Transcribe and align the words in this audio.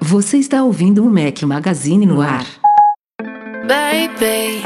Você 0.00 0.36
está 0.36 0.62
ouvindo 0.62 1.02
o 1.02 1.10
Mac 1.10 1.42
Magazine 1.44 2.04
no 2.04 2.20
ar. 2.20 2.46
Baby, 3.66 4.62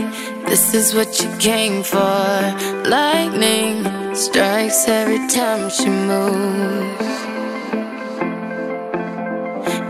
this 0.46 0.75
is 0.75 0.95
what 0.95 1.23
you 1.23 1.30
came 1.39 1.84
for. 1.84 1.98
Lightning 2.89 4.00
strikes 4.21 4.87
every 4.87 5.27
time 5.29 5.71
she 5.71 5.89
moves. 5.89 7.09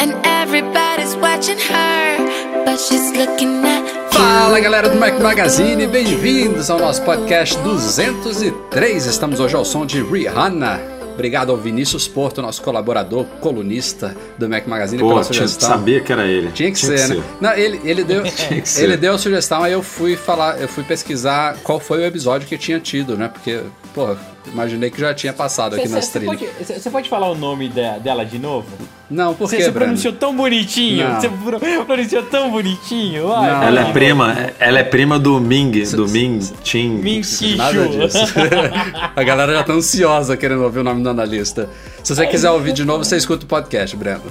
And 0.01 0.15
everybody's 0.25 1.17
watching 1.17 1.59
her, 1.59 2.65
but 2.65 2.79
she's 2.79 3.11
looking 3.13 3.65
at. 3.65 4.13
Fala 4.13 4.61
galera 4.61 4.89
do 4.89 4.97
Mac 4.97 5.21
Magazine, 5.21 5.87
bem-vindos 5.87 6.71
ao 6.71 6.79
nosso 6.79 7.03
podcast 7.03 7.59
203. 7.63 9.07
Estamos 9.07 9.41
hoje 9.41 9.57
ao 9.57 9.65
som 9.65 9.85
de 9.85 10.01
Rihanna. 10.01 11.00
Obrigado 11.21 11.53
ao 11.53 11.59
Vinícius 11.59 12.09
Porto, 12.09 12.41
nosso 12.41 12.63
colaborador, 12.63 13.27
colunista 13.43 14.17
do 14.39 14.49
Mac 14.49 14.67
Magazine, 14.67 15.03
Pô, 15.03 15.09
pela 15.11 15.21
tinha, 15.21 15.35
sugestão. 15.47 15.69
sabia 15.69 16.01
que 16.01 16.11
era 16.11 16.27
ele. 16.27 16.51
Tinha 16.53 16.73
que 16.73 16.79
ser, 16.79 17.09
né? 17.09 17.23
Não, 17.39 17.53
ele, 17.53 17.79
ele 17.85 18.03
deu, 18.03 18.23
que 18.25 18.67
ser. 18.67 18.85
ele 18.85 18.97
deu 18.97 19.13
a 19.13 19.19
sugestão, 19.19 19.63
aí 19.63 19.71
eu 19.75 19.83
fui 19.83 20.17
falar, 20.17 20.59
eu 20.59 20.67
fui 20.67 20.83
pesquisar 20.83 21.59
qual 21.63 21.79
foi 21.79 21.99
o 21.99 22.07
episódio 22.07 22.49
que 22.49 22.57
tinha 22.57 22.81
tido, 22.81 23.19
né? 23.19 23.29
Porque, 23.29 23.61
porra, 23.95 24.17
imaginei 24.47 24.91
que 24.91 25.01
já 25.01 25.13
tinha 25.15 25.33
passado 25.33 25.77
aqui 25.77 25.89
nas 25.89 26.05
Você 26.07 26.19
trilhas. 26.19 26.39
pode, 26.41 26.65
cê- 26.67 26.81
cê 26.81 26.91
pode 26.91 27.09
falar 27.09 27.29
o 27.31 27.35
nome 27.35 27.69
de- 27.69 27.99
dela 28.01 28.25
de 28.25 28.39
novo? 28.39 28.67
Não, 29.11 29.35
por 29.35 29.49
Você 29.49 29.57
quê, 29.57 29.65
você 29.65 29.73
pronunciou 29.73 30.13
tão 30.15 30.35
bonitinho. 30.37 31.05
Você 31.17 31.29
pro- 31.29 31.85
pronunciou 31.85 32.23
tão 32.25 32.51
bonitinho. 32.51 33.27
Vai, 33.27 33.51
Não. 33.51 33.59
vai. 33.59 33.67
Ela 33.69 33.81
é 33.81 33.93
prima, 33.93 34.37
ela 34.61 34.79
é 34.79 34.85
prima 34.85 35.19
do 35.19 35.41
Ming, 35.41 35.83
do 35.97 36.09
Ming 36.09 36.39
Chin. 36.63 36.91
Minquicho. 36.91 37.57
Nada 37.57 37.89
disso. 37.89 38.19
a 39.17 39.23
galera 39.25 39.53
já 39.55 39.65
tá 39.65 39.73
ansiosa 39.73 40.37
querendo 40.37 40.63
ouvir 40.63 40.79
o 40.79 40.85
nome 40.85 41.03
do 41.03 41.09
analista. 41.09 41.69
Se 42.05 42.15
você 42.15 42.25
quiser 42.27 42.51
ouvir 42.51 42.73
de 42.73 42.85
novo, 42.85 43.05
você 43.05 43.17
escuta 43.17 43.45
o 43.45 43.49
podcast, 43.49 43.97
Breno. 43.97 44.23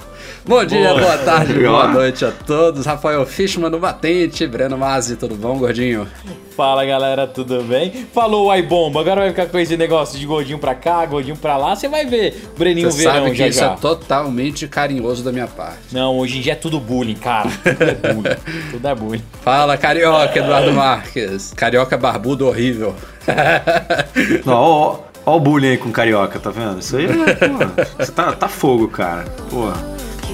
Bom 0.46 0.64
dia, 0.64 0.88
boa, 0.88 1.00
Boa. 1.00 1.18
tarde, 1.18 1.52
boa 1.52 1.86
noite 1.88 2.24
a 2.24 2.30
todos. 2.32 2.86
Rafael 2.86 3.24
Fishman 3.26 3.70
no 3.70 3.78
Batente, 3.78 4.46
Breno 4.46 4.78
Mazzi, 4.78 5.16
tudo 5.16 5.34
bom, 5.36 5.58
gordinho? 5.58 6.08
Fala 6.56 6.84
galera, 6.84 7.26
tudo 7.26 7.62
bem? 7.62 8.06
Falou 8.12 8.48
o 8.48 8.54
iBomba, 8.54 9.00
agora 9.00 9.20
vai 9.22 9.30
ficar 9.30 9.46
com 9.46 9.58
esse 9.58 9.76
negócio 9.76 10.18
de 10.18 10.26
gordinho 10.26 10.58
pra 10.58 10.74
cá, 10.74 11.06
gordinho 11.06 11.36
pra 11.36 11.56
lá. 11.56 11.74
Você 11.74 11.88
vai 11.88 12.04
ver 12.04 12.50
Breninho 12.58 12.90
Você 12.90 13.04
Verão 13.04 13.14
sabe 13.14 13.30
que 13.30 13.36
já 13.36 13.46
isso 13.48 13.60
já. 13.60 13.72
é 13.72 13.76
totalmente 13.76 14.68
carinhoso 14.68 15.22
da 15.22 15.32
minha 15.32 15.46
parte. 15.46 15.78
Não, 15.92 16.18
hoje 16.18 16.38
em 16.38 16.40
dia 16.40 16.52
é 16.52 16.56
tudo 16.56 16.78
bullying, 16.80 17.14
cara. 17.14 17.48
Tudo 17.48 17.82
é 17.84 18.12
bullying. 18.12 18.36
tudo 18.70 18.88
é 18.88 18.94
bullying. 18.94 19.22
Fala, 19.42 19.76
carioca, 19.78 20.38
Eduardo 20.38 20.72
Marques. 20.72 21.52
Carioca 21.54 21.96
barbudo 21.96 22.46
horrível. 22.46 22.94
Ó, 24.46 24.50
ó, 24.52 24.98
ó 25.24 25.36
o 25.36 25.40
bullying 25.40 25.68
aí 25.70 25.78
com 25.78 25.90
carioca, 25.92 26.38
tá 26.40 26.50
vendo? 26.50 26.80
Isso 26.80 26.96
aí, 26.96 27.06
pô, 27.06 27.94
você 27.98 28.10
tá, 28.12 28.32
tá 28.32 28.48
fogo, 28.48 28.88
cara. 28.88 29.24
Pô, 29.48 29.70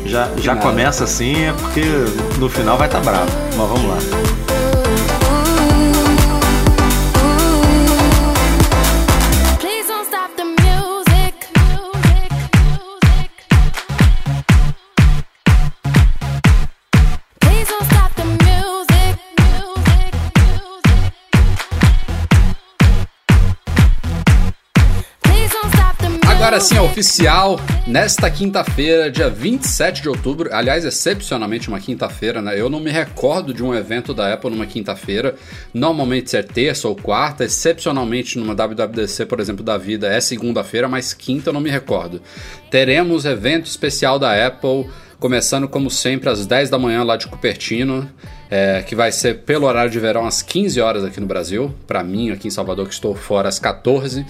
já, 0.07 0.29
já 0.39 0.57
começa 0.57 1.05
assim, 1.05 1.45
é 1.47 1.53
porque 1.53 1.83
no 2.39 2.49
final 2.49 2.77
vai 2.79 2.89
tá 2.89 3.01
bravo. 3.01 3.31
Mas 3.57 3.69
vamos 3.69 3.85
lá. 3.91 4.46
Agora 26.57 26.69
sim, 26.69 26.77
é 26.79 26.81
oficial, 26.81 27.61
nesta 27.87 28.31
quinta-feira, 28.31 29.11
dia 29.11 29.29
27 29.29 30.01
de 30.01 30.09
outubro, 30.09 30.49
aliás, 30.51 30.87
excepcionalmente 30.87 31.69
uma 31.69 31.79
quinta-feira, 31.79 32.41
né? 32.41 32.59
Eu 32.59 32.71
não 32.71 32.81
me 32.81 32.91
recordo 32.91 33.53
de 33.53 33.63
um 33.63 33.75
evento 33.75 34.15
da 34.15 34.33
Apple 34.33 34.49
numa 34.49 34.65
quinta-feira, 34.65 35.35
normalmente 35.75 36.35
é 36.35 36.43
terça 36.43 36.89
ou 36.89 36.97
quarta, 36.97 37.45
excepcionalmente 37.45 38.39
numa 38.39 38.55
WWDC, 38.55 39.27
por 39.27 39.39
exemplo, 39.39 39.63
da 39.63 39.77
vida, 39.77 40.07
é 40.07 40.19
segunda-feira, 40.19 40.89
mas 40.89 41.13
quinta 41.13 41.51
eu 41.51 41.53
não 41.53 41.61
me 41.61 41.69
recordo. 41.69 42.23
Teremos 42.71 43.27
evento 43.27 43.67
especial 43.67 44.19
da 44.19 44.47
Apple, 44.47 44.89
começando 45.21 45.69
como 45.69 45.91
sempre 45.91 46.31
às 46.31 46.47
10 46.47 46.71
da 46.71 46.79
manhã 46.79 47.03
lá 47.03 47.19
de 47.19 47.27
Cupertino, 47.27 48.11
é, 48.51 48.83
que 48.83 48.95
vai 48.95 49.13
ser 49.13 49.41
pelo 49.41 49.67
horário 49.67 49.91
de 49.91 49.99
verão 49.99 50.27
às 50.27 50.41
15 50.41 50.81
horas 50.81 51.05
aqui 51.05 51.21
no 51.21 51.27
Brasil, 51.27 51.75
para 51.87 52.03
mim 52.03 52.31
aqui 52.31 52.49
em 52.49 52.51
Salvador 52.51 52.87
que 52.87 52.95
estou 52.95 53.15
fora 53.15 53.47
às 53.47 53.59
14. 53.59 54.25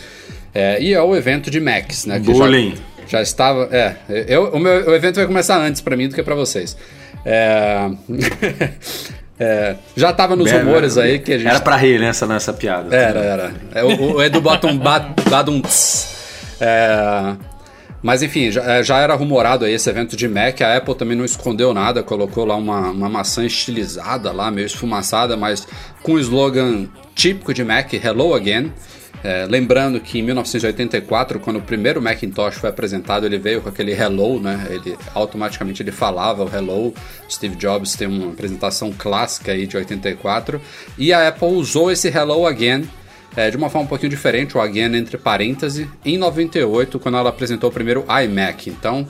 É, 0.59 0.81
e 0.83 0.95
é 0.95 1.03
o 1.03 1.15
evento 1.15 1.51
de 1.51 1.61
Macs, 1.61 2.07
né? 2.07 2.19
que 2.19 2.27
já- 2.27 2.33
Bullying. 2.33 2.75
Já, 3.09 3.21
estava. 3.23 3.69
É, 3.71 3.95
eu, 4.27 4.47
o 4.51 4.59
meu 4.59 4.89
o 4.91 4.95
evento 4.95 5.17
vai 5.17 5.27
começar 5.27 5.59
antes 5.59 5.81
pra 5.81 5.97
mim 5.97 6.09
do 6.09 6.15
que 6.15 6.23
pra 6.23 6.35
vocês. 6.35 6.77
É, 7.25 7.89
é, 9.39 9.77
já 9.97 10.13
tava 10.13 10.35
nos 10.35 10.51
rumores 10.51 10.97
aí 10.99 11.19
que 11.19 11.33
a 11.35 11.39
gente. 11.39 11.49
Era 11.49 11.61
pra 11.61 11.77
rir 11.77 12.01
nessa, 12.01 12.27
nessa 12.27 12.53
piada. 12.53 12.95
Era, 12.95 13.21
era. 13.21 13.55
É, 13.75 13.85
o, 13.85 14.15
o 14.17 14.23
Edu 14.23 14.41
bota 14.41 14.67
um 14.67 14.77
ba- 14.79 15.15
badum. 15.31 15.61
É, 16.61 17.35
mas 18.03 18.23
enfim, 18.23 18.51
já, 18.51 18.63
é, 18.65 18.83
já 18.83 18.99
era 18.99 19.15
rumorado 19.15 19.65
aí 19.65 19.73
esse 19.75 19.89
evento 19.91 20.17
de 20.17 20.27
Mac. 20.29 20.61
A 20.63 20.77
Apple 20.77 20.95
também 20.95 21.17
não 21.17 21.25
escondeu 21.25 21.73
nada, 21.75 22.03
colocou 22.03 22.45
lá 22.45 22.57
uma, 22.57 22.91
uma 22.91 23.09
maçã 23.09 23.45
estilizada 23.45 24.33
lá, 24.33 24.51
meio 24.51 24.67
esfumaçada, 24.67 25.37
mas 25.37 25.67
com 26.03 26.13
o 26.15 26.19
slogan 26.19 26.87
típico 27.15 27.53
de 27.55 27.63
Mac, 27.65 27.93
Hello 27.93 28.35
Again. 28.35 28.73
É, 29.27 29.45
lembrando 29.45 29.99
que 29.99 30.21
em 30.21 30.23
1984, 30.23 31.41
quando 31.41 31.57
o 31.57 31.61
primeiro 31.61 32.01
Macintosh 32.01 32.59
foi 32.59 32.71
apresentado, 32.71 33.27
ele 33.27 33.39
veio 33.39 33.61
com 33.61 33.69
aquele 33.69 33.91
Hello, 33.91 34.39
né? 34.39 34.69
Ele 34.71 34.97
automaticamente 35.13 35.83
ele 35.83 35.91
falava 35.91 36.45
o 36.45 36.49
Hello. 36.49 36.95
Steve 37.29 37.57
Jobs 37.57 37.97
tem 37.97 38.07
uma 38.07 38.31
apresentação 38.31 38.93
clássica 38.97 39.51
aí 39.51 39.67
de 39.67 39.77
84 39.77 40.61
e 40.97 41.13
a 41.13 41.27
Apple 41.27 41.49
usou 41.49 41.91
esse 41.91 42.07
Hello 42.07 42.47
Again 42.47 42.89
é, 43.35 43.51
de 43.51 43.57
uma 43.57 43.69
forma 43.69 43.87
um 43.87 43.89
pouquinho 43.89 44.11
diferente, 44.11 44.57
o 44.57 44.61
again 44.61 44.95
entre 44.95 45.19
parênteses, 45.19 45.89
em 46.05 46.17
98, 46.17 46.97
quando 47.01 47.19
ela 47.19 47.31
apresentou 47.31 47.69
o 47.69 47.73
primeiro 47.73 48.05
iMac. 48.25 48.71
Então, 48.71 49.09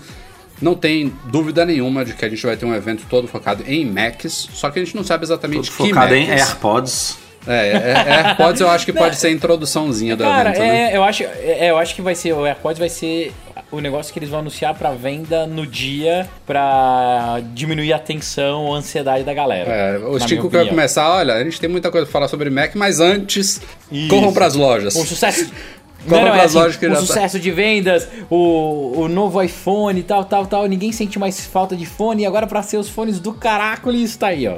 não 0.62 0.74
tem 0.74 1.12
dúvida 1.26 1.66
nenhuma 1.66 2.06
de 2.06 2.14
que 2.14 2.24
a 2.24 2.28
gente 2.30 2.44
vai 2.44 2.56
ter 2.56 2.64
um 2.64 2.74
evento 2.74 3.04
todo 3.10 3.28
focado 3.28 3.62
em 3.66 3.84
Macs, 3.84 4.48
só 4.50 4.70
que 4.70 4.78
a 4.78 4.84
gente 4.84 4.96
não 4.96 5.04
sabe 5.04 5.24
exatamente 5.24 5.70
Tudo 5.70 5.76
que 5.76 5.90
focado 5.90 6.14
em 6.14 6.26
Macs. 6.26 6.40
AirPods. 6.40 7.25
É, 7.46 7.68
é, 7.68 7.72
é, 7.74 8.26
AirPods 8.28 8.60
eu 8.60 8.68
acho 8.68 8.84
que 8.84 8.92
pode 8.92 9.16
ser 9.16 9.28
a 9.28 9.30
introduçãozinha 9.30 10.16
do 10.16 10.24
Cara, 10.24 10.50
né? 10.50 10.92
é, 10.92 10.96
eu, 10.96 11.02
acho, 11.04 11.22
é, 11.22 11.70
eu 11.70 11.78
acho 11.78 11.94
que 11.94 12.02
vai 12.02 12.14
ser. 12.14 12.32
O 12.32 12.44
AirPods 12.44 12.78
vai 12.78 12.88
ser 12.88 13.32
o 13.70 13.80
negócio 13.80 14.12
que 14.12 14.18
eles 14.18 14.28
vão 14.30 14.40
anunciar 14.40 14.74
pra 14.74 14.90
venda 14.92 15.46
no 15.46 15.66
dia 15.66 16.28
pra 16.46 17.40
diminuir 17.54 17.92
a 17.92 17.98
tensão, 17.98 18.72
a 18.74 18.78
ansiedade 18.78 19.24
da 19.24 19.34
galera. 19.34 19.70
É, 19.70 19.98
o 19.98 20.18
Chico 20.20 20.42
quer 20.50 20.58
opinião. 20.58 20.68
começar, 20.68 21.08
olha, 21.10 21.34
a 21.34 21.44
gente 21.44 21.60
tem 21.60 21.68
muita 21.68 21.90
coisa 21.90 22.06
pra 22.06 22.12
falar 22.12 22.28
sobre 22.28 22.48
Mac, 22.50 22.74
mas 22.74 23.00
antes, 23.00 23.60
Isso. 23.90 24.08
corram 24.08 24.32
pras 24.32 24.54
lojas. 24.54 24.94
Um 24.96 25.04
sucesso. 25.04 25.50
Não, 26.06 26.20
não, 26.20 26.36
é 26.36 26.44
assim, 26.44 26.56
lojas 26.56 26.76
que 26.76 26.86
o 26.86 26.88
já 26.88 26.94
tá- 26.94 27.00
sucesso 27.00 27.40
de 27.40 27.50
vendas, 27.50 28.06
o, 28.30 28.92
o 28.96 29.08
novo 29.08 29.42
iPhone 29.42 29.98
e 29.98 30.02
tal, 30.04 30.24
tal, 30.24 30.46
tal. 30.46 30.66
Ninguém 30.68 30.92
sente 30.92 31.18
mais 31.18 31.44
falta 31.44 31.74
de 31.74 31.84
fone. 31.84 32.22
E 32.22 32.26
agora, 32.26 32.46
pra 32.46 32.62
ser 32.62 32.76
os 32.76 32.88
fones 32.88 33.18
do 33.18 33.32
caracoles, 33.32 34.16
tá 34.16 34.28
aí, 34.28 34.46
ó. 34.46 34.56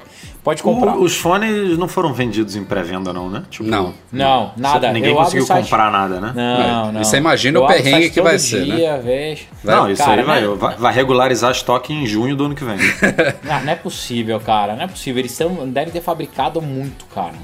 Pode 0.48 0.62
comprar. 0.62 0.96
O- 0.96 1.02
os 1.02 1.14
fones 1.14 1.76
não 1.76 1.86
foram 1.86 2.10
vendidos 2.14 2.56
em 2.56 2.64
pré-venda, 2.64 3.12
não, 3.12 3.28
né? 3.28 3.42
Tipo, 3.50 3.64
Não. 3.68 3.92
Não, 4.10 4.52
nada. 4.56 4.90
Ninguém 4.92 5.10
Eu 5.10 5.16
conseguiu 5.16 5.44
site- 5.44 5.64
comprar 5.64 5.92
nada, 5.92 6.18
né? 6.20 6.32
Não, 6.34 6.88
É, 6.88 6.92
não. 6.92 7.00
e 7.02 7.04
você 7.04 7.18
imagina 7.18 7.58
Eu 7.58 7.64
o 7.64 7.66
perrengue 7.66 8.08
que 8.08 8.22
vai 8.22 8.32
todo 8.32 8.40
ser, 8.40 8.66
né? 8.66 8.76
dia, 8.76 8.96
vejo. 8.98 9.44
Não, 9.62 9.90
isso 9.90 10.02
Cara, 10.02 10.22
aí 10.22 10.26
vai, 10.26 10.40
né? 10.40 10.54
vai, 10.56 10.76
vai 10.76 10.94
regularizar 10.94 11.50
estoque 11.50 11.92
em 11.92 12.06
junho 12.06 12.34
do 12.34 12.46
ano 12.46 12.54
que 12.54 12.64
vem. 12.64 12.78
Ah, 13.46 13.60
não 13.60 13.72
é 13.72 13.76
possível, 13.76 14.40
cara. 14.40 14.74
Não 14.74 14.84
é 14.84 14.86
possível. 14.86 15.20
Eles 15.20 15.36
tão, 15.36 15.68
devem 15.68 15.92
ter 15.92 16.00
fabricado 16.00 16.62
muito, 16.62 17.04
cara. 17.14 17.34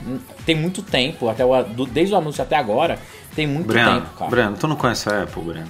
Tem 0.47 0.55
muito 0.55 0.81
tempo, 0.81 1.29
até 1.29 1.45
o, 1.45 1.63
do- 1.63 1.85
desde 1.87 2.15
o 2.15 2.17
anúncio 2.17 2.43
até 2.43 2.57
agora, 2.57 2.99
tem 3.37 3.47
muito 3.47 3.67
Breno, 3.67 4.01
tempo, 4.01 4.07
cara. 4.19 4.31
Breno, 4.31 4.57
tu 4.59 4.67
não 4.67 4.77
conhece 4.77 5.11
a 5.11 5.25
Apple, 5.25 5.43
Breno? 5.43 5.69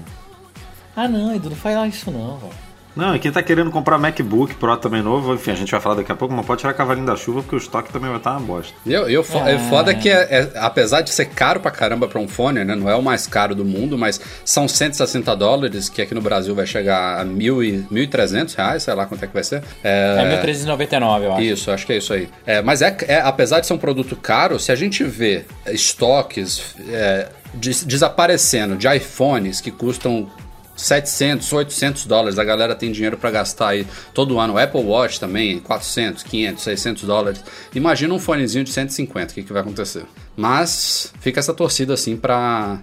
Ah, 0.95 1.09
não, 1.09 1.35
Edu, 1.35 1.51
não 1.51 1.57
faz 1.57 1.93
isso 1.95 2.13
não, 2.13 2.37
velho. 2.39 2.53
Não, 2.97 3.15
e 3.15 3.19
quem 3.19 3.33
tá 3.33 3.43
querendo 3.43 3.71
comprar 3.71 3.99
MacBook 3.99 4.55
Pro 4.55 4.77
também 4.77 5.03
novo, 5.03 5.35
enfim, 5.35 5.51
a 5.51 5.55
gente 5.55 5.71
vai 5.73 5.81
falar 5.81 5.97
daqui 5.97 6.13
a 6.13 6.15
pouco, 6.15 6.33
mas 6.35 6.47
pode 6.47 6.61
tirar 6.61 6.73
cavalinho 6.75 7.07
da 7.07 7.17
chuva, 7.17 7.43
porque 7.43 7.57
o 7.57 7.59
estoque 7.59 7.93
também 7.93 8.09
vai 8.09 8.19
estar 8.19 8.33
uma 8.33 8.41
bosta. 8.41 8.73
Eu, 8.87 9.09
eu, 9.09 9.25
fo- 9.25 9.39
é 9.39 9.59
foda 9.59 9.93
que, 9.95 10.09
é, 10.09 10.15
é- 10.31 10.51
apesar 10.57 11.01
de 11.01 11.11
ser 11.11 11.27
caro 11.27 11.59
pra 11.61 11.71
caramba 11.71 12.07
pra 12.07 12.21
um 12.21 12.29
fone, 12.29 12.63
né? 12.65 12.75
Não 12.77 12.89
é 12.89 12.95
o 12.95 13.03
mais 13.03 13.27
caro 13.27 13.55
do 13.55 13.65
mundo, 13.65 13.99
mas 13.99 14.21
são 14.45 14.69
160 14.69 15.35
dólares, 15.35 15.89
que 15.89 16.01
aqui 16.03 16.15
no 16.15 16.21
Brasil 16.21 16.55
vai 16.55 16.67
chegar 16.67 17.21
a 17.21 17.25
mil 17.25 17.63
e- 17.65 17.85
1.300 17.91 18.55
reais, 18.55 18.83
sei 18.85 18.95
lá 18.95 19.07
quanto 19.07 19.25
é 19.25 19.27
que 19.27 19.35
vai 19.35 19.43
ser. 19.45 19.63
É 19.83 20.25
1399, 20.29 21.27
eu 21.27 21.33
acho. 21.33 21.43
Isso, 21.43 21.71
acho 21.71 21.87
que 21.87 21.93
é 21.95 21.97
isso 21.99 22.13
aí. 22.13 22.29
É, 22.47 22.63
mas 22.63 22.81
é, 22.81 22.97
é- 23.09 23.21
apesar 23.21 23.61
de 23.61 23.67
ser 23.67 23.75
um 23.75 23.79
produto 23.79 24.15
caro, 24.17 24.59
se 24.59 24.71
a 24.71 24.77
gente 24.77 25.03
vê 25.05 25.45
estoques 25.67 26.75
é, 26.91 27.29
des- 27.55 27.85
desaparecendo 27.85 28.77
de 28.77 28.87
iPhones 28.89 29.61
que 29.61 29.71
custam 29.71 30.29
700, 30.77 31.53
800 31.53 32.07
dólares, 32.07 32.39
a 32.39 32.45
galera 32.45 32.75
tem 32.75 32.91
dinheiro 32.91 33.17
pra 33.17 33.31
gastar 33.31 33.69
aí 33.69 33.87
todo 34.13 34.39
ano. 34.39 34.55
O 34.55 34.59
Apple 34.59 34.83
Watch 34.83 35.21
também, 35.21 35.61
400, 35.61 36.23
500, 36.23 36.63
600 36.63 37.03
dólares. 37.05 37.45
Imagina 37.75 38.13
um 38.15 38.19
fonezinho 38.19 38.65
de 38.65 38.71
150, 38.71 39.33
o 39.33 39.35
que, 39.35 39.43
que 39.43 39.53
vai 39.53 39.63
acontecer? 39.63 40.05
Mas 40.37 41.13
fica 41.21 41.39
essa 41.39 41.55
torcida 41.55 41.95
assim 41.95 42.17
para 42.17 42.83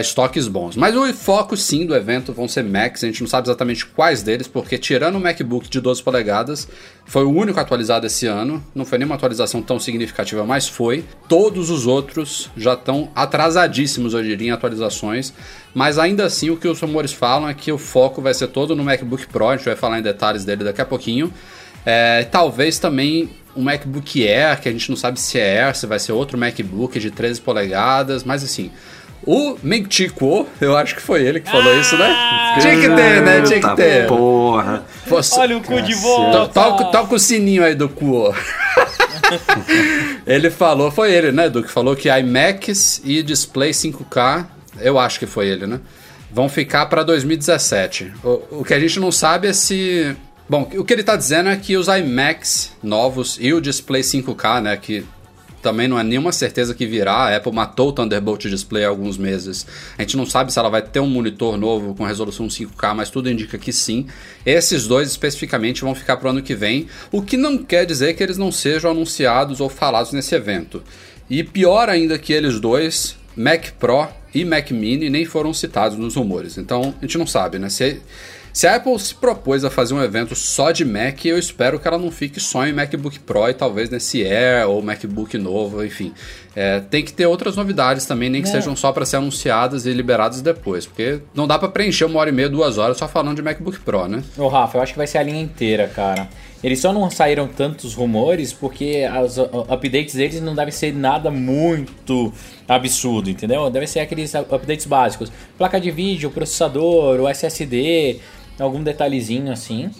estoques 0.00 0.48
bons. 0.48 0.76
Mas 0.76 0.96
o 0.96 1.12
foco 1.14 1.56
sim 1.56 1.86
do 1.86 1.94
evento 1.94 2.32
vão 2.32 2.48
ser 2.48 2.64
Macs, 2.64 3.04
a 3.04 3.06
gente 3.06 3.20
não 3.20 3.28
sabe 3.28 3.46
exatamente 3.46 3.86
quais 3.86 4.22
deles, 4.22 4.48
porque 4.48 4.76
tirando 4.76 5.16
o 5.16 5.20
MacBook 5.20 5.68
de 5.68 5.80
12 5.80 6.02
polegadas, 6.02 6.68
foi 7.06 7.22
o 7.24 7.30
único 7.30 7.60
atualizado 7.60 8.06
esse 8.06 8.26
ano, 8.26 8.62
não 8.74 8.84
foi 8.84 8.98
nenhuma 8.98 9.14
atualização 9.14 9.62
tão 9.62 9.78
significativa, 9.78 10.44
mas 10.44 10.66
foi. 10.66 11.04
Todos 11.28 11.70
os 11.70 11.86
outros 11.86 12.50
já 12.56 12.74
estão 12.74 13.10
atrasadíssimos, 13.14 14.12
eu 14.12 14.22
diria, 14.22 14.48
em 14.48 14.50
atualizações, 14.50 15.32
mas 15.72 15.98
ainda 15.98 16.24
assim 16.24 16.50
o 16.50 16.56
que 16.56 16.66
os 16.66 16.80
rumores 16.80 17.12
falam 17.12 17.48
é 17.48 17.54
que 17.54 17.70
o 17.70 17.78
foco 17.78 18.20
vai 18.20 18.34
ser 18.34 18.48
todo 18.48 18.74
no 18.74 18.82
MacBook 18.82 19.26
Pro, 19.28 19.48
a 19.48 19.56
gente 19.56 19.66
vai 19.66 19.76
falar 19.76 20.00
em 20.00 20.02
detalhes 20.02 20.44
dele 20.44 20.64
daqui 20.64 20.80
a 20.80 20.86
pouquinho. 20.86 21.32
É, 21.86 22.24
talvez 22.24 22.78
também 22.78 23.30
um 23.56 23.62
MacBook 23.62 24.26
Air, 24.26 24.60
que 24.60 24.68
a 24.68 24.72
gente 24.72 24.88
não 24.90 24.96
sabe 24.96 25.18
se 25.20 25.38
é 25.38 25.64
Air, 25.64 25.74
se 25.76 25.86
vai 25.86 25.98
ser 25.98 26.12
outro 26.12 26.38
MacBook 26.38 26.98
de 26.98 27.10
13 27.10 27.40
polegadas, 27.40 28.22
mas 28.24 28.44
assim, 28.44 28.70
o 29.26 29.58
Meng 29.62 29.86
Chi 29.90 30.08
Kuo, 30.08 30.46
eu 30.60 30.76
acho 30.76 30.94
que 30.94 31.02
foi 31.02 31.22
ele 31.24 31.40
que 31.40 31.50
falou 31.50 31.78
isso, 31.80 31.96
né? 31.96 32.54
Tinha 32.60 32.74
que 32.76 32.88
ter, 32.88 33.22
né? 33.22 33.42
Tinha 33.42 33.60
que 33.60 33.76
ter. 33.76 34.06
Porra. 34.06 34.84
Fosse- 35.06 35.38
Olha 35.38 35.56
o 35.56 35.60
cu 35.62 35.80
de 35.82 35.94
volta. 35.94 36.48
Toca, 36.52 36.84
toca 36.86 37.14
o 37.14 37.18
sininho 37.18 37.64
aí 37.64 37.74
do 37.74 37.88
Kuo. 37.88 38.32
ele 40.26 40.50
falou, 40.50 40.90
foi 40.90 41.12
ele, 41.12 41.32
né, 41.32 41.46
Edu, 41.46 41.62
que 41.62 41.70
falou 41.70 41.94
que 41.96 42.08
iMacs 42.08 43.00
e 43.04 43.22
display 43.22 43.70
5K, 43.70 44.46
eu 44.80 44.98
acho 44.98 45.18
que 45.18 45.26
foi 45.26 45.48
ele, 45.48 45.66
né? 45.66 45.80
Vão 46.30 46.48
ficar 46.48 46.86
para 46.86 47.02
2017. 47.02 48.12
O, 48.22 48.60
o 48.60 48.64
que 48.64 48.74
a 48.74 48.78
gente 48.80 49.00
não 49.00 49.10
sabe 49.10 49.48
é 49.48 49.52
se. 49.52 50.14
Bom, 50.48 50.68
o 50.76 50.84
que 50.84 50.94
ele 50.94 51.04
tá 51.04 51.14
dizendo 51.14 51.50
é 51.50 51.56
que 51.56 51.76
os 51.76 51.88
iMacs 51.88 52.72
novos 52.82 53.36
e 53.38 53.52
o 53.52 53.60
display 53.60 54.00
5K, 54.00 54.62
né, 54.62 54.76
que 54.78 55.04
também 55.60 55.86
não 55.86 55.98
é 55.98 56.02
nenhuma 56.02 56.32
certeza 56.32 56.74
que 56.74 56.86
virá. 56.86 57.12
A 57.12 57.36
Apple 57.36 57.52
matou 57.52 57.88
o 57.88 57.92
Thunderbolt 57.92 58.46
Display 58.46 58.84
há 58.84 58.88
alguns 58.88 59.18
meses. 59.18 59.66
A 59.98 60.02
gente 60.02 60.16
não 60.16 60.24
sabe 60.24 60.52
se 60.52 60.58
ela 60.58 60.70
vai 60.70 60.80
ter 60.80 61.00
um 61.00 61.06
monitor 61.06 61.58
novo 61.58 61.94
com 61.94 62.04
resolução 62.04 62.46
5K, 62.46 62.94
mas 62.94 63.10
tudo 63.10 63.30
indica 63.30 63.58
que 63.58 63.72
sim. 63.72 64.06
Esses 64.46 64.86
dois 64.86 65.10
especificamente 65.10 65.82
vão 65.82 65.94
ficar 65.94 66.16
para 66.16 66.28
o 66.28 66.30
ano 66.30 66.42
que 66.42 66.54
vem, 66.54 66.86
o 67.12 67.20
que 67.20 67.36
não 67.36 67.58
quer 67.58 67.84
dizer 67.84 68.14
que 68.14 68.22
eles 68.22 68.38
não 68.38 68.50
sejam 68.50 68.90
anunciados 68.90 69.60
ou 69.60 69.68
falados 69.68 70.12
nesse 70.12 70.34
evento. 70.34 70.82
E 71.28 71.44
pior 71.44 71.90
ainda 71.90 72.18
que 72.18 72.32
eles 72.32 72.58
dois, 72.58 73.16
Mac 73.36 73.72
Pro 73.78 74.08
e 74.34 74.44
Mac 74.44 74.70
Mini 74.70 75.10
nem 75.10 75.24
foram 75.24 75.52
citados 75.52 75.98
nos 75.98 76.14
rumores. 76.14 76.56
Então 76.56 76.94
a 76.98 77.02
gente 77.02 77.18
não 77.18 77.26
sabe, 77.26 77.58
né? 77.58 77.68
Se, 77.68 78.00
se 78.58 78.66
a 78.66 78.74
Apple 78.74 78.98
se 78.98 79.14
propôs 79.14 79.64
a 79.64 79.70
fazer 79.70 79.94
um 79.94 80.02
evento 80.02 80.34
só 80.34 80.72
de 80.72 80.84
Mac, 80.84 81.24
eu 81.24 81.38
espero 81.38 81.78
que 81.78 81.86
ela 81.86 81.96
não 81.96 82.10
fique 82.10 82.40
só 82.40 82.66
em 82.66 82.72
MacBook 82.72 83.20
Pro 83.20 83.48
e 83.48 83.54
talvez 83.54 83.88
nesse 83.88 84.26
Air 84.26 84.68
ou 84.68 84.82
MacBook 84.82 85.38
novo, 85.38 85.84
enfim. 85.84 86.12
É, 86.56 86.80
tem 86.80 87.04
que 87.04 87.12
ter 87.12 87.24
outras 87.24 87.54
novidades 87.54 88.04
também, 88.04 88.28
nem 88.28 88.42
que 88.42 88.48
sejam 88.48 88.74
só 88.74 88.90
para 88.90 89.06
ser 89.06 89.18
anunciadas 89.18 89.86
e 89.86 89.92
liberadas 89.92 90.42
depois, 90.42 90.86
porque 90.86 91.20
não 91.32 91.46
dá 91.46 91.56
para 91.56 91.68
preencher 91.68 92.04
uma 92.06 92.18
hora 92.18 92.30
e 92.30 92.32
meia, 92.32 92.48
duas 92.48 92.78
horas 92.78 92.96
só 92.96 93.06
falando 93.06 93.36
de 93.36 93.42
MacBook 93.42 93.78
Pro, 93.78 94.08
né? 94.08 94.24
Ô, 94.36 94.48
Rafa, 94.48 94.76
eu 94.76 94.82
acho 94.82 94.92
que 94.92 94.98
vai 94.98 95.06
ser 95.06 95.18
a 95.18 95.22
linha 95.22 95.40
inteira, 95.40 95.86
cara. 95.86 96.28
Eles 96.60 96.80
só 96.80 96.92
não 96.92 97.08
saíram 97.08 97.46
tantos 97.46 97.94
rumores 97.94 98.52
porque 98.52 99.04
os 99.24 99.38
updates 99.38 100.16
deles 100.16 100.40
não 100.40 100.56
devem 100.56 100.72
ser 100.72 100.92
nada 100.92 101.30
muito 101.30 102.32
absurdo, 102.66 103.30
entendeu? 103.30 103.70
Devem 103.70 103.86
ser 103.86 104.00
aqueles 104.00 104.34
updates 104.34 104.84
básicos. 104.84 105.30
Placa 105.56 105.80
de 105.80 105.92
vídeo, 105.92 106.28
processador, 106.30 107.20
o 107.20 107.28
SSD, 107.28 108.18
algum 108.62 108.82
detalhezinho 108.82 109.52
assim. 109.52 109.90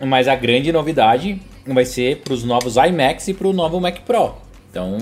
Mas 0.00 0.26
a 0.28 0.34
grande 0.34 0.72
novidade 0.72 1.40
vai 1.66 1.84
ser 1.84 2.18
para 2.24 2.32
os 2.34 2.42
novos 2.42 2.76
iMacs 2.76 3.28
e 3.28 3.34
para 3.34 3.46
o 3.46 3.52
novo 3.52 3.80
Mac 3.80 3.98
Pro. 4.00 4.34
Então, 4.70 4.96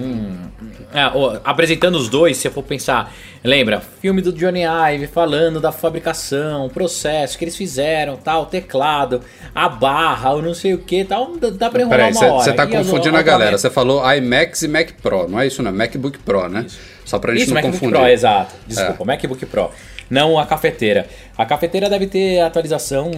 é, 0.93 1.07
ó, 1.15 1.39
apresentando 1.45 1.95
os 1.97 2.09
dois, 2.09 2.37
se 2.37 2.49
eu 2.49 2.51
for 2.51 2.65
pensar, 2.65 3.15
lembra, 3.43 3.81
filme 3.81 4.21
do 4.21 4.33
Johnny 4.33 4.63
Ive 4.65 5.07
falando 5.07 5.61
da 5.61 5.71
fabricação, 5.71 6.67
o 6.67 6.69
processo 6.71 7.39
que 7.39 7.45
eles 7.45 7.57
fizeram, 7.57 8.17
tal, 8.17 8.47
teclado, 8.47 9.21
a 9.55 9.69
barra, 9.69 10.35
o 10.35 10.43
não 10.43 10.55
sei 10.55 10.75
o 10.75 10.79
que, 10.79 11.05
tal, 11.05 11.37
dá- 11.37 11.71
pra 11.71 11.83
enrolar 11.83 11.99
Peraí, 12.11 12.13
uma 12.13 12.35
hora. 12.35 12.45
você 12.45 12.53
tá 12.53 12.65
E 12.65 12.75
as- 12.77 12.85
confundindo 12.87 13.17
a 13.17 13.23
galera. 13.23 13.57
Você 13.57 13.71
falou 13.71 14.03
iMacs 14.13 14.63
e 14.63 14.69
Mac 14.69 14.91
Pro, 15.01 15.29
não 15.29 15.39
é 15.39 15.47
isso, 15.47 15.63
não? 15.63 15.71
MacBook 15.73 16.19
Pro, 16.19 16.49
né? 16.49 16.67
Só 17.05 17.21
pra 17.21 17.33
gente 17.33 17.43
Isso, 17.45 17.51
não 17.51 17.63
MacBook 17.63 17.79
confundir. 17.79 18.01
Pro, 18.01 18.09
exato. 18.09 18.55
Desculpa, 18.67 19.03
É. 19.05 19.07
MacBook 19.07 19.47
Pro. 19.47 19.71
Não 20.11 20.39
a 20.39 20.45
cafeteira. 20.45 21.07
A 21.39 21.47
cafeteira 21.47 21.89
deve 21.89 22.09
ter 22.09 22.41
atualização 22.41 23.13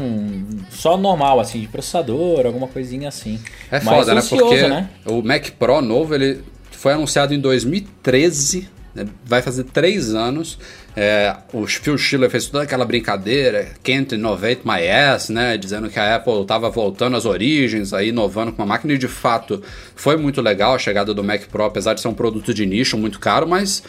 só 0.70 0.96
normal, 0.96 1.40
assim, 1.40 1.60
de 1.60 1.66
processador, 1.66 2.44
alguma 2.44 2.68
coisinha 2.68 3.08
assim. 3.08 3.40
É 3.70 3.80
Mas 3.80 3.84
foda, 3.84 4.12
né? 4.12 4.20
ansioso, 4.20 4.44
Porque 4.44 4.68
né? 4.68 4.90
o 5.06 5.22
Mac 5.22 5.48
Pro 5.58 5.80
novo, 5.80 6.14
ele 6.14 6.42
foi 6.70 6.92
anunciado 6.92 7.32
em 7.32 7.40
2013, 7.40 8.68
né? 8.94 9.06
vai 9.24 9.40
fazer 9.40 9.64
três 9.64 10.14
anos. 10.14 10.58
É, 10.94 11.34
o 11.54 11.66
Phil 11.66 11.96
Schiller 11.96 12.28
fez 12.28 12.46
toda 12.46 12.64
aquela 12.64 12.84
brincadeira, 12.84 13.68
can't 13.82 14.14
innovate 14.14 14.60
my 14.62 14.86
ass, 14.86 15.30
né? 15.30 15.56
Dizendo 15.56 15.88
que 15.88 15.98
a 15.98 16.16
Apple 16.16 16.42
estava 16.42 16.68
voltando 16.68 17.16
às 17.16 17.24
origens, 17.24 17.94
aí 17.94 18.10
inovando 18.10 18.52
com 18.52 18.60
uma 18.62 18.68
máquina. 18.68 18.92
E 18.92 18.98
de 18.98 19.08
fato, 19.08 19.62
foi 19.96 20.18
muito 20.18 20.42
legal 20.42 20.74
a 20.74 20.78
chegada 20.78 21.14
do 21.14 21.24
Mac 21.24 21.46
Pro, 21.46 21.64
apesar 21.64 21.94
de 21.94 22.02
ser 22.02 22.08
um 22.08 22.14
produto 22.14 22.52
de 22.52 22.66
nicho 22.66 22.98
muito 22.98 23.18
caro, 23.18 23.48
mas 23.48 23.82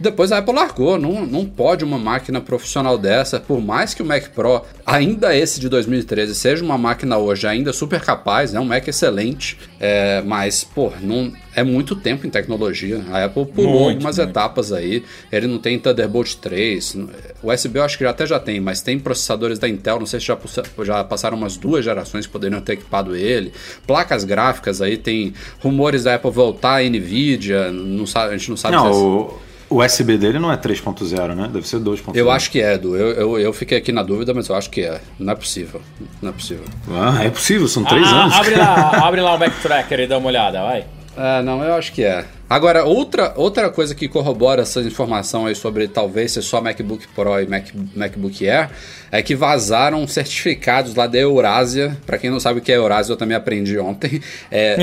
depois 0.00 0.32
a 0.32 0.38
Apple 0.38 0.54
largou, 0.54 0.98
não, 0.98 1.26
não 1.26 1.44
pode 1.44 1.84
uma 1.84 1.98
máquina 1.98 2.40
profissional 2.40 2.96
dessa, 2.96 3.38
por 3.38 3.60
mais 3.60 3.92
que 3.92 4.02
o 4.02 4.04
Mac 4.04 4.28
Pro, 4.30 4.62
ainda 4.86 5.36
esse 5.36 5.60
de 5.60 5.68
2013, 5.68 6.34
seja 6.34 6.64
uma 6.64 6.78
máquina 6.78 7.18
hoje 7.18 7.46
ainda 7.46 7.70
super 7.70 8.00
capaz, 8.00 8.54
é 8.54 8.58
um 8.58 8.64
Mac 8.64 8.88
excelente, 8.88 9.58
é, 9.78 10.22
mas, 10.22 10.64
pô, 10.64 10.90
não, 11.02 11.30
é 11.54 11.62
muito 11.62 11.94
tempo 11.94 12.26
em 12.26 12.30
tecnologia. 12.30 13.04
A 13.10 13.24
Apple 13.24 13.44
pulou 13.44 13.72
Muito, 13.72 13.96
algumas 13.96 14.16
muito. 14.16 14.30
etapas 14.30 14.72
aí, 14.72 15.04
ele 15.30 15.46
não 15.46 15.58
tem 15.58 15.78
Thunderbolt 15.78 16.36
3, 16.36 16.96
o 17.42 17.52
USB 17.52 17.78
eu 17.78 17.84
acho 17.84 17.98
que 17.98 18.04
até 18.04 18.26
já 18.26 18.40
tem, 18.40 18.58
mas 18.58 18.80
tem 18.80 18.98
processadores 18.98 19.58
da 19.58 19.68
Intel, 19.68 19.98
não 19.98 20.06
sei 20.06 20.18
se 20.18 20.26
já, 20.26 20.38
já 20.82 21.04
passaram 21.04 21.36
umas 21.36 21.58
duas 21.58 21.84
gerações 21.84 22.26
que 22.26 22.32
poderiam 22.32 22.60
ter 22.62 22.72
equipado 22.72 23.14
ele, 23.14 23.52
placas 23.86 24.24
gráficas 24.24 24.80
aí, 24.80 24.96
tem 24.96 25.34
rumores 25.62 26.04
da 26.04 26.14
Apple 26.14 26.30
voltar 26.30 26.80
a 26.80 26.88
NVIDIA, 26.88 27.70
não 27.70 28.06
sabe, 28.06 28.34
a 28.34 28.36
gente 28.38 28.48
não 28.48 28.56
sabe 28.56 28.78
se 28.78 28.86
é 28.86 28.88
Não, 28.88 28.92
o, 28.92 29.38
o 29.70 29.82
USB 29.84 30.18
dele 30.18 30.38
não 30.38 30.52
é 30.52 30.56
3.0, 30.56 31.34
né? 31.34 31.48
Deve 31.52 31.66
ser 31.66 31.78
2.0. 31.80 32.14
Eu 32.14 32.30
acho 32.30 32.50
que 32.50 32.60
é, 32.60 32.74
Edu. 32.74 32.96
Eu, 32.96 33.08
eu, 33.12 33.38
eu 33.38 33.52
fiquei 33.52 33.78
aqui 33.78 33.92
na 33.92 34.02
dúvida, 34.02 34.34
mas 34.34 34.48
eu 34.48 34.56
acho 34.56 34.68
que 34.68 34.82
é. 34.82 35.00
Não 35.18 35.32
é 35.32 35.36
possível. 35.36 35.80
Não 36.20 36.30
é 36.30 36.32
possível. 36.32 36.64
Ah, 36.90 37.24
é 37.24 37.30
possível, 37.30 37.66
são 37.68 37.84
três 37.84 38.06
Ah, 38.06 38.24
anos. 38.24 38.34
Abre 38.36 38.56
lá, 38.56 39.06
abre 39.06 39.20
lá 39.20 39.34
o 39.34 39.38
backtracker 39.38 40.00
e 40.00 40.06
dá 40.06 40.18
uma 40.18 40.26
olhada, 40.28 40.60
vai. 40.62 40.84
É, 41.22 41.42
não, 41.42 41.62
eu 41.62 41.74
acho 41.74 41.92
que 41.92 42.02
é. 42.02 42.24
Agora, 42.48 42.82
outra, 42.86 43.34
outra 43.36 43.68
coisa 43.68 43.94
que 43.94 44.08
corrobora 44.08 44.62
essa 44.62 44.80
informação 44.80 45.44
aí 45.44 45.54
sobre 45.54 45.86
talvez 45.86 46.32
ser 46.32 46.40
só 46.40 46.62
MacBook 46.62 47.06
Pro 47.08 47.38
e 47.38 47.46
Mac, 47.46 47.66
MacBook 47.94 48.48
Air 48.48 48.70
é 49.12 49.20
que 49.20 49.36
vazaram 49.36 50.08
certificados 50.08 50.94
lá 50.94 51.06
da 51.06 51.18
Eurásia. 51.18 51.94
Pra 52.06 52.16
quem 52.16 52.30
não 52.30 52.40
sabe 52.40 52.60
o 52.60 52.62
que 52.62 52.72
é 52.72 52.76
Eurásia, 52.76 53.12
eu 53.12 53.18
também 53.18 53.36
aprendi 53.36 53.78
ontem. 53.78 54.22
É, 54.50 54.76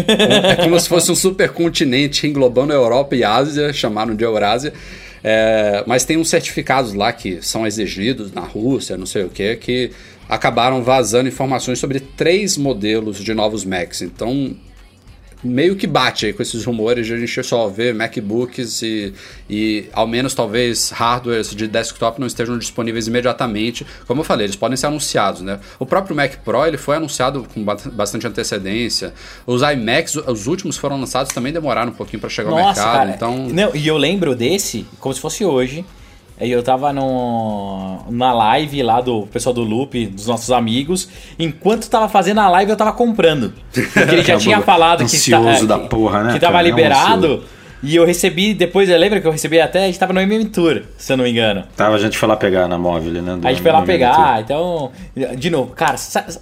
é 0.51 0.55
como 0.57 0.79
se 0.79 0.87
fosse 0.87 1.11
um 1.11 1.15
supercontinente 1.15 2.27
englobando 2.27 2.71
a 2.71 2.75
Europa 2.75 3.15
e 3.15 3.23
Ásia, 3.23 3.73
chamaram 3.73 4.15
de 4.15 4.23
Eurásia. 4.23 4.71
É, 5.23 5.83
mas 5.87 6.05
tem 6.05 6.17
uns 6.17 6.29
certificados 6.29 6.93
lá 6.93 7.11
que 7.11 7.39
são 7.41 7.65
exigidos 7.65 8.31
na 8.31 8.41
Rússia, 8.41 8.95
não 8.95 9.07
sei 9.07 9.23
o 9.23 9.29
que, 9.29 9.55
que 9.55 9.91
acabaram 10.29 10.83
vazando 10.83 11.27
informações 11.27 11.79
sobre 11.79 11.99
três 11.99 12.57
modelos 12.57 13.17
de 13.23 13.33
novos 13.33 13.65
Macs. 13.65 14.03
Então, 14.03 14.55
meio 15.43 15.75
que 15.75 15.85
bate 15.85 16.25
aí 16.25 16.33
com 16.33 16.41
esses 16.41 16.65
rumores 16.65 17.05
de 17.05 17.13
a 17.13 17.17
gente 17.17 17.43
só 17.43 17.67
ver 17.67 17.93
MacBooks 17.93 18.81
e, 18.81 19.13
e 19.49 19.85
ao 19.93 20.07
menos 20.07 20.33
talvez 20.33 20.89
hardwares 20.89 21.53
de 21.55 21.67
desktop 21.67 22.19
não 22.19 22.25
estejam 22.27 22.57
disponíveis 22.57 23.07
imediatamente. 23.07 23.85
Como 24.07 24.21
eu 24.21 24.25
falei, 24.25 24.47
eles 24.47 24.55
podem 24.55 24.75
ser 24.75 24.87
anunciados, 24.87 25.41
né? 25.41 25.59
O 25.79 25.85
próprio 25.85 26.15
Mac 26.15 26.37
Pro 26.43 26.65
ele 26.65 26.77
foi 26.77 26.95
anunciado 26.97 27.45
com 27.53 27.63
ba- 27.63 27.77
bastante 27.93 28.25
antecedência. 28.25 29.13
Os 29.45 29.61
iMacs, 29.61 30.15
os 30.15 30.47
últimos 30.47 30.75
foram 30.77 30.99
lançados 30.99 31.31
também 31.33 31.53
demoraram 31.53 31.91
um 31.91 31.95
pouquinho 31.95 32.19
para 32.19 32.29
chegar 32.29 32.49
ao 32.49 32.57
Nossa, 32.57 32.81
mercado. 32.81 32.93
cara. 32.97 33.09
Então, 33.11 33.47
Não, 33.49 33.75
e 33.75 33.87
eu 33.87 33.97
lembro 33.97 34.35
desse 34.35 34.85
como 34.99 35.13
se 35.13 35.21
fosse 35.21 35.45
hoje. 35.45 35.85
Aí 36.39 36.51
eu 36.51 36.61
tava 36.61 36.93
no, 36.93 37.99
na 38.09 38.31
live 38.31 38.83
lá 38.83 39.01
do 39.01 39.23
pessoal 39.27 39.53
do 39.53 39.63
Loop, 39.63 40.05
dos 40.07 40.27
nossos 40.27 40.51
amigos. 40.51 41.09
Enquanto 41.39 41.89
tava 41.89 42.07
fazendo 42.07 42.39
a 42.41 42.49
live, 42.49 42.69
eu 42.71 42.77
tava 42.77 42.93
comprando. 42.93 43.53
Porque 43.73 43.99
ele 44.15 44.21
já 44.23 44.37
tinha 44.37 44.61
falado 44.61 44.99
que, 45.05 45.15
está- 45.15 45.61
da 45.63 45.79
porra, 45.79 46.23
né, 46.23 46.33
que 46.33 46.39
tava 46.39 46.53
cara? 46.53 46.67
É 46.67 46.69
liberado. 46.69 47.43
e 47.81 47.95
eu 47.95 48.05
recebi, 48.05 48.53
depois, 48.53 48.87
lembra 48.87 49.19
que 49.19 49.25
eu 49.27 49.31
recebi 49.31 49.59
até, 49.59 49.83
a 49.83 49.85
gente 49.87 49.97
tava 49.97 50.13
no 50.13 50.19
MM 50.21 50.45
Tour, 50.45 50.83
se 50.97 51.11
eu 51.11 51.17
não 51.17 51.23
me 51.23 51.31
engano. 51.31 51.63
Tava, 51.75 51.95
a 51.95 51.99
gente 51.99 52.17
foi 52.17 52.27
lá 52.29 52.35
pegar 52.35 52.67
na 52.67 52.77
móvel, 52.77 53.11
né? 53.21 53.35
do- 53.35 53.47
A 53.47 53.51
gente 53.51 53.61
foi 53.63 53.71
lá 53.71 53.81
pegar, 53.81 54.41
então. 54.41 54.91
De 55.37 55.49
novo, 55.49 55.71
cara, 55.73 55.97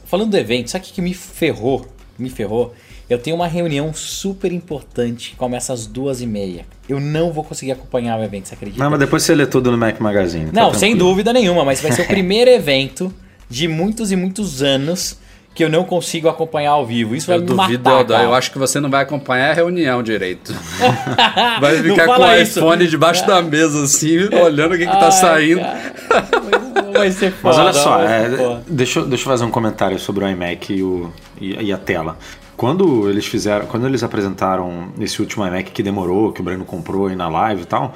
falando 0.05 0.31
do 0.31 0.37
evento, 0.37 0.71
sabe 0.71 0.85
o 0.85 0.87
que 0.93 1.01
me 1.01 1.13
ferrou? 1.13 1.85
Me 2.19 2.29
ferrou. 2.29 2.73
Eu 3.09 3.19
tenho 3.19 3.35
uma 3.35 3.45
reunião 3.47 3.93
super 3.93 4.51
importante 4.51 5.31
que 5.31 5.35
começa 5.35 5.71
às 5.71 5.85
duas 5.85 6.21
e 6.21 6.25
meia. 6.27 6.65
Eu 6.89 6.99
não 6.99 7.31
vou 7.31 7.43
conseguir 7.43 7.71
acompanhar 7.73 8.19
o 8.19 8.23
evento, 8.23 8.47
você 8.47 8.55
acredita? 8.55 8.83
Não, 8.83 8.89
mas 8.89 8.99
depois 8.99 9.21
você 9.21 9.35
lê 9.35 9.45
tudo 9.45 9.71
no 9.71 9.77
Mac 9.77 9.99
Magazine. 9.99 10.51
tá 10.51 10.61
Não, 10.61 10.73
sem 10.73 10.95
dúvida 10.95 11.31
nenhuma, 11.31 11.63
mas 11.63 11.81
vai 11.81 11.91
ser 11.91 12.01
o 12.01 12.07
primeiro 12.07 12.49
evento 12.49 13.13
de 13.47 13.67
muitos 13.67 14.11
e 14.11 14.15
muitos 14.15 14.63
anos 14.63 15.19
que 15.53 15.63
eu 15.63 15.69
não 15.69 15.83
consigo 15.85 16.27
acompanhar 16.27 16.71
ao 16.71 16.85
vivo. 16.85 17.15
Isso 17.15 17.27
vai 17.27 17.37
Eu 17.37 17.41
me 17.41 17.45
duvido, 17.47 17.89
matar, 17.89 18.05
cara. 18.05 18.23
eu 18.23 18.33
acho 18.33 18.51
que 18.51 18.57
você 18.57 18.79
não 18.79 18.89
vai 18.89 19.03
acompanhar 19.03 19.51
a 19.51 19.53
reunião 19.53 20.01
direito. 20.03 20.53
Vai 21.61 21.81
ficar 21.81 22.05
com 22.07 22.11
o 22.11 22.15
fala 22.15 22.37
isso. 22.39 22.59
iPhone 22.59 22.87
debaixo 22.87 23.25
da 23.25 23.41
mesa, 23.41 23.83
assim, 23.83 24.17
olhando 24.33 24.73
o 24.75 24.77
que, 24.77 24.85
que 24.85 24.91
tá 24.91 25.05
Ai, 25.05 25.11
saindo. 25.13 25.61
vai 26.93 27.11
ser 27.11 27.31
foda. 27.31 27.55
Mas 27.55 27.57
olha 27.65 27.73
só, 27.73 27.97
vai 27.99 28.25
é, 28.25 28.59
deixa, 28.67 28.99
eu- 28.99 29.05
deixa 29.07 29.23
eu 29.23 29.29
fazer 29.29 29.45
um 29.45 29.51
comentário 29.51 29.97
sobre 29.99 30.25
o 30.25 30.29
iMac 30.29 30.73
e, 30.73 30.83
o, 30.83 31.11
e, 31.39 31.65
e 31.65 31.71
a 31.73 31.77
tela. 31.77 32.17
Quando 32.57 33.09
eles 33.09 33.25
fizeram, 33.25 33.65
quando 33.65 33.85
eles 33.85 34.03
apresentaram 34.03 34.89
esse 34.99 35.21
último 35.21 35.45
iMac 35.45 35.71
que 35.71 35.83
demorou, 35.83 36.31
que 36.31 36.41
o 36.41 36.43
Breno 36.43 36.63
comprou 36.65 37.07
aí 37.07 37.15
na 37.15 37.27
live 37.27 37.63
e 37.63 37.65
tal, 37.65 37.93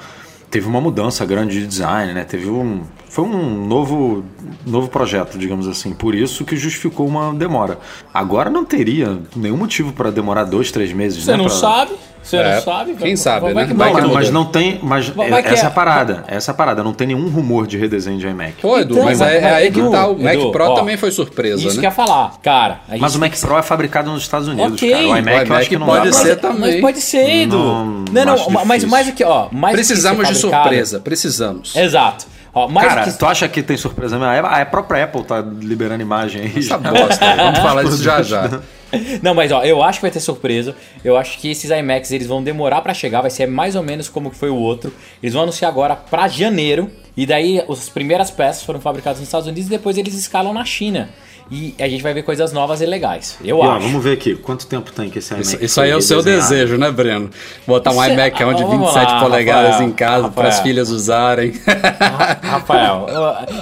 teve 0.50 0.66
uma 0.68 0.80
mudança 0.80 1.24
grande 1.24 1.60
de 1.60 1.66
design, 1.66 2.12
né? 2.12 2.24
Teve 2.24 2.50
um, 2.50 2.82
foi 3.08 3.24
um 3.24 3.66
novo, 3.66 4.24
novo 4.66 4.88
projeto, 4.88 5.38
digamos 5.38 5.66
assim. 5.66 5.92
Por 5.94 6.14
isso 6.14 6.44
que 6.44 6.56
justificou 6.56 7.06
uma 7.06 7.32
demora. 7.32 7.78
Agora 8.12 8.50
não 8.50 8.64
teria 8.64 9.18
nenhum 9.34 9.56
motivo 9.56 9.92
para 9.92 10.10
demorar 10.10 10.44
dois, 10.44 10.70
três 10.70 10.92
meses. 10.92 11.24
Você 11.24 11.30
né, 11.30 11.36
não 11.38 11.46
pra- 11.46 11.54
sabe? 11.54 11.92
Você 12.22 12.36
É, 12.36 12.54
não 12.56 12.62
sabe? 12.62 12.94
quem 12.94 13.16
sabe, 13.16 13.52
vai 13.52 13.66
né? 13.66 13.74
Vai 13.74 13.92
Não, 14.02 14.12
mas, 14.14 14.30
não 14.30 14.44
tem. 14.44 14.78
Mas 14.82 15.08
Vai- 15.08 15.30
vai 15.30 15.42
que 15.42 15.48
essa 15.48 15.62
é 15.62 15.64
é- 15.64 15.68
a 15.68 15.70
parada. 15.70 16.24
Essa 16.28 16.50
é 16.50 16.52
a 16.52 16.54
parada. 16.54 16.82
Não 16.84 16.92
tem 16.92 17.08
nenhum 17.08 17.28
rumor 17.28 17.66
de 17.66 17.76
redesenho 17.78 18.18
de 18.18 18.26
iMac. 18.26 18.54
Pô, 18.60 18.78
Edu, 18.78 18.94
Então, 18.94 19.04
mas 19.06 19.18
vai- 19.18 19.34
é, 19.34 19.38
é 19.38 19.40
vai- 19.40 19.52
aí 19.64 19.70
que 19.70 19.82
tá. 19.90 20.06
O 20.06 20.22
Mac 20.22 20.34
Edu, 20.34 20.52
Pro 20.52 20.64
ó, 20.64 20.74
também 20.74 20.96
foi 20.96 21.10
surpresa, 21.10 21.56
Isso 21.58 21.68
né? 21.68 21.72
que 21.74 21.78
eu 21.80 21.84
ia 21.84 21.90
falar, 21.90 22.32
cara. 22.42 22.80
Mas 22.98 23.14
o 23.14 23.18
Mac 23.18 23.32
Pro 23.40 23.56
é 23.58 23.62
fabricado 23.62 24.10
nos 24.10 24.22
Estados 24.22 24.46
Unidos, 24.48 24.74
Ok. 24.74 24.90
cara. 24.90 25.02
O 25.02 25.16
iMac, 25.16 25.26
O 25.26 25.30
eu 25.40 25.46
iMac 25.46 25.52
acho 25.60 25.68
que 25.68 25.78
não 25.78 25.86
pode 25.86 26.10
dá 26.10 26.12
ser 26.12 26.28
mas, 26.28 26.40
também. 26.40 26.72
Mas 26.72 26.80
pode 26.80 27.00
ser, 27.00 27.30
Edu. 27.42 27.56
Não, 27.58 27.84
Não, 28.12 28.24
não, 28.24 28.64
mas 28.66 28.84
mais 28.84 29.06
do 29.06 29.12
que, 29.12 29.24
ó. 29.24 29.48
Mais 29.50 29.74
Precisamos 29.74 30.28
de 30.28 30.34
fabricado- 30.34 30.62
surpresa, 30.62 31.00
precisamos. 31.00 31.74
Exato. 31.74 32.26
Ó, 32.52 32.66
mais 32.68 32.88
Cara, 32.88 33.04
que... 33.04 33.12
tu 33.16 33.26
acha 33.26 33.48
que 33.48 33.62
tem 33.62 33.76
surpresa 33.76 34.18
mesmo? 34.18 34.46
A 34.46 34.60
a 34.60 34.66
própria 34.66 35.04
Apple 35.04 35.22
tá 35.22 35.40
liberando 35.40 36.02
imagem 36.02 36.42
aí. 36.42 36.52
Essa 36.58 36.76
bosta, 36.78 37.36
vamos 37.36 37.58
falar 37.60 37.84
disso 37.84 38.02
já 38.02 38.22
já. 38.22 38.60
Não, 39.22 39.34
mas 39.34 39.50
ó, 39.52 39.62
eu 39.62 39.82
acho 39.82 39.98
que 39.98 40.02
vai 40.02 40.10
ter 40.10 40.20
surpresa. 40.20 40.74
Eu 41.04 41.16
acho 41.16 41.38
que 41.38 41.50
esses 41.50 41.70
iMacs 41.70 42.10
eles 42.12 42.26
vão 42.26 42.42
demorar 42.42 42.80
pra 42.80 42.92
chegar, 42.94 43.20
vai 43.20 43.30
ser 43.30 43.46
mais 43.46 43.76
ou 43.76 43.82
menos 43.82 44.08
como 44.08 44.30
que 44.30 44.36
foi 44.36 44.50
o 44.50 44.56
outro. 44.56 44.92
Eles 45.22 45.32
vão 45.34 45.42
anunciar 45.44 45.70
agora 45.70 45.94
pra 45.96 46.28
janeiro. 46.28 46.90
E 47.16 47.26
daí 47.26 47.62
as 47.68 47.88
primeiras 47.88 48.30
peças 48.30 48.62
foram 48.62 48.80
fabricadas 48.80 49.18
nos 49.18 49.28
Estados 49.28 49.46
Unidos 49.46 49.66
e 49.66 49.70
depois 49.70 49.98
eles 49.98 50.14
escalam 50.14 50.52
na 50.54 50.64
China. 50.64 51.08
E 51.52 51.74
a 51.80 51.88
gente 51.88 52.00
vai 52.00 52.14
ver 52.14 52.22
coisas 52.22 52.52
novas 52.52 52.80
e 52.80 52.86
legais. 52.86 53.36
Eu 53.44 53.58
E, 53.58 53.60
ó, 53.60 53.72
acho. 53.72 53.86
vamos 53.86 54.04
ver 54.04 54.12
aqui. 54.12 54.36
Quanto 54.36 54.66
tempo 54.68 54.92
tem 54.92 55.10
que 55.10 55.18
esse 55.18 55.32
iMac 55.34 55.42
Isso, 55.48 55.64
isso 55.64 55.80
aí 55.80 55.90
é 55.90 55.96
o 55.96 56.00
seu 56.00 56.22
desejo, 56.22 56.78
né, 56.78 56.92
Breno? 56.92 57.28
Botar 57.66 57.90
um 57.90 58.02
iMac 58.04 58.36
de 58.38 58.44
Vamos 58.62 58.70
27 58.70 59.12
lá, 59.12 59.20
polegadas 59.20 59.70
Rafael, 59.72 59.88
em 59.88 59.92
casa 59.92 60.28
para 60.28 60.48
as 60.48 60.60
filhas 60.60 60.90
usarem. 60.90 61.52
Ra- 61.66 62.38
Rafael, 62.40 63.06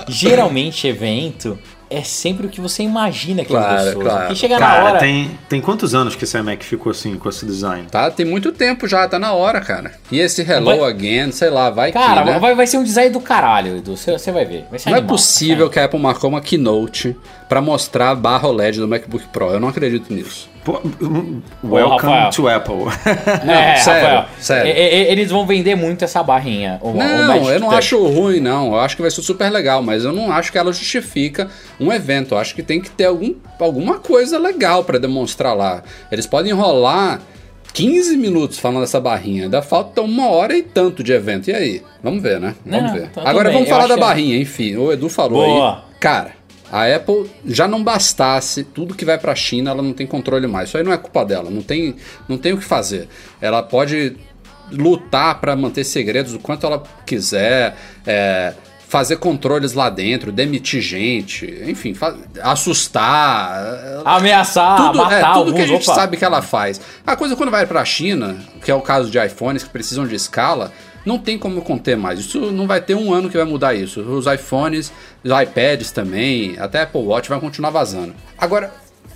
geralmente 0.06 0.87
evento 0.87 1.58
é 1.90 2.02
sempre 2.02 2.47
o 2.47 2.50
que 2.50 2.61
você 2.61 2.83
imagina 2.83 3.45
que 3.45 3.52
é 3.54 3.57
Claro, 3.57 3.85
gostoso. 3.85 4.00
claro. 4.04 4.33
E 4.33 4.37
chega 4.37 4.59
na 4.59 4.66
Cara, 4.66 4.85
hora. 4.85 4.99
tem, 4.99 5.30
tem 5.49 5.61
quantos 5.61 5.95
anos 5.95 6.14
que 6.14 6.25
esse 6.25 6.37
iMac 6.38 6.64
ficou 6.64 6.90
assim, 6.90 7.16
com 7.16 7.28
esse 7.28 7.47
design? 7.47 7.87
Tá, 7.90 8.11
tem 8.11 8.26
muito 8.26 8.52
tempo 8.52 8.87
já, 8.87 9.07
tá 9.09 9.18
na 9.18 9.33
hora, 9.33 9.61
cara. 9.61 9.92
E 10.11 10.18
esse 10.21 10.42
Hello 10.42 10.66
Vai- 10.66 10.90
Again, 10.90 11.33
sei 11.33 11.50
lá, 11.50 11.71
vai 11.71 11.90
Cara, 11.92 12.23
que, 12.23 12.30
né? 12.30 12.38
vai, 12.38 12.54
vai 12.54 12.66
ser 12.66 12.78
um 12.78 12.85
design 12.85 13.11
do 13.11 13.21
caralho, 13.21 13.76
Edu. 13.78 13.97
Você 13.97 14.12
você 14.12 14.30
vai 14.33 14.45
ver. 14.45 14.66
Vai 14.71 14.78
ser 14.78 14.90
Não 14.90 14.97
é 14.97 14.99
animal. 15.00 15.16
possível 15.16 15.71
que 15.71 15.78
a 15.78 15.85
Apple 15.85 15.99
marcou 16.00 16.28
uma 16.30 16.40
keynote 16.40 17.16
pra 17.49 17.61
mostrar 17.61 18.11
a 18.11 18.14
barra 18.14 18.49
OLED 18.49 18.78
do 18.80 18.87
MacBook 18.88 19.26
Pro. 19.28 19.50
Eu 19.50 19.61
não 19.61 19.68
acredito 19.68 20.12
nisso. 20.12 20.49
Pô, 20.68 20.82
um, 21.00 21.40
welcome 21.64 22.30
to 22.34 22.46
Apple. 22.46 22.75
É, 23.48 23.76
sério, 23.76 24.02
Rafael, 24.08 24.28
sério. 24.38 24.70
Eles 24.76 25.30
vão 25.30 25.46
vender 25.46 25.75
muito 25.75 26.04
essa 26.04 26.22
barrinha. 26.22 26.78
O, 26.82 26.90
o 26.90 26.94
Não, 26.94 27.26
Magic 27.26 27.48
eu 27.52 27.60
não 27.60 27.70
acho 27.70 28.06
ruim, 28.06 28.38
não. 28.38 28.66
Eu 28.75 28.80
acho 28.80 28.94
que 28.94 29.00
vai 29.00 29.10
ser 29.10 29.22
super 29.22 29.50
legal, 29.50 29.82
mas 29.82 30.04
eu 30.04 30.12
não 30.12 30.30
acho 30.30 30.52
que 30.52 30.58
ela 30.58 30.70
justifica 30.70 31.48
um 31.80 31.90
evento. 31.90 32.34
Eu 32.34 32.38
acho 32.38 32.54
que 32.54 32.62
tem 32.62 32.82
que 32.82 32.90
ter 32.90 33.06
algum, 33.06 33.34
alguma 33.58 33.98
coisa 33.98 34.38
legal 34.38 34.84
pra 34.84 34.98
demonstrar 34.98 35.56
lá. 35.56 35.82
Eles 36.12 36.26
podem 36.26 36.52
enrolar 36.52 37.22
15 37.72 38.18
minutos 38.18 38.58
falando 38.58 38.80
dessa 38.80 39.00
barrinha. 39.00 39.44
Ainda 39.44 39.62
falta 39.62 40.02
uma 40.02 40.28
hora 40.28 40.54
e 40.54 40.62
tanto 40.62 41.02
de 41.02 41.12
evento. 41.14 41.48
E 41.48 41.54
aí? 41.54 41.82
Vamos 42.02 42.22
ver, 42.22 42.38
né? 42.40 42.54
Vamos 42.66 42.87
Não, 42.88 42.94
ver. 42.94 43.08
tá- 43.08 43.22
Agora 43.25 43.50
vamos 43.50 43.62
bem, 43.66 43.70
eu 43.70 43.75
falar 43.75 43.87
da 43.88 43.94
que- 43.94 44.00
barrinha, 44.00 44.37
enfim. 44.38 44.76
O 44.76 44.92
Edu 44.92 45.08
falou 45.08 45.46
Boa. 45.46 45.70
aí. 45.76 45.78
Cara, 45.98 46.32
a 46.70 46.84
Apple 46.94 47.30
já 47.46 47.66
não 47.66 47.82
bastasse 47.82 48.62
tudo 48.64 48.94
que 48.94 49.04
vai 49.04 49.18
pra 49.18 49.34
China, 49.34 49.70
ela 49.70 49.82
não 49.82 49.92
tem 49.92 50.06
controle 50.06 50.46
mais. 50.46 50.68
Isso 50.68 50.78
aí 50.78 50.84
não 50.84 50.92
é 50.92 50.98
culpa 50.98 51.25
dela, 51.25 51.50
não 51.50 51.62
tem, 51.62 51.96
não 52.28 52.37
tem 52.37 52.52
o 52.52 52.58
que 52.58 52.64
fazer. 52.64 53.08
Ela 53.40 53.62
pode 53.62 54.16
lutar 54.70 55.40
pra 55.40 55.56
manter 55.56 55.84
segredos 55.84 56.34
o 56.34 56.38
quanto 56.38 56.66
ela 56.66 56.82
quiser, 57.06 57.75
é, 58.06 58.52
fazer 58.87 59.16
controles 59.16 59.72
lá 59.72 59.90
dentro, 59.90 60.30
demitir 60.32 60.80
gente, 60.80 61.46
enfim, 61.66 61.94
assustar. 62.42 64.02
Ameaçar, 64.04 64.76
tudo, 64.76 65.00
é, 65.00 65.04
matar 65.04 65.34
tudo 65.34 65.52
que 65.52 65.58
a 65.58 65.62
alguns. 65.62 65.68
gente 65.68 65.84
Opa. 65.90 65.94
sabe 65.94 66.16
que 66.16 66.25
ela 66.25 66.42
faz. 66.42 66.80
A 67.06 67.16
coisa 67.16 67.37
quando 67.37 67.50
vai 67.50 67.66
pra 67.66 67.84
China, 67.84 68.37
que 68.64 68.70
é 68.70 68.75
o 68.75 68.80
caso 68.80 69.10
de 69.10 69.18
iPhones 69.18 69.62
que 69.62 69.70
precisam 69.70 70.06
de 70.06 70.14
escala, 70.14 70.72
não 71.05 71.19
tem 71.19 71.38
como 71.38 71.62
conter 71.62 71.97
mais. 71.97 72.21
Isso 72.21 72.52
não 72.52 72.67
vai 72.67 72.81
ter 72.81 72.95
um 72.95 73.12
ano 73.12 73.28
que 73.28 73.37
vai 73.37 73.47
mudar 73.47 73.75
isso. 73.75 74.00
Os 74.00 74.26
iPhones, 74.26 74.93
os 75.25 75.31
iPads 75.31 75.90
também, 75.90 76.57
até 76.59 76.83
Apple 76.83 77.02
Watch 77.02 77.28
vai 77.28 77.40
continuar 77.40 77.71
vazando. 77.71 78.14
Agora, 78.37 78.73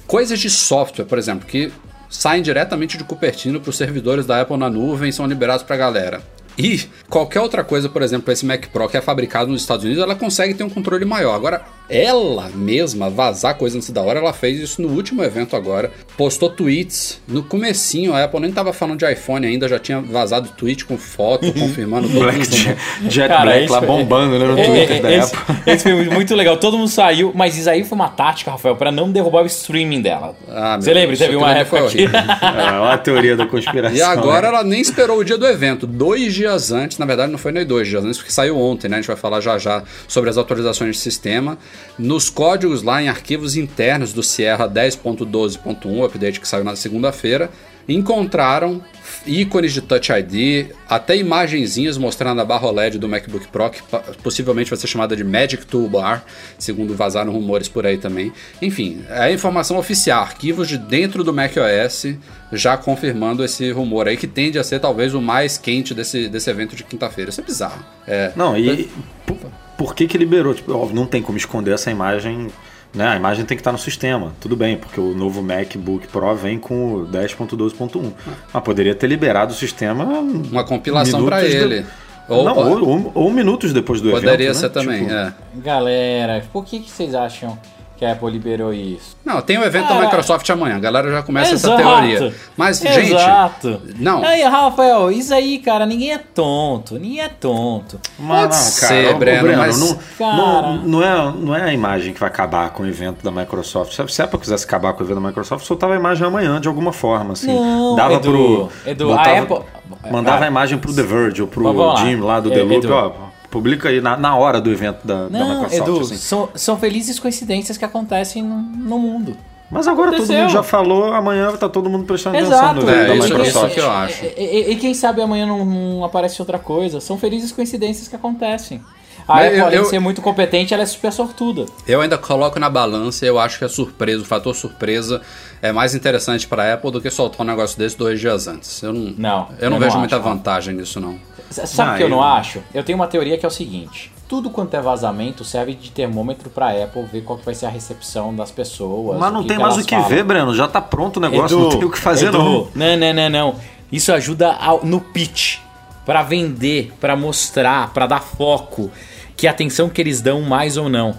coisas 0.07 0.39
de 0.39 0.51
software, 0.51 1.05
por 1.05 1.19
exemplo, 1.19 1.47
que 1.47 1.73
saem 2.09 2.43
diretamente 2.43 2.99
de 2.99 3.05
Cupertino 3.05 3.61
para 3.61 3.71
os 3.71 3.77
servidores 3.77 4.27
da 4.27 4.41
Apple 4.41 4.57
na 4.57 4.69
nuvem 4.69 5.09
e 5.09 5.13
são 5.13 5.27
liberados 5.27 5.65
para 5.65 5.75
a 5.75 5.79
galera. 5.79 6.23
E 6.59 6.83
qualquer 7.09 7.41
outra 7.41 7.65
coisa, 7.65 7.89
por 7.89 8.03
exemplo, 8.03 8.31
esse 8.31 8.45
Mac 8.45 8.67
Pro 8.67 8.89
que 8.89 8.97
é 8.97 9.01
fabricado 9.01 9.51
nos 9.51 9.63
Estados 9.63 9.85
Unidos, 9.85 10.03
ela 10.03 10.15
consegue 10.15 10.53
ter 10.53 10.63
um 10.63 10.69
controle 10.69 11.05
maior. 11.05 11.35
Agora, 11.35 11.63
ela 11.89 12.49
mesma 12.55 13.11
vazar 13.11 13.57
coisa 13.57 13.77
antes 13.77 13.91
da 13.91 14.01
hora, 14.01 14.19
ela 14.19 14.33
fez 14.33 14.59
isso 14.61 14.81
no 14.81 14.89
último 14.89 15.23
evento 15.23 15.55
agora. 15.57 15.91
Postou 16.17 16.49
tweets 16.51 17.21
no 17.29 17.43
comecinho, 17.43 18.15
a 18.15 18.25
Apple 18.25 18.41
nem 18.41 18.53
tava 18.53 18.73
falando 18.73 18.99
de 18.99 19.11
iPhone 19.11 19.47
ainda, 19.47 19.69
já 19.69 19.79
tinha 19.79 20.01
vazado 20.01 20.49
tweet 20.57 20.85
com 20.85 20.97
foto, 20.97 21.53
confirmando 21.53 22.09
todos 22.09 22.23
Black 22.23 22.57
Jet, 22.57 22.79
Jet 23.09 23.29
Cara, 23.29 23.43
Black 23.45 23.71
lá 23.71 23.79
é- 23.79 23.87
bombando 23.87 24.39
né, 24.39 24.47
no 24.47 24.59
É, 24.59 24.65
Twitter 24.65 24.97
é, 24.97 25.01
da 25.01 25.13
esse, 25.13 25.35
Apple. 25.35 25.57
esse 25.73 25.83
foi 25.83 26.05
muito 26.05 26.35
legal. 26.35 26.57
Todo 26.57 26.79
mundo 26.79 26.89
saiu, 26.89 27.33
mas 27.35 27.57
isso 27.57 27.69
aí 27.69 27.85
foi 27.85 27.97
uma 27.97 28.09
tática, 28.09 28.51
Rafael, 28.51 28.77
pra 28.77 28.91
não 28.91 29.11
derrubar 29.11 29.43
o 29.43 29.47
streaming 29.47 30.01
dela. 30.01 30.35
Ah, 30.49 30.79
Você 30.81 30.93
lembra? 30.95 31.17
Teve 31.17 31.37
uma 31.37 31.53
época 31.53 31.89
foi 31.89 31.91
que. 31.91 32.05
É 32.53 32.81
uma 32.81 32.99
teoria 32.99 33.37
da 33.37 33.47
conspiração. 33.47 33.97
E 33.97 34.03
agora 34.03 34.43
né? 34.43 34.49
ela 34.49 34.65
nem 34.65 34.81
esperou 34.81 35.19
o 35.19 35.25
dia 35.25 35.37
do 35.39 35.47
evento. 35.47 35.87
Dois 35.87 36.35
dias 36.35 36.71
antes, 36.73 36.99
na 36.99 37.07
verdade 37.07 37.31
não 37.31 37.39
foi 37.39 37.53
nem 37.53 37.65
dois 37.65 37.89
dias 37.89 38.05
antes, 38.05 38.19
porque 38.19 38.33
saiu 38.33 38.59
ontem, 38.59 38.89
né? 38.89 38.97
A 38.97 39.01
gente 39.01 39.07
vai 39.09 39.17
falar 39.17 39.41
já 39.41 39.59
já 39.59 39.83
sobre 40.09 40.31
as 40.31 40.39
atualizações 40.39 40.97
de 40.97 41.03
sistema. 41.03 41.59
Nos 41.99 42.31
códigos 42.31 42.83
lá 42.83 43.03
em 43.03 43.09
arquivos 43.09 43.57
internos 43.57 44.13
do 44.13 44.23
Sierra 44.23 44.69
10.12.1, 44.69 45.87
o 45.87 46.05
update 46.05 46.41
que 46.41 46.49
saiu 46.49 46.65
na 46.65 46.77
segunda-feira, 46.77 47.51
encontraram 47.89 48.83
ícones 49.27 49.73
de 49.73 49.81
Touch 49.81 50.11
ID, 50.13 50.71
até 50.89 51.17
imagenzinhas 51.17 51.97
mostrando 51.99 52.41
a 52.41 52.45
barra 52.45 52.69
OLED 52.69 52.99
do 52.99 53.09
MacBook 53.09 53.49
Pro, 53.49 53.71
que 53.71 53.83
possivelmente 54.23 54.71
vai 54.71 54.79
ser 54.79 54.87
chamada 54.87 55.17
de 55.17 55.25
Magic 55.25 55.67
Toolbar, 55.67 56.25
segundo 56.59 56.95
vazaram 56.95 57.33
rumores 57.33 57.69
por 57.69 57.87
aí 57.87 57.99
também. 57.99 58.33
Enfim, 58.61 59.05
é 59.09 59.25
a 59.25 59.33
informação 59.33 59.79
oficial, 59.79 60.23
arquivos 60.23 60.69
de 60.69 60.79
dentro 60.79 61.23
do 61.25 61.33
macOS 61.33 62.17
já 62.53 62.77
confirmando 62.77 63.45
esse 63.45 63.71
rumor 63.71 64.09
aí, 64.09 64.17
que 64.17 64.27
tende 64.27 64.59
a 64.59 64.65
ser 64.65 64.79
talvez 64.79 65.15
o 65.15 65.21
mais 65.21 65.57
quente 65.57 65.95
desse, 65.95 66.29
desse 66.29 66.51
evento 66.51 66.77
de 66.77 66.85
quinta-feira. 66.85 67.31
Isso 67.31 67.41
é 67.41 67.45
bizarro. 67.45 67.85
É, 68.07 68.33
Não, 68.37 68.57
e 68.57 68.91
por, 69.27 69.39
por 69.83 69.95
que 69.95 70.07
que 70.07 70.17
liberou? 70.17 70.55
Tipo, 70.55 70.73
óbvio, 70.75 70.95
não 70.95 71.07
tem 71.07 71.21
como 71.23 71.37
esconder 71.37 71.73
essa 71.75 71.91
imagem, 71.91 72.49
né? 72.95 73.09
A 73.09 73.17
imagem 73.17 73.45
tem 73.45 73.57
que 73.57 73.61
estar 73.61 73.73
no 73.73 73.79
sistema, 73.79 74.33
tudo 74.41 74.55
bem, 74.57 74.77
porque 74.77 75.01
o 75.01 75.15
novo 75.15 75.43
MacBook 75.43 76.07
Pro 76.09 76.35
vem 76.37 76.59
com 76.59 76.95
o 76.95 77.07
10.12.1. 77.07 78.13
Mas 78.53 78.63
poderia 78.63 78.95
ter 78.95 79.07
liberado 79.07 79.53
o 79.53 79.57
sistema 79.57 80.05
uma 80.05 80.65
compilação 80.65 81.25
para 81.25 81.41
de- 81.41 81.57
ele. 81.57 81.87
Ou, 82.29 82.45
não, 82.45 82.57
ou, 82.57 82.89
ou- 82.89 83.13
ou 83.15 83.31
minutos 83.33 83.73
depois 83.73 84.01
do 84.01 84.11
poderia 84.11 84.47
evento, 84.51 84.55
ser 84.57 84.69
né? 84.69 84.73
também, 84.73 85.01
Tipo, 85.01 85.13
é. 85.13 85.35
Galera, 85.57 86.45
por 86.53 86.65
que, 86.65 86.79
que 86.79 86.89
vocês 86.91 87.15
acham 87.15 87.59
que 88.03 88.07
a 88.07 88.13
Apple 88.15 88.31
liberou 88.33 88.75
isso. 88.75 89.17
Não, 89.25 89.41
tem 89.41 89.57
o 89.59 89.65
evento 89.65 89.87
Cara, 89.87 90.01
da 90.01 90.07
Microsoft 90.07 90.51
amanhã, 90.51 90.75
a 90.75 90.81
galera 90.81 91.09
já 91.13 91.23
começa 91.23 91.55
Exato. 91.55 91.81
essa 91.81 91.83
teoria. 91.89 92.35
Mas, 92.57 92.85
Exato. 92.85 93.81
gente, 93.87 94.03
não. 94.03 94.25
Aí, 94.25 94.43
Rafael, 94.43 95.13
isso 95.13 95.33
aí, 95.33 95.59
cara, 95.61 95.87
ninguém 95.87 96.13
é 96.13 96.19
tonto. 96.19 96.99
Ninguém 96.99 97.21
é 97.21 97.29
tonto. 97.29 98.01
Pode 98.27 98.57
ser, 98.57 99.13
ô, 99.13 99.15
ô, 99.15 99.19
Breno, 99.19 99.57
mas- 99.57 99.79
não, 99.81 99.99
Cara. 100.19 100.37
não, 100.37 100.77
não 100.83 101.03
é, 101.03 101.33
não 101.39 101.55
é 101.55 101.63
a 101.63 101.73
imagem 101.73 102.13
que 102.13 102.19
vai 102.19 102.29
acabar 102.29 102.71
com 102.71 102.83
o 102.83 102.87
evento 102.89 103.23
da 103.23 103.31
Microsoft. 103.31 103.93
Se 104.11 104.21
a 104.21 104.25
Apple 104.25 104.41
quisesse 104.41 104.65
acabar 104.65 104.93
com 104.95 105.03
o 105.05 105.07
evento 105.07 105.21
da 105.21 105.27
Microsoft, 105.29 105.65
soltava 105.65 105.93
a 105.95 105.97
imagem 105.97 106.27
amanhã 106.27 106.61
de 106.61 106.67
alguma 106.67 106.93
forma. 106.93 107.35
Assim. 107.35 107.55
Não, 107.55 107.95
Dava 107.95 108.15
Edu, 108.15 108.23
pro. 108.33 108.69
Edu, 108.85 109.07
botava- 109.07 109.31
a 109.31 109.39
Apple- 109.43 109.63
Mandava 110.11 110.43
Ah, 110.43 110.45
a 110.47 110.49
imagem 110.49 110.79
pro 110.79 110.93
The 110.93 111.03
Verge 111.03 111.43
ou 111.43 111.47
pro 111.49 111.73
Mas. 111.73 112.01
Jim 112.01 112.17
lá 112.17 112.41
do 112.41 112.51
É, 112.51 112.57
The 112.57 112.63
Loop, 112.63 112.85
Edu. 112.87 112.93
ó. 112.93 113.13
Publica 113.53 113.89
aí 113.91 114.01
na, 114.01 114.17
na 114.17 114.35
hora 114.35 114.61
do 114.61 114.69
evento 114.73 115.07
da, 115.07 115.29
da 115.29 115.39
Não, 115.39 115.61
Microsoft. 115.63 115.89
Edu, 115.89 116.01
assim. 116.01 116.17
são, 116.17 116.49
são 116.57 116.77
felizes 116.77 117.21
coincidências 117.21 117.79
que 117.79 117.85
acontecem 117.85 118.43
no, 118.43 118.57
no 118.57 118.99
mundo. 118.99 119.37
Mas 119.71 119.87
agora 119.87 120.11
todo 120.11 120.17
Aconteceu. 120.23 120.41
mundo 120.43 120.53
já 120.53 120.63
falou, 120.63 121.13
amanhã 121.13 121.53
tá 121.53 121.69
todo 121.69 121.89
mundo 121.89 122.05
prestando 122.05 122.37
atenção 122.37 122.59
Exato. 122.59 122.75
no 122.75 122.91
evento 122.91 122.95
É, 123.01 123.07
da 123.07 123.15
isso- 123.15 123.29
Microsoft. 123.29 123.67
isso 123.67 123.75
que 123.75 123.81
eu 123.81 123.91
acho. 123.91 124.25
E, 124.25 124.29
e- 124.43 124.73
e 124.73 124.77
quem 124.77 124.93
sabe 124.95 125.23
amanhã 125.23 125.47
não, 125.47 125.65
não 125.65 126.05
aparece 126.05 126.41
outra 126.43 126.59
coisa. 126.59 126.99
São 127.01 127.17
felizes 127.19 127.53
coincidências 127.53 128.09
que 128.09 128.17
acontecem. 128.17 128.83
A 129.29 129.35
Mas 129.35 129.47
Apple, 129.47 129.59
eu- 129.61 129.65
além 129.67 129.77
eu- 129.79 129.83
de 129.85 129.89
ser 129.89 129.99
muito 130.01 130.21
competente, 130.21 130.75
ela 130.75 130.83
é 130.83 130.87
super 130.87 131.13
sortuda. 131.13 131.65
Eu 131.87 132.01
ainda 132.01 132.19
coloco 132.19 132.59
na 132.59 132.69
balança 132.69 133.25
e 133.25 133.29
eu 133.29 133.39
acho 133.39 133.59
que 133.59 133.65
a 133.65 133.69
surpresa, 133.69 134.23
o 134.23 134.27
fator 134.27 134.55
surpresa, 134.55 135.23
é 135.63 135.71
mais 135.73 135.95
interessante 135.95 136.47
para 136.49 136.65
a 136.65 136.75
Apple 136.75 136.91
do 136.91 137.01
que 137.01 137.09
soltar 137.11 137.41
um 137.43 137.45
negócio 137.49 137.79
desse 137.79 137.97
dois 137.97 138.19
dias 138.19 138.49
antes. 138.49 138.83
Eu 138.83 138.93
não, 138.93 139.15
Não, 139.17 139.49
eu 139.61 139.71
não 139.71 139.77
eu 139.77 139.81
vejo 139.81 139.93
não 139.93 140.01
muita 140.01 140.17
acho. 140.17 140.25
vantagem 140.25 140.75
nisso, 140.75 140.99
não. 141.01 141.17
Sabe 141.53 141.91
o 141.91 141.95
Ah, 141.95 141.97
que 141.97 142.03
eu 142.03 142.07
eu- 142.07 142.11
não 142.11 142.23
acho? 142.23 142.63
Eu 142.75 142.83
tenho 142.83 142.97
uma 142.99 143.07
teoria 143.07 143.37
que 143.39 143.45
é 143.45 143.49
o 143.49 143.51
seguinte: 143.53 144.13
tudo 144.29 144.51
quanto 144.51 144.75
é 144.75 144.81
vazamento 144.81 145.45
serve 145.45 145.75
de 145.75 145.91
termômetro 145.91 146.51
pra 146.51 146.71
Apple 146.71 147.03
ver 147.05 147.23
qual 147.23 147.39
que 147.39 147.45
vai 147.45 147.55
ser 147.55 147.67
a 147.67 147.69
recepção 147.69 148.35
das 148.35 148.51
pessoas. 148.51 149.19
Mas 149.19 149.33
não 149.33 149.45
tem 149.45 149.59
mais 149.59 149.77
o 149.77 149.85
que 149.85 149.95
falam. 149.95 150.09
ver, 150.09 150.25
Breno. 150.25 150.55
Já 150.55 150.67
tá 150.67 150.81
pronto 150.81 151.19
o 151.19 151.21
negócio, 151.21 151.57
Edu, 151.57 151.63
não 151.71 151.71
tem 151.79 151.85
o 151.85 151.91
que 151.91 151.99
fazer, 151.99 152.27
Edu, 152.29 152.39
não. 152.39 152.69
Não, 152.75 152.97
não, 152.97 153.13
não, 153.15 153.31
não. 153.31 153.55
Isso 153.91 154.13
ajuda 154.13 154.53
ao- 154.55 154.85
no 154.85 155.01
pitch, 155.01 155.59
Pra 156.05 156.21
vender, 156.25 156.93
pra 157.01 157.15
mostrar, 157.15 157.93
pra 157.93 158.09
dar 158.09 158.21
foco, 158.21 158.91
que 159.37 159.47
atenção 159.47 159.89
que 159.89 160.01
eles 160.01 160.21
dão 160.21 160.43
mais 160.43 160.77
ou 160.77 160.89
não. 160.89 161.15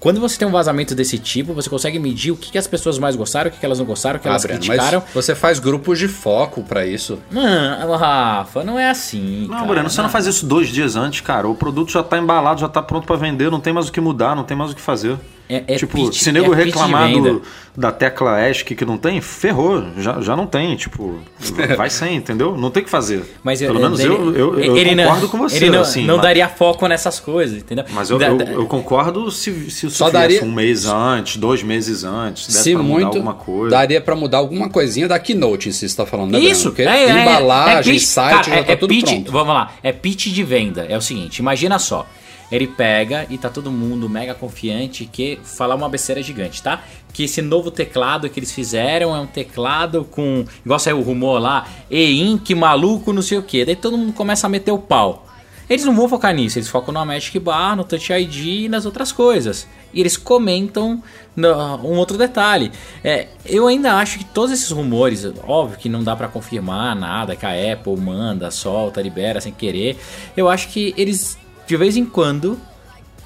Quando 0.00 0.20
você 0.20 0.38
tem 0.38 0.46
um 0.46 0.50
vazamento 0.52 0.94
desse 0.94 1.18
tipo, 1.18 1.52
você 1.52 1.68
consegue 1.68 1.98
medir 1.98 2.30
o 2.30 2.36
que, 2.36 2.52
que 2.52 2.58
as 2.58 2.66
pessoas 2.66 2.98
mais 2.98 3.16
gostaram, 3.16 3.48
o 3.50 3.52
que, 3.52 3.58
que 3.58 3.66
elas 3.66 3.78
não 3.78 3.86
gostaram, 3.86 4.18
o 4.18 4.22
que 4.22 4.28
Ah, 4.28 4.30
elas 4.30 4.42
Breno, 4.42 4.60
criticaram. 4.60 5.02
mas 5.04 5.14
você 5.14 5.34
faz 5.34 5.58
grupos 5.58 5.98
de 5.98 6.06
foco 6.06 6.62
para 6.62 6.86
isso. 6.86 7.18
Não, 7.30 7.96
Rafa, 7.96 8.62
não 8.62 8.78
é 8.78 8.90
assim. 8.90 9.46
Não, 9.48 9.56
cara. 9.56 9.66
Breno, 9.66 9.90
você 9.90 10.00
não 10.00 10.08
faz 10.08 10.26
isso 10.26 10.46
dois 10.46 10.68
dias 10.68 10.94
antes, 10.96 11.20
cara. 11.20 11.48
O 11.48 11.54
produto 11.54 11.90
já 11.90 12.02
tá 12.02 12.16
embalado, 12.18 12.60
já 12.60 12.68
tá 12.68 12.80
pronto 12.80 13.06
pra 13.06 13.16
vender, 13.16 13.50
não 13.50 13.60
tem 13.60 13.72
mais 13.72 13.88
o 13.88 13.92
que 13.92 14.00
mudar, 14.00 14.36
não 14.36 14.44
tem 14.44 14.56
mais 14.56 14.70
o 14.70 14.74
que 14.76 14.80
fazer. 14.80 15.18
É- 15.48 15.64
é 15.66 15.76
tipo, 15.76 15.96
pitch- 15.96 16.20
se 16.22 16.30
nego 16.30 16.52
é 16.52 16.56
reclamar 16.64 17.10
do, 17.10 17.42
da 17.74 17.90
tecla 17.90 18.38
ESC 18.50 18.74
que 18.74 18.84
não 18.84 18.98
tem, 18.98 19.18
ferrou. 19.20 19.82
Já, 19.96 20.20
já 20.20 20.36
não 20.36 20.46
tem, 20.46 20.76
tipo, 20.76 21.20
vai 21.76 21.88
sem, 21.88 22.16
entendeu? 22.16 22.54
Não 22.56 22.70
tem 22.70 22.82
o 22.82 22.84
que 22.84 22.90
fazer. 22.90 23.22
Mas 23.42 23.60
Pelo 23.60 23.76
eu- 23.78 23.80
menos 23.82 23.98
ele- 24.00 24.12
eu, 24.12 24.36
eu, 24.36 24.58
eu 24.60 24.76
ele 24.76 24.94
não- 24.94 25.04
concordo 25.04 25.28
com 25.30 25.38
você, 25.38 25.56
Ele 25.56 25.70
não, 25.70 25.80
assim. 25.80 26.04
não 26.04 26.16
mas, 26.16 26.22
daria 26.22 26.48
foco 26.48 26.86
nessas 26.86 27.18
coisas, 27.18 27.56
entendeu? 27.56 27.84
mas 27.92 28.10
eu, 28.10 28.18
Da- 28.18 28.26
eu, 28.28 28.36
da- 28.36 28.44
eu 28.44 28.66
concordo 28.66 29.30
se, 29.30 29.70
se 29.70 29.88
Só 29.90 30.10
daria- 30.10 30.44
um 30.44 30.52
mês 30.52 30.84
antes, 30.86 31.36
dois 31.38 31.62
meses 31.62 32.04
antes, 32.04 32.46
desse 32.48 32.62
Se 32.64 32.74
pra 32.74 32.82
mudar 32.82 32.92
muito, 32.94 33.06
alguma 33.16 33.34
coisa. 33.34 33.70
daria 33.70 34.00
para 34.02 34.14
mudar 34.14 34.38
alguma 34.38 34.68
coisinha 34.68 35.08
da 35.08 35.18
Keynote 35.18 35.70
em 35.70 35.72
si, 35.72 35.88
você 35.88 35.96
tá 35.96 36.04
falando, 36.04 36.32
né, 36.32 36.40
Isso, 36.40 36.72
Breno? 36.72 36.90
Porque 36.90 37.10
é, 37.10 37.18
é, 37.18 37.22
embalagem, 37.22 37.92
é 37.92 37.94
pitch- 37.94 38.06
site, 38.06 38.30
cara, 38.34 38.44
já 38.58 38.64
tá 38.64 38.70
é, 38.70 38.72
é 38.74 38.76
tudo 38.76 38.88
pitch, 38.90 39.06
pronto. 39.08 39.32
Vamos 39.32 39.54
lá, 39.54 39.72
é 39.82 39.92
pitch 39.92 40.26
de 40.26 40.42
venda. 40.44 40.84
É 40.88 40.96
o 40.96 41.00
seguinte, 41.00 41.38
imagina 41.38 41.78
só. 41.78 42.06
Ele 42.50 42.66
pega 42.66 43.26
e 43.28 43.36
tá 43.36 43.48
todo 43.48 43.70
mundo 43.70 44.08
mega 44.08 44.34
confiante 44.34 45.04
que 45.04 45.38
falar 45.42 45.74
uma 45.74 45.88
besteira 45.88 46.22
gigante, 46.22 46.62
tá? 46.62 46.82
Que 47.12 47.24
esse 47.24 47.42
novo 47.42 47.70
teclado 47.70 48.28
que 48.28 48.38
eles 48.38 48.52
fizeram 48.52 49.14
é 49.14 49.20
um 49.20 49.26
teclado 49.26 50.04
com. 50.04 50.44
Igual 50.64 50.78
saiu 50.78 50.98
o 50.98 51.02
rumor 51.02 51.38
lá, 51.38 51.66
e-ink 51.90 52.54
maluco, 52.54 53.12
não 53.12 53.22
sei 53.22 53.38
o 53.38 53.42
que. 53.42 53.64
Daí 53.64 53.76
todo 53.76 53.98
mundo 53.98 54.12
começa 54.12 54.46
a 54.46 54.50
meter 54.50 54.72
o 54.72 54.78
pau. 54.78 55.26
Eles 55.68 55.84
não 55.84 55.94
vão 55.94 56.08
focar 56.08 56.34
nisso, 56.34 56.58
eles 56.58 56.68
focam 56.68 56.94
no 56.94 57.04
Magic 57.04 57.38
Bar, 57.38 57.76
no 57.76 57.84
Touch 57.84 58.10
ID 58.10 58.64
e 58.64 58.68
nas 58.70 58.86
outras 58.86 59.12
coisas. 59.12 59.68
E 59.92 60.00
eles 60.00 60.16
comentam 60.16 61.02
um 61.36 61.96
outro 61.98 62.16
detalhe. 62.16 62.72
É, 63.04 63.28
eu 63.44 63.66
ainda 63.66 63.94
acho 63.96 64.18
que 64.18 64.24
todos 64.24 64.50
esses 64.50 64.70
rumores, 64.70 65.30
óbvio 65.46 65.78
que 65.78 65.88
não 65.88 66.02
dá 66.02 66.16
pra 66.16 66.26
confirmar 66.26 66.96
nada, 66.96 67.36
que 67.36 67.44
a 67.44 67.72
Apple 67.72 67.96
manda, 67.98 68.50
solta, 68.50 69.02
libera 69.02 69.42
sem 69.42 69.52
querer. 69.52 69.98
Eu 70.34 70.48
acho 70.48 70.68
que 70.68 70.94
eles, 70.96 71.36
de 71.68 71.76
vez 71.76 71.96
em 71.96 72.04
quando, 72.04 72.58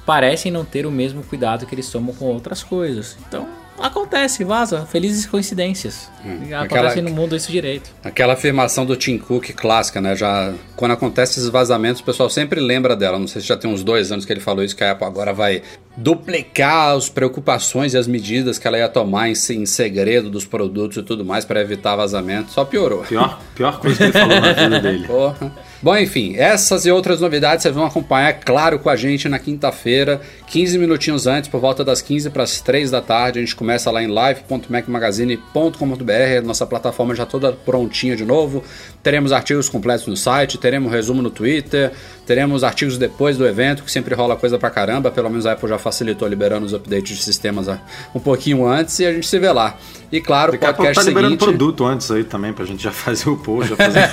parecem 0.05 0.53
não 0.53 0.65
ter 0.65 0.85
o 0.85 0.91
mesmo 0.91 1.23
cuidado 1.23 1.65
que 1.65 1.75
eles 1.75 1.89
tomam 1.89 2.15
com 2.15 2.27
outras 2.27 2.63
coisas. 2.63 3.17
Então, 3.27 3.47
acontece, 3.79 4.43
vaza. 4.45 4.85
Felizes 4.85 5.25
coincidências. 5.27 6.11
Acontece 6.21 6.55
aquela- 6.99 7.03
no 7.03 7.11
mundo 7.11 7.35
isso 7.37 7.51
direito. 7.53 7.91
Aquela 8.05 8.33
afirmação 8.35 8.85
do 8.85 8.97
Tim 8.97 9.17
Cook 9.17 9.51
clássica, 9.55 10.01
né? 10.01 10.15
Já 10.17 10.53
quando 10.77 10.91
acontece 10.93 11.39
esses 11.39 11.49
vazamentos, 11.49 12.01
o 12.03 12.05
pessoal 12.05 12.29
sempre 12.29 12.61
lembra 12.61 12.95
dela. 12.97 13.19
Não 13.19 13.27
sei 13.29 13.41
se 13.41 13.47
já 13.49 13.57
tem 13.57 13.71
uns 13.71 13.83
dois 13.85 14.11
anos 14.13 14.25
que 14.25 14.33
ele 14.33 14.41
falou 14.41 14.63
isso, 14.65 14.75
que 14.77 14.83
a 14.85 14.91
Apple 14.91 15.07
agora 15.07 15.33
vai 15.33 15.63
duplicar 15.97 16.97
as 16.97 17.09
preocupações 17.09 17.95
e 17.95 17.99
as 17.99 18.07
medidas 18.07 18.59
que 18.59 18.67
ela 18.67 18.79
ia 18.79 18.89
tomar 18.89 19.29
em, 19.29 19.33
em 19.51 19.67
segredo 19.67 20.29
dos 20.31 20.45
produtos 20.45 20.97
e 20.99 21.03
tudo 21.03 21.25
mais 21.25 21.45
para 21.45 21.61
evitar 21.61 21.95
vazamento. 21.97 22.51
Só 22.51 22.65
piorou. 22.65 23.03
Pior, 23.05 23.41
pior 23.55 23.79
coisa 23.79 23.97
que 23.99 24.03
ele 24.05 24.13
falou 24.13 24.41
na 24.41 24.53
vida 24.53 24.81
dele. 24.81 25.07
Porra. 25.09 25.53
Bom, 25.83 25.97
enfim, 25.97 26.37
essas 26.37 26.87
e 26.87 26.93
outras 26.93 27.21
novidades 27.21 27.65
vocês 27.65 27.75
vão 27.75 27.85
acompanhar, 27.85 28.35
claro, 28.35 28.79
com 28.79 28.89
a 28.89 28.95
gente 28.95 29.29
na 29.29 29.41
quinta-feira, 29.41 30.21
15 30.47 30.79
minutinhos 30.79 31.27
antes, 31.27 31.51
por 31.51 31.61
volta 31.61 31.85
das 31.85 32.01
15 32.01 32.31
para 32.31 32.45
as 32.45 32.61
3 32.61 32.89
da 32.89 33.01
tarde. 33.01 33.41
A 33.41 33.43
gente 33.43 33.57
começa 33.57 33.91
lá 33.91 34.01
em 34.01 34.07
live.macmagazine.com.br, 34.07 36.45
nossa 36.45 36.65
plataforma 36.67 37.17
já 37.17 37.27
toda 37.27 37.51
prontinha 37.51 38.15
de 38.15 38.25
novo. 38.25 38.63
Teremos 39.03 39.33
artigos 39.33 39.69
completos 39.69 40.07
no 40.07 40.17
site, 40.17 40.57
teremos 40.57 40.93
resumo 40.93 41.21
no 41.21 41.31
Twitter, 41.31 41.91
teremos 42.25 42.63
artigos 42.63 42.97
depois 42.97 43.37
do 43.37 43.45
evento, 43.45 43.83
que 43.83 43.91
sempre 43.91 44.15
rola 44.15 44.37
coisa 44.37 44.57
pra 44.57 44.71
caramba. 44.71 45.11
Pelo 45.11 45.29
menos 45.29 45.47
a 45.47 45.53
Apple 45.53 45.69
já 45.69 45.79
facilitou 45.79 46.29
liberando 46.29 46.65
os 46.65 46.73
updates 46.73 47.17
de 47.17 47.25
sistemas 47.25 47.67
um 48.15 48.21
pouquinho 48.21 48.65
antes 48.65 49.01
e 49.01 49.07
a 49.07 49.13
gente 49.13 49.27
se 49.27 49.37
vê 49.37 49.51
lá. 49.51 49.77
E 50.13 50.21
claro, 50.21 50.55
o 50.55 50.59
podcast 50.59 50.95
tá 50.95 51.03
liberando 51.03 51.35
seguinte. 51.35 51.49
produto 51.49 51.85
antes 51.85 52.09
aí 52.11 52.23
também, 52.23 52.53
pra 52.53 52.65
gente 52.65 52.85
já 52.85 52.93
fazer 52.93 53.29
o 53.29 53.37
post, 53.37 53.71
já 53.71 53.77
fazer 53.77 54.03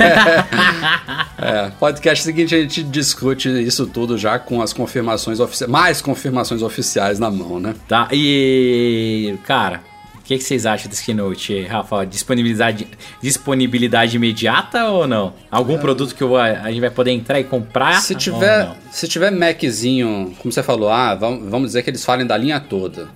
É, 1.41 1.59
podcast 1.80 2.24
seguinte 2.24 2.54
a 2.56 2.60
gente 2.62 2.84
discute 2.84 3.50
isso 3.63 3.86
tudo 3.88 4.17
já 4.17 4.38
com 4.39 4.62
as 4.62 4.74
confirmações 4.74 5.39
oficiais, 5.39 5.72
mais 5.72 6.02
confirmações 6.02 6.62
oficiais 6.62 7.19
na 7.19 7.30
mão, 7.30 7.60
né? 7.60 7.76
Tá, 7.88 8.08
e. 8.12 9.36
Cara, 9.45 9.82
o 10.15 10.22
que, 10.24 10.38
que 10.38 10.43
vocês 10.43 10.65
acham 10.65 10.89
desse 10.89 11.04
Keynote, 11.04 11.62
Rafa? 11.63 12.06
Disponibilidade, 12.06 12.88
disponibilidade 13.22 14.15
imediata 14.15 14.86
ou 14.89 15.08
não? 15.08 15.34
Algum 15.50 15.78
produto 15.78 16.13
que 16.15 16.22
eu- 16.22 16.38
a 16.38 16.69
gente 16.69 16.82
vai 16.82 16.89
poder 16.91 17.12
entrar 17.12 17.39
e 17.39 17.43
comprar? 17.43 18.02
Se 18.02 18.13
tiver, 18.15 18.69
se 18.91 19.08
tiver 19.08 19.32
Maczinho, 19.32 20.34
como 20.39 20.52
você 20.52 20.62
falou, 20.63 20.89
ah, 20.89 21.15
vamos 21.15 21.67
dizer 21.69 21.84
que 21.84 21.89
eles 21.89 22.04
falem 22.06 22.26
da 22.26 22.38
linha 22.38 22.60
toda. 22.60 23.08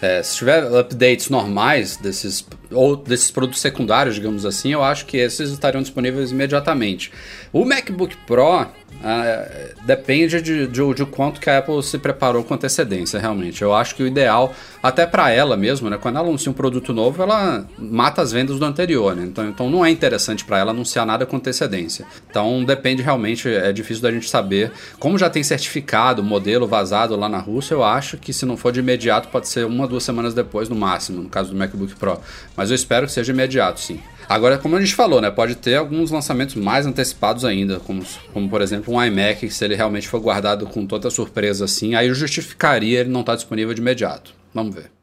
É, 0.00 0.22
se 0.22 0.36
tiver 0.36 0.64
updates 0.64 1.28
normais 1.28 1.96
desses 1.96 2.46
ou 2.70 2.96
desses 2.96 3.30
produtos 3.30 3.60
secundários, 3.60 4.14
digamos 4.14 4.46
assim, 4.46 4.72
eu 4.72 4.82
acho 4.82 5.06
que 5.06 5.16
esses 5.16 5.50
estariam 5.50 5.82
disponíveis 5.82 6.30
imediatamente. 6.30 7.10
O 7.52 7.64
MacBook 7.64 8.16
Pro 8.26 8.66
ah, 9.02 9.46
depende 9.84 10.42
de, 10.42 10.66
de, 10.66 10.94
de 10.94 11.06
quanto 11.06 11.40
que 11.40 11.48
a 11.48 11.58
Apple 11.58 11.82
se 11.82 11.98
preparou 11.98 12.42
com 12.42 12.54
antecedência, 12.54 13.18
realmente. 13.18 13.62
Eu 13.62 13.72
acho 13.72 13.94
que 13.94 14.02
o 14.02 14.06
ideal, 14.06 14.52
até 14.82 15.06
para 15.06 15.30
ela 15.30 15.56
mesmo, 15.56 15.88
né, 15.88 15.96
quando 15.96 16.16
ela 16.16 16.26
anuncia 16.26 16.50
um 16.50 16.54
produto 16.54 16.92
novo, 16.92 17.22
ela 17.22 17.64
mata 17.78 18.22
as 18.22 18.32
vendas 18.32 18.58
do 18.58 18.64
anterior, 18.64 19.14
né? 19.14 19.24
Então, 19.24 19.48
então 19.48 19.70
não 19.70 19.84
é 19.84 19.90
interessante 19.90 20.44
para 20.44 20.58
ela 20.58 20.72
anunciar 20.72 21.06
nada 21.06 21.24
com 21.24 21.36
antecedência. 21.36 22.04
Então 22.28 22.64
depende 22.64 23.02
realmente, 23.02 23.48
é 23.48 23.72
difícil 23.72 24.02
da 24.02 24.10
gente 24.10 24.28
saber. 24.28 24.72
Como 24.98 25.16
já 25.16 25.30
tem 25.30 25.42
certificado, 25.42 26.22
modelo 26.22 26.66
vazado 26.66 27.14
lá 27.14 27.28
na 27.28 27.38
Rússia, 27.38 27.74
eu 27.74 27.84
acho 27.84 28.16
que 28.16 28.32
se 28.32 28.44
não 28.44 28.56
for 28.56 28.72
de 28.72 28.80
imediato, 28.80 29.28
pode 29.28 29.48
ser 29.48 29.64
uma, 29.64 29.86
duas 29.86 30.02
semanas 30.02 30.34
depois 30.34 30.68
no 30.68 30.74
máximo, 30.74 31.22
no 31.22 31.28
caso 31.28 31.50
do 31.50 31.56
MacBook 31.56 31.94
Pro. 31.94 32.20
Mas 32.56 32.70
eu 32.70 32.74
espero 32.74 33.06
que 33.06 33.12
seja 33.12 33.32
imediato, 33.32 33.80
sim. 33.80 34.00
Agora, 34.28 34.58
como 34.58 34.76
a 34.76 34.80
gente 34.80 34.94
falou, 34.94 35.22
né, 35.22 35.30
pode 35.30 35.54
ter 35.54 35.76
alguns 35.76 36.10
lançamentos 36.10 36.54
mais 36.54 36.86
antecipados 36.86 37.44
ainda, 37.46 37.80
como, 37.80 38.04
como 38.32 38.48
por 38.48 38.60
exemplo 38.60 38.94
um 38.94 39.02
iMac, 39.02 39.40
que 39.40 39.50
se 39.50 39.64
ele 39.64 39.74
realmente 39.74 40.06
for 40.06 40.20
guardado 40.20 40.66
com 40.66 40.86
toda 40.86 41.08
surpresa 41.10 41.64
assim, 41.64 41.94
aí 41.94 42.12
justificaria 42.12 43.00
ele 43.00 43.08
não 43.08 43.20
estar 43.20 43.36
disponível 43.36 43.72
de 43.72 43.80
imediato. 43.80 44.34
Vamos 44.52 44.74
ver. 44.74 44.97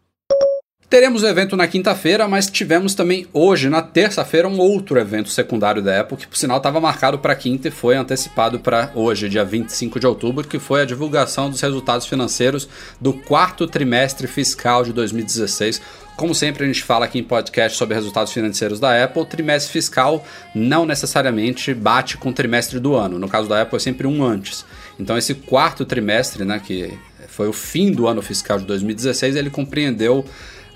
Teremos 0.96 1.24
o 1.24 1.28
evento 1.28 1.58
na 1.58 1.68
quinta-feira, 1.68 2.26
mas 2.26 2.50
tivemos 2.50 2.96
também 2.96 3.28
hoje, 3.34 3.68
na 3.68 3.82
terça-feira, 3.82 4.48
um 4.48 4.58
outro 4.58 4.98
evento 4.98 5.28
secundário 5.28 5.82
da 5.82 6.00
Apple, 6.00 6.16
que 6.16 6.26
por 6.26 6.38
sinal 6.38 6.56
estava 6.56 6.80
marcado 6.80 7.20
para 7.20 7.36
quinta 7.36 7.68
e 7.68 7.72
foi 7.72 7.98
antecipado 7.98 8.62
para 8.62 8.94
hoje, 8.96 9.28
dia 9.28 9.44
25 9.44 10.00
de 10.00 10.08
outubro, 10.08 10.48
que 10.48 10.58
foi 10.58 10.84
a 10.84 10.86
divulgação 10.86 11.50
dos 11.50 11.60
resultados 11.60 12.08
financeiros 12.08 12.70
do 12.98 13.12
quarto 13.12 13.68
trimestre 13.68 14.26
fiscal 14.26 14.86
de 14.86 14.94
2016. 14.94 15.82
Como 16.16 16.34
sempre 16.34 16.64
a 16.64 16.68
gente 16.68 16.82
fala 16.82 17.04
aqui 17.04 17.20
em 17.20 17.24
podcast 17.26 17.78
sobre 17.78 17.94
resultados 17.94 18.32
financeiros 18.32 18.80
da 18.80 19.04
Apple, 19.04 19.26
trimestre 19.26 19.74
fiscal 19.74 20.26
não 20.56 20.86
necessariamente 20.86 21.74
bate 21.74 22.16
com 22.16 22.30
o 22.30 22.34
trimestre 22.34 22.80
do 22.80 22.96
ano. 22.96 23.20
No 23.20 23.28
caso 23.28 23.50
da 23.50 23.64
Apple 23.64 23.76
é 23.76 23.80
sempre 23.82 24.08
um 24.08 24.24
antes. 24.24 24.66
Então 24.98 25.18
esse 25.18 25.34
quarto 25.34 25.84
trimestre, 25.84 26.46
né, 26.46 26.58
que 26.66 26.98
foi 27.28 27.50
o 27.50 27.54
fim 27.54 27.92
do 27.92 28.08
ano 28.08 28.22
fiscal 28.22 28.58
de 28.58 28.64
2016, 28.64 29.36
ele 29.36 29.50
compreendeu 29.50 30.24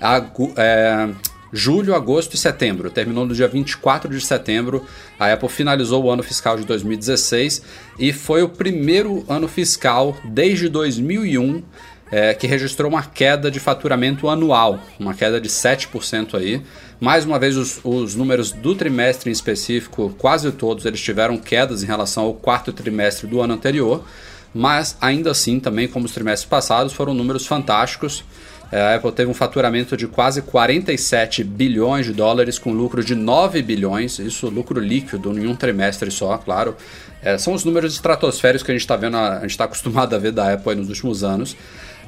a, 0.00 0.24
é, 0.56 1.08
julho, 1.52 1.94
agosto 1.94 2.34
e 2.34 2.38
setembro. 2.38 2.90
Terminou 2.90 3.26
no 3.26 3.34
dia 3.34 3.48
24 3.48 4.10
de 4.10 4.20
setembro. 4.20 4.84
A 5.18 5.32
Apple 5.32 5.48
finalizou 5.48 6.04
o 6.04 6.10
ano 6.10 6.22
fiscal 6.22 6.56
de 6.56 6.64
2016 6.64 7.62
e 7.98 8.12
foi 8.12 8.42
o 8.42 8.48
primeiro 8.48 9.24
ano 9.28 9.48
fiscal 9.48 10.16
desde 10.24 10.68
2001 10.68 11.62
é, 12.10 12.34
que 12.34 12.46
registrou 12.46 12.90
uma 12.90 13.02
queda 13.02 13.50
de 13.50 13.60
faturamento 13.60 14.28
anual, 14.28 14.80
uma 14.98 15.14
queda 15.14 15.40
de 15.40 15.48
7% 15.48 16.34
aí. 16.34 16.60
Mais 17.00 17.24
uma 17.24 17.38
vez, 17.38 17.56
os, 17.56 17.80
os, 17.84 18.14
números 18.14 18.50
do 18.50 18.74
trimestre 18.74 19.30
em 19.30 19.32
específico, 19.32 20.14
quase 20.18 20.50
todos, 20.52 20.84
eles 20.84 21.00
tiveram 21.00 21.38
quedas 21.38 21.82
em 21.82 21.86
relação 21.86 22.24
ao 22.24 22.34
quarto 22.34 22.72
trimestre 22.72 23.26
do 23.26 23.40
ano 23.40 23.54
anterior, 23.54 24.04
mas 24.52 24.96
ainda 25.00 25.30
assim, 25.30 25.60
também 25.60 25.86
como 25.86 26.04
os 26.04 26.12
trimestres 26.12 26.48
passados, 26.48 26.92
foram 26.92 27.14
números 27.14 27.46
fantásticos. 27.46 28.24
É, 28.72 28.80
a 28.80 28.94
Apple 28.94 29.10
teve 29.12 29.30
um 29.30 29.34
faturamento 29.34 29.96
de 29.96 30.06
quase 30.06 30.42
47 30.42 31.42
bilhões 31.42 32.06
de 32.06 32.12
dólares, 32.12 32.58
com 32.58 32.72
lucro 32.72 33.02
de 33.02 33.14
9 33.14 33.62
bilhões, 33.62 34.18
isso 34.18 34.48
lucro 34.48 34.78
líquido 34.78 35.36
em 35.36 35.46
um 35.46 35.56
trimestre 35.56 36.10
só, 36.10 36.38
claro. 36.38 36.76
É, 37.22 37.36
são 37.36 37.52
os 37.52 37.64
números 37.64 37.92
estratosféricos 37.94 38.62
que 38.62 38.70
a 38.70 38.74
gente 38.74 38.82
está 38.82 38.96
vendo, 38.96 39.16
a 39.16 39.40
gente 39.40 39.50
está 39.50 39.64
acostumado 39.70 40.14
a 40.14 40.18
ver 40.18 40.32
da 40.32 40.52
Apple 40.52 40.74
nos 40.76 40.88
últimos 40.88 41.24
anos. 41.24 41.56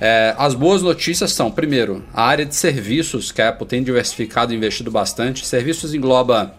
É, 0.01 0.35
as 0.38 0.55
boas 0.55 0.83
notícias 0.83 1.33
são, 1.33 1.51
primeiro, 1.51 2.05
a 2.12 2.25
área 2.25 2.46
de 2.46 2.55
serviços 2.55 3.31
que 3.31 3.42
a 3.42 3.51
Apple 3.51 3.66
tem 3.66 3.83
diversificado 3.83 4.53
e 4.53 4.57
investido 4.57 4.90
bastante. 4.90 5.46
Serviços 5.46 5.94
engloba 5.94 6.55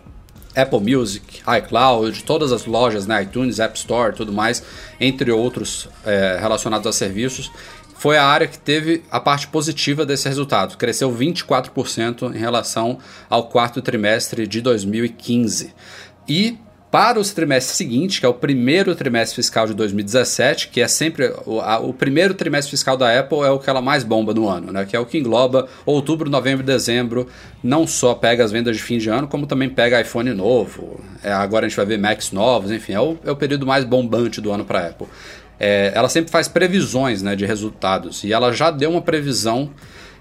Apple 0.55 0.79
Music, 0.79 1.41
iCloud, 1.57 2.23
todas 2.23 2.51
as 2.51 2.65
lojas, 2.65 3.07
né, 3.07 3.23
iTunes, 3.23 3.59
App 3.59 3.77
Store, 3.77 4.15
tudo 4.15 4.31
mais, 4.31 4.63
entre 4.99 5.31
outros 5.31 5.89
é, 6.05 6.37
relacionados 6.39 6.85
a 6.85 6.93
serviços 6.93 7.51
foi 8.03 8.17
a 8.17 8.25
área 8.25 8.49
que 8.49 8.59
teve 8.59 9.01
a 9.09 9.17
parte 9.17 9.47
positiva 9.47 10.05
desse 10.05 10.27
resultado. 10.27 10.75
Cresceu 10.75 11.09
24% 11.09 12.35
em 12.35 12.37
relação 12.37 12.97
ao 13.29 13.47
quarto 13.47 13.81
trimestre 13.81 14.45
de 14.45 14.59
2015. 14.59 15.73
E 16.27 16.57
para 16.91 17.17
o 17.17 17.23
trimestre 17.23 17.73
seguinte, 17.77 18.19
que 18.19 18.25
é 18.25 18.29
o 18.29 18.33
primeiro 18.33 18.93
trimestre 18.93 19.37
fiscal 19.37 19.65
de 19.65 19.73
2017, 19.73 20.67
que 20.67 20.81
é 20.81 20.87
sempre 20.89 21.33
o, 21.45 21.61
a, 21.61 21.79
o, 21.79 21.93
primeiro 21.93 22.33
trimestre 22.33 22.71
fiscal 22.71 22.97
da 22.97 23.17
Apple 23.17 23.39
é 23.39 23.49
o 23.49 23.57
que 23.57 23.69
ela 23.69 23.81
mais 23.81 24.03
bomba 24.03 24.33
no 24.33 24.49
ano, 24.49 24.73
né? 24.73 24.83
Que 24.83 24.97
é 24.97 24.99
o 24.99 25.05
que 25.05 25.17
engloba 25.17 25.69
outubro, 25.85 26.29
novembro 26.29 26.61
dezembro. 26.61 27.29
Não 27.63 27.87
só 27.87 28.13
pega 28.13 28.43
as 28.43 28.51
vendas 28.51 28.75
de 28.75 28.83
fim 28.83 28.97
de 28.97 29.07
ano, 29.09 29.29
como 29.29 29.47
também 29.47 29.69
pega 29.69 30.01
iPhone 30.01 30.29
novo. 30.33 30.99
É, 31.23 31.31
agora 31.31 31.65
a 31.65 31.69
gente 31.69 31.77
vai 31.77 31.85
ver 31.85 31.97
Macs 31.97 32.33
novos, 32.33 32.69
enfim, 32.69 32.91
é 32.91 32.99
o, 32.99 33.17
é 33.23 33.31
o 33.31 33.35
período 33.37 33.65
mais 33.65 33.85
bombante 33.85 34.41
do 34.41 34.51
ano 34.51 34.65
para 34.65 34.79
a 34.79 34.87
Apple 34.87 35.07
é, 35.59 35.91
ela 35.93 36.09
sempre 36.09 36.31
faz 36.31 36.47
previsões 36.47 37.21
né, 37.21 37.35
de 37.35 37.45
resultados. 37.45 38.23
E 38.23 38.33
ela 38.33 38.51
já 38.51 38.71
deu 38.71 38.91
uma 38.91 39.01
previsão 39.01 39.71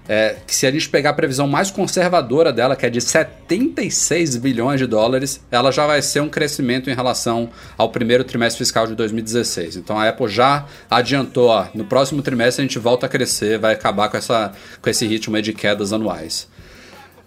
é, 0.07 0.35
que 0.45 0.53
se 0.53 0.67
a 0.67 0.71
gente 0.71 0.89
pegar 0.89 1.11
a 1.11 1.13
previsão 1.13 1.47
mais 1.47 1.71
conservadora 1.71 2.51
dela, 2.51 2.75
que 2.75 2.85
é 2.85 2.89
de 2.89 2.99
76 2.99 4.35
bilhões 4.37 4.79
de 4.79 4.85
dólares, 4.85 5.41
ela 5.49 5.71
já 5.71 5.87
vai 5.87 6.01
ser 6.01 6.21
um 6.21 6.29
crescimento 6.29 6.89
em 6.89 6.93
relação 6.93 7.49
ao 7.77 7.89
primeiro 7.89 8.23
trimestre 8.23 8.57
fiscal 8.57 8.85
de 8.85 8.95
2016. 8.95 9.77
Então 9.77 9.97
a 9.97 10.09
Apple 10.09 10.27
já 10.27 10.65
adiantou, 10.89 11.47
ó, 11.47 11.67
no 11.73 11.85
próximo 11.85 12.21
trimestre 12.21 12.61
a 12.63 12.67
gente 12.67 12.79
volta 12.79 13.05
a 13.05 13.09
crescer, 13.09 13.57
vai 13.57 13.73
acabar 13.73 14.09
com, 14.09 14.17
essa, 14.17 14.51
com 14.81 14.89
esse 14.89 15.07
ritmo 15.07 15.41
de 15.41 15.53
quedas 15.53 15.93
anuais. 15.93 16.51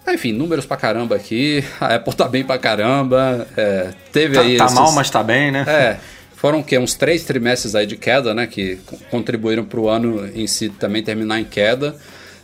Enfim, 0.09 0.33
números 0.33 0.65
pra 0.65 0.77
caramba 0.77 1.17
aqui, 1.17 1.65
a 1.81 1.97
Apple 1.97 2.15
tá 2.15 2.29
bem 2.29 2.45
pra 2.45 2.59
caramba, 2.59 3.47
é, 3.57 3.91
teve 4.13 4.35
tá, 4.35 4.41
aí... 4.43 4.57
Tá 4.57 4.67
esses, 4.67 4.77
mal, 4.77 4.93
mas 4.93 5.11
tá 5.11 5.23
bem, 5.23 5.51
né? 5.51 5.65
É, 5.67 5.97
foram 6.47 6.63
que 6.63 6.79
uns 6.79 6.95
três 6.95 7.25
trimestres 7.25 7.75
aí 7.75 7.87
de 7.87 7.97
queda, 7.97 8.33
né, 8.33 8.47
que 8.47 8.79
contribuíram 9.11 9.65
para 9.65 9.81
o 9.81 9.89
ano 9.89 10.31
em 10.33 10.47
si 10.47 10.69
também 10.69 11.03
terminar 11.03 11.41
em 11.41 11.45
queda. 11.45 11.97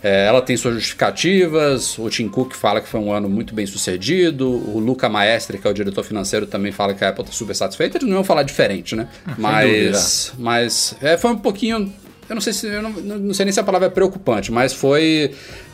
É, 0.03 0.27
ela 0.27 0.43
tem 0.43 0.57
suas 0.57 0.75
justificativas, 0.75 1.97
o 1.97 2.11
Tim 2.11 2.27
Cook 2.29 2.55
fala 2.55 2.81
que 2.81 2.89
foi 2.89 2.99
um 2.99 3.13
ano 3.13 3.29
muito 3.29 3.55
bem 3.55 3.65
sucedido, 3.65 4.49
o 4.49 4.81
Luca 4.81 5.09
Maestre, 5.09 5.57
que 5.57 5.69
é 5.69 5.71
o 5.71 5.73
diretor 5.73 6.03
financeiro, 6.03 6.49
também 6.49 6.73
fala 6.73 6.95
que 6.95 7.05
a 7.05 7.11
Apple 7.11 7.23
está 7.23 7.33
super 7.33 7.55
satisfeita. 7.55 7.99
Eles 7.99 8.09
não 8.09 8.17
iam 8.17 8.25
falar 8.25 8.43
diferente, 8.43 8.97
né? 8.97 9.07
mas 9.39 10.33
mas 10.37 10.97
é, 11.01 11.17
foi 11.17 11.31
um 11.31 11.39
pouquinho. 11.39 11.93
Eu 12.29 12.35
não 12.35 12.43
sei 12.43 12.53
se. 12.53 12.67
Eu 12.67 12.83
não, 12.83 12.91
não 12.91 13.35
sei 13.35 13.45
nem 13.45 13.53
se 13.53 13.61
a 13.61 13.63
palavra 13.63 13.87
é 13.87 13.91
preocupante, 13.91 14.51
mas 14.51 14.73
foi 14.73 15.33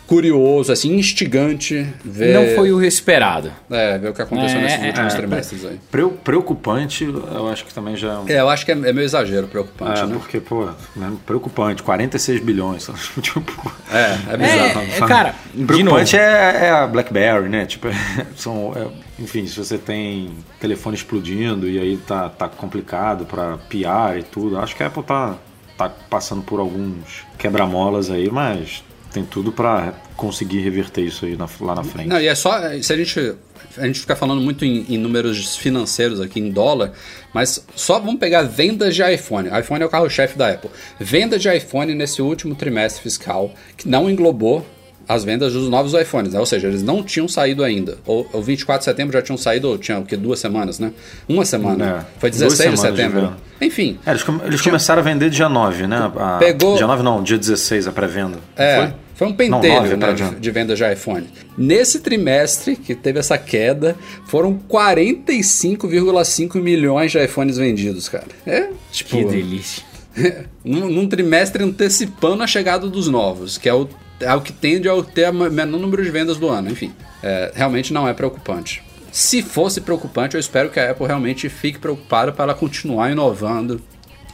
curioso, 0.08 0.72
assim, 0.72 0.96
instigante 0.96 1.86
ver. 2.02 2.32
Não 2.32 2.56
foi 2.56 2.72
o 2.72 2.82
esperado. 2.82 3.52
É, 3.70 3.98
ver 3.98 4.08
o 4.08 4.14
que 4.14 4.22
aconteceu 4.22 4.58
é, 4.58 4.62
nesses 4.62 4.86
últimos 4.86 5.12
é, 5.12 5.16
trimestres 5.16 5.66
aí. 5.66 5.78
Preocupante, 6.24 7.04
eu 7.04 7.46
acho 7.46 7.66
que 7.66 7.74
também 7.74 7.94
já. 7.94 8.22
É, 8.26 8.40
eu 8.40 8.48
acho 8.48 8.64
que 8.64 8.72
é, 8.72 8.74
é 8.74 8.92
meio 8.92 9.04
exagero 9.04 9.46
preocupante, 9.46 10.00
é, 10.00 10.06
né? 10.06 10.16
Porque, 10.18 10.40
pô, 10.40 10.66
né, 10.96 11.12
preocupante, 11.26 11.82
46 11.82 12.40
bilhões. 12.40 12.88
tipo, 13.20 13.72
é, 13.92 14.32
é 14.32 14.36
bizarro. 14.38 14.80
É, 14.80 14.96
é, 14.96 15.06
cara, 15.06 15.34
preocupante 15.66 16.16
é, 16.16 16.20
é, 16.20 16.70
a 16.70 16.86
Blackberry, 16.86 17.50
né? 17.50 17.66
Tipo, 17.66 17.88
são. 18.34 18.72
enfim, 19.18 19.46
se 19.46 19.58
você 19.58 19.76
tem 19.76 20.30
telefone 20.58 20.96
explodindo 20.96 21.68
e 21.68 21.78
aí 21.78 21.98
tá, 21.98 22.30
tá 22.30 22.48
complicado 22.48 23.26
para 23.26 23.58
piar 23.68 24.18
e 24.18 24.22
tudo, 24.22 24.58
acho 24.58 24.74
que 24.74 24.82
a 24.82 24.86
Apple 24.86 25.02
tá, 25.02 25.36
tá 25.76 25.92
passando 26.08 26.40
por 26.40 26.60
alguns 26.60 27.26
quebra-molas 27.36 28.10
aí, 28.10 28.30
mas 28.30 28.87
tem 29.12 29.24
tudo 29.24 29.50
para 29.50 29.94
conseguir 30.16 30.60
reverter 30.60 31.02
isso 31.02 31.24
aí 31.24 31.36
na, 31.36 31.48
lá 31.60 31.74
na 31.74 31.84
frente. 31.84 32.08
Não, 32.08 32.20
e 32.20 32.26
é 32.26 32.34
só. 32.34 32.60
Se 32.82 32.92
a 32.92 32.96
gente. 32.96 33.34
A 33.76 33.86
gente 33.86 34.00
fica 34.00 34.14
falando 34.14 34.40
muito 34.40 34.64
em, 34.64 34.86
em, 34.88 34.96
números 34.96 35.56
financeiros 35.56 36.20
aqui 36.20 36.40
em 36.40 36.50
dólar, 36.50 36.92
mas 37.34 37.64
só 37.74 37.98
vamos 37.98 38.18
pegar 38.18 38.42
vendas 38.42 38.94
de 38.94 39.02
iPhone. 39.02 39.48
iPhone 39.58 39.82
é 39.82 39.86
o 39.86 39.88
carro-chefe 39.88 40.38
da 40.38 40.50
Apple. 40.50 40.70
Venda 40.98 41.38
de 41.38 41.48
iPhone 41.54 41.92
nesse 41.94 42.22
último 42.22 42.54
trimestre 42.54 43.02
fiscal, 43.02 43.52
que 43.76 43.88
não 43.88 44.08
englobou 44.08 44.64
as 45.08 45.24
vendas 45.24 45.54
dos 45.54 45.68
novos 45.70 45.94
iPhones, 45.94 46.34
né? 46.34 46.38
Ou 46.38 46.44
seja, 46.44 46.68
eles 46.68 46.82
não 46.82 47.02
tinham 47.02 47.26
saído 47.26 47.64
ainda. 47.64 47.96
Ou 48.04 48.28
o 48.32 48.42
24 48.42 48.80
de 48.80 48.84
setembro 48.84 49.12
já 49.12 49.22
tinham 49.22 49.38
saído, 49.38 49.68
ou 49.68 49.78
tinha 49.78 49.98
o 49.98 50.04
que? 50.04 50.16
Duas 50.16 50.38
semanas, 50.38 50.78
né? 50.78 50.92
Uma 51.26 51.44
semana. 51.44 52.06
É, 52.06 52.20
Foi 52.20 52.30
16 52.30 52.72
de 52.72 52.80
setembro. 52.80 53.34
De 53.58 53.66
Enfim. 53.66 53.98
É, 54.04 54.10
eles, 54.10 54.22
com, 54.22 54.34
eles 54.44 54.60
tinha... 54.60 54.70
começaram 54.70 55.00
a 55.00 55.04
vender 55.04 55.30
dia 55.30 55.48
9, 55.48 55.86
né? 55.86 56.12
A, 56.16 56.36
pegou... 56.38 56.76
Dia 56.76 56.86
9 56.86 57.02
não, 57.02 57.22
dia 57.22 57.38
16 57.38 57.88
a 57.88 57.92
pré-venda. 57.92 58.38
É. 58.54 58.76
Foi? 58.76 58.94
Foi 59.18 59.26
um 59.26 59.32
pentelho 59.32 59.96
né, 59.96 60.12
de, 60.12 60.36
de 60.36 60.50
venda 60.52 60.76
de 60.76 60.92
iPhone. 60.92 61.26
Nesse 61.56 61.98
trimestre 61.98 62.76
que 62.76 62.94
teve 62.94 63.18
essa 63.18 63.36
queda, 63.36 63.96
foram 64.28 64.56
45,5 64.70 66.60
milhões 66.60 67.10
de 67.10 67.18
iPhones 67.24 67.56
vendidos, 67.56 68.08
cara. 68.08 68.28
É, 68.46 68.68
tipo, 68.92 69.10
que 69.10 69.24
delícia. 69.24 69.82
num, 70.64 70.88
num, 70.88 71.08
trimestre 71.08 71.64
antecipando 71.64 72.44
a 72.44 72.46
chegada 72.46 72.88
dos 72.88 73.08
novos, 73.08 73.58
que 73.58 73.68
é 73.68 73.74
o, 73.74 73.88
é 74.20 74.34
o 74.34 74.40
que 74.40 74.52
tende 74.52 74.88
a 74.88 75.02
ter 75.02 75.30
o 75.30 75.32
menor 75.32 75.78
número 75.78 76.02
de 76.02 76.10
vendas 76.10 76.36
do 76.36 76.48
ano. 76.48 76.70
Enfim, 76.70 76.92
é, 77.22 77.52
realmente 77.54 77.92
não 77.92 78.08
é 78.08 78.14
preocupante. 78.14 78.82
Se 79.10 79.42
fosse 79.42 79.80
preocupante, 79.80 80.34
eu 80.34 80.40
espero 80.40 80.70
que 80.70 80.78
a 80.78 80.90
Apple 80.90 81.06
realmente 81.06 81.48
fique 81.48 81.78
preocupada 81.78 82.32
para 82.32 82.44
ela 82.44 82.54
continuar 82.54 83.10
inovando 83.10 83.80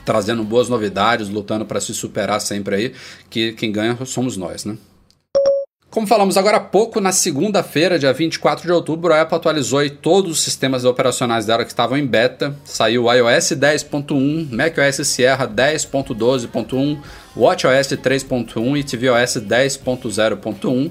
trazendo 0.04 0.44
boas 0.44 0.68
novidades, 0.68 1.28
lutando 1.28 1.64
para 1.64 1.80
se 1.80 1.94
superar 1.94 2.40
sempre 2.40 2.76
aí, 2.76 2.94
que 3.30 3.52
quem 3.52 3.72
ganha 3.72 3.96
somos 4.04 4.36
nós, 4.36 4.64
né? 4.64 4.76
Como 5.94 6.08
falamos 6.08 6.36
agora 6.36 6.56
há 6.56 6.60
pouco, 6.60 7.00
na 7.00 7.12
segunda-feira, 7.12 8.00
dia 8.00 8.12
24 8.12 8.66
de 8.66 8.72
outubro, 8.72 9.14
a 9.14 9.20
Apple 9.20 9.36
atualizou 9.36 9.88
todos 9.88 10.32
os 10.32 10.42
sistemas 10.42 10.84
operacionais 10.84 11.46
dela 11.46 11.62
que 11.62 11.70
estavam 11.70 11.96
em 11.96 12.04
beta. 12.04 12.52
Saiu 12.64 13.04
iOS 13.04 13.52
10.1, 13.52 14.50
macOS 14.50 15.06
Sierra 15.06 15.46
10.12.1, 15.46 16.98
WatchOS 17.36 17.92
3.1 17.92 18.76
e 18.76 18.82
tvOS 18.82 19.36
10.0.1. 19.36 20.90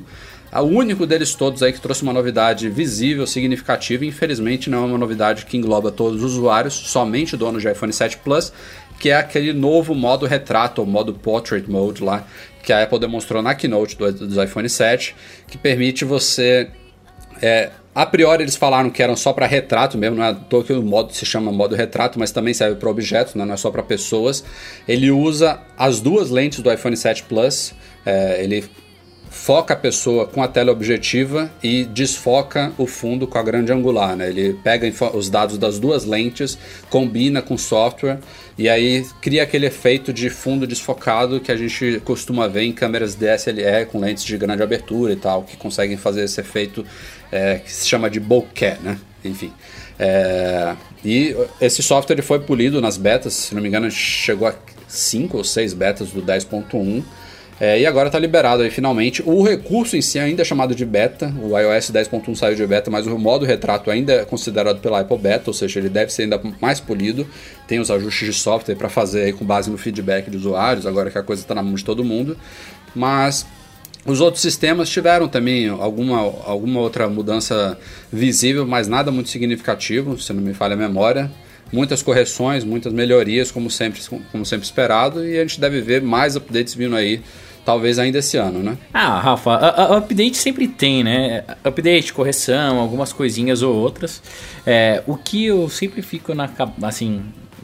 O 0.54 0.62
único 0.62 1.06
deles 1.06 1.36
todos 1.36 1.62
aí 1.62 1.74
que 1.74 1.82
trouxe 1.82 2.04
uma 2.04 2.14
novidade 2.14 2.70
visível, 2.70 3.28
significativa, 3.28 4.06
infelizmente 4.06 4.70
não 4.70 4.84
é 4.84 4.86
uma 4.86 4.98
novidade 4.98 5.46
que 5.46 5.58
engloba 5.58 5.92
todos 5.92 6.24
os 6.24 6.36
usuários, 6.36 6.76
somente 6.76 7.36
donos 7.36 7.62
de 7.62 7.70
iPhone 7.70 7.92
7 7.92 8.20
Plus, 8.20 8.54
que 9.00 9.10
é 9.10 9.18
aquele 9.18 9.52
novo 9.52 9.94
modo 9.94 10.26
retrato, 10.26 10.80
ou 10.80 10.88
modo 10.88 11.14
Portrait 11.14 11.70
Mode 11.70 12.02
lá, 12.02 12.26
que 12.64 12.72
a 12.74 12.82
Apple 12.82 12.98
demonstrou 12.98 13.42
na 13.42 13.54
keynote 13.54 13.98
do, 13.98 14.12
dos 14.12 14.38
iPhone 14.38 14.68
7, 14.68 15.16
que 15.48 15.58
permite 15.58 16.06
você. 16.06 16.70
É, 17.42 17.70
a 17.94 18.06
priori 18.06 18.44
eles 18.44 18.56
falaram 18.56 18.90
que 18.90 19.04
eram 19.04 19.16
só 19.16 19.34
para 19.34 19.46
retrato 19.46 19.98
mesmo, 19.98 20.16
não 20.18 20.24
é 20.24 20.30
à 20.30 20.34
toa 20.34 20.64
que 20.64 20.74
o 20.74 20.82
modo 20.82 21.14
se 21.14 21.26
chama 21.26 21.52
modo 21.52 21.76
retrato, 21.76 22.18
mas 22.18 22.32
também 22.32 22.54
serve 22.54 22.78
para 22.78 22.90
objetos, 22.90 23.36
né? 23.36 23.46
não 23.46 23.54
é 23.54 23.58
só 23.58 23.70
para 23.70 23.84
pessoas. 23.84 24.44
Ele 24.88 25.12
usa 25.12 25.60
as 25.78 26.00
duas 26.00 26.32
lentes 26.32 26.62
do 26.62 26.72
iPhone 26.72 26.98
7 26.98 27.24
Plus, 27.24 27.76
é, 28.06 28.44
ele 28.44 28.64
foca 29.30 29.74
a 29.74 29.78
pessoa 29.78 30.28
com 30.28 30.44
a 30.44 30.48
tela 30.48 30.72
objetiva 30.72 31.52
e 31.62 31.84
desfoca 31.86 32.72
o 32.78 32.86
fundo 32.86 33.28
com 33.28 33.38
a 33.38 33.44
grande 33.44 33.72
angular. 33.72 34.16
Né? 34.16 34.30
Ele 34.30 34.54
pega 34.64 34.88
os 35.14 35.30
dados 35.30 35.58
das 35.58 35.80
duas 35.80 36.06
lentes, 36.06 36.58
combina 36.90 37.42
com 37.42 37.58
software 37.58 38.20
e 38.58 38.70
aí 38.70 39.06
cria 39.22 39.44
aquele 39.44 39.66
efeito 39.66 40.14
de 40.14 40.30
fundo 40.30 40.68
desfocado 40.68 41.40
que 41.40 41.52
a 41.52 41.56
gente 41.56 42.02
costuma 42.06 42.48
ver 42.48 42.64
em 42.64 42.72
câmeras 42.72 43.16
DSLR 43.16 43.86
com 43.88 44.00
lentes 44.00 44.24
de 44.24 44.38
grande 44.38 44.62
abertura 44.62 45.14
e 45.14 45.16
tal, 45.16 45.44
que 45.44 45.58
conseguem 45.58 45.98
fazer 45.98 46.24
esse 46.24 46.40
efeito 46.40 46.86
é, 47.32 47.60
que 47.60 47.72
se 47.72 47.88
chama 47.88 48.10
de 48.10 48.20
bokeh, 48.20 48.78
né? 48.82 49.00
Enfim. 49.26 49.52
É, 49.98 50.76
e 51.04 51.36
esse 51.60 51.82
software 51.82 52.22
foi 52.22 52.40
polido 52.40 52.80
nas 52.80 52.98
betas, 52.98 53.34
se 53.34 53.56
não 53.56 53.62
me 53.62 53.68
engano, 53.68 53.90
chegou 53.90 54.48
a 54.48 54.56
5 54.88 55.38
ou 55.38 55.44
6 55.44 55.74
betas 55.74 56.12
do 56.12 56.22
10.1. 56.22 57.04
É, 57.60 57.80
e 57.80 57.86
agora 57.86 58.08
está 58.08 58.18
liberado 58.18 58.64
aí 58.64 58.70
finalmente. 58.70 59.22
O 59.26 59.44
recurso 59.44 59.96
em 59.96 60.02
si 60.02 60.20
ainda 60.20 60.42
é 60.42 60.46
chamado 60.46 60.74
de 60.74 60.86
beta. 60.86 61.34
O 61.42 61.58
iOS 61.58 61.92
10.1 61.92 62.36
saiu 62.36 62.56
de 62.56 62.66
beta, 62.66 62.90
mas 62.90 63.06
o 63.06 63.18
modo 63.18 63.46
retrato 63.46 63.92
ainda 63.92 64.14
é 64.14 64.26
considerado 64.26 64.80
pela 64.80 65.00
Apple 65.00 65.18
Beta, 65.18 65.50
ou 65.50 65.54
seja, 65.54 65.80
ele 65.80 65.90
deve 65.90 66.12
ser 66.12 66.24
ainda 66.24 66.42
mais 66.60 66.80
polido. 66.80 67.28
Tem 67.68 67.80
os 67.80 67.92
ajustes 67.92 68.28
de 68.28 68.34
software 68.34 68.76
para 68.76 68.90
fazer 68.90 69.26
aí 69.26 69.34
com 69.34 69.46
base 69.46 69.70
no 69.70 69.78
feedback 69.78 70.30
de 70.30 70.38
usuários, 70.38 70.86
agora 70.86 71.12
que 71.12 71.18
a 71.18 71.24
coisa 71.24 71.42
está 71.42 71.54
na 71.54 71.62
mão 71.62 71.76
de 71.76 71.86
todo 71.86 72.04
mundo. 72.04 72.36
Mas 72.96 73.46
os 74.06 74.20
outros 74.20 74.42
sistemas 74.42 74.90
tiveram 74.90 75.28
também 75.28 75.70
alguma, 75.70 76.20
alguma 76.46 76.82
outra 76.82 77.08
mudança 77.08 77.78
visível, 78.12 78.68
mas 78.68 78.88
nada 78.88 79.12
muito 79.12 79.30
significativo, 79.30 80.20
se 80.20 80.34
não 80.34 80.42
me 80.42 80.54
falha 80.54 80.74
a 80.74 80.78
memória. 80.78 81.32
Muitas 81.74 82.04
correções, 82.04 82.64
muitas 82.64 82.94
melhorias, 82.94 83.52
como 83.52 83.70
sempre, 83.70 84.00
como 84.32 84.46
sempre 84.46 84.66
esperado, 84.66 85.26
e 85.26 85.38
a 85.38 85.42
gente 85.42 85.60
deve 85.60 85.82
ver 85.82 86.04
mais 86.04 86.36
updates 86.36 86.76
vindo 86.76 86.96
aí, 86.96 87.20
talvez 87.66 87.98
ainda 87.98 88.20
esse 88.20 88.38
ano, 88.38 88.60
né? 88.62 88.78
Ah, 88.94 89.20
Rafa, 89.20 89.54
a, 89.54 89.84
a 89.86 89.98
update 89.98 90.38
sempre 90.38 90.68
tem, 90.68 91.04
né? 91.04 91.44
Update, 91.64 92.14
correção, 92.14 92.78
algumas 92.78 93.12
coisinhas 93.12 93.64
ou 93.64 93.76
outras. 93.76 94.22
É, 94.66 95.02
o 95.08 95.18
que 95.18 95.46
eu 95.46 95.68
sempre 95.68 96.04
fico 96.04 96.36
na, 96.36 96.48
assim, 96.84 97.24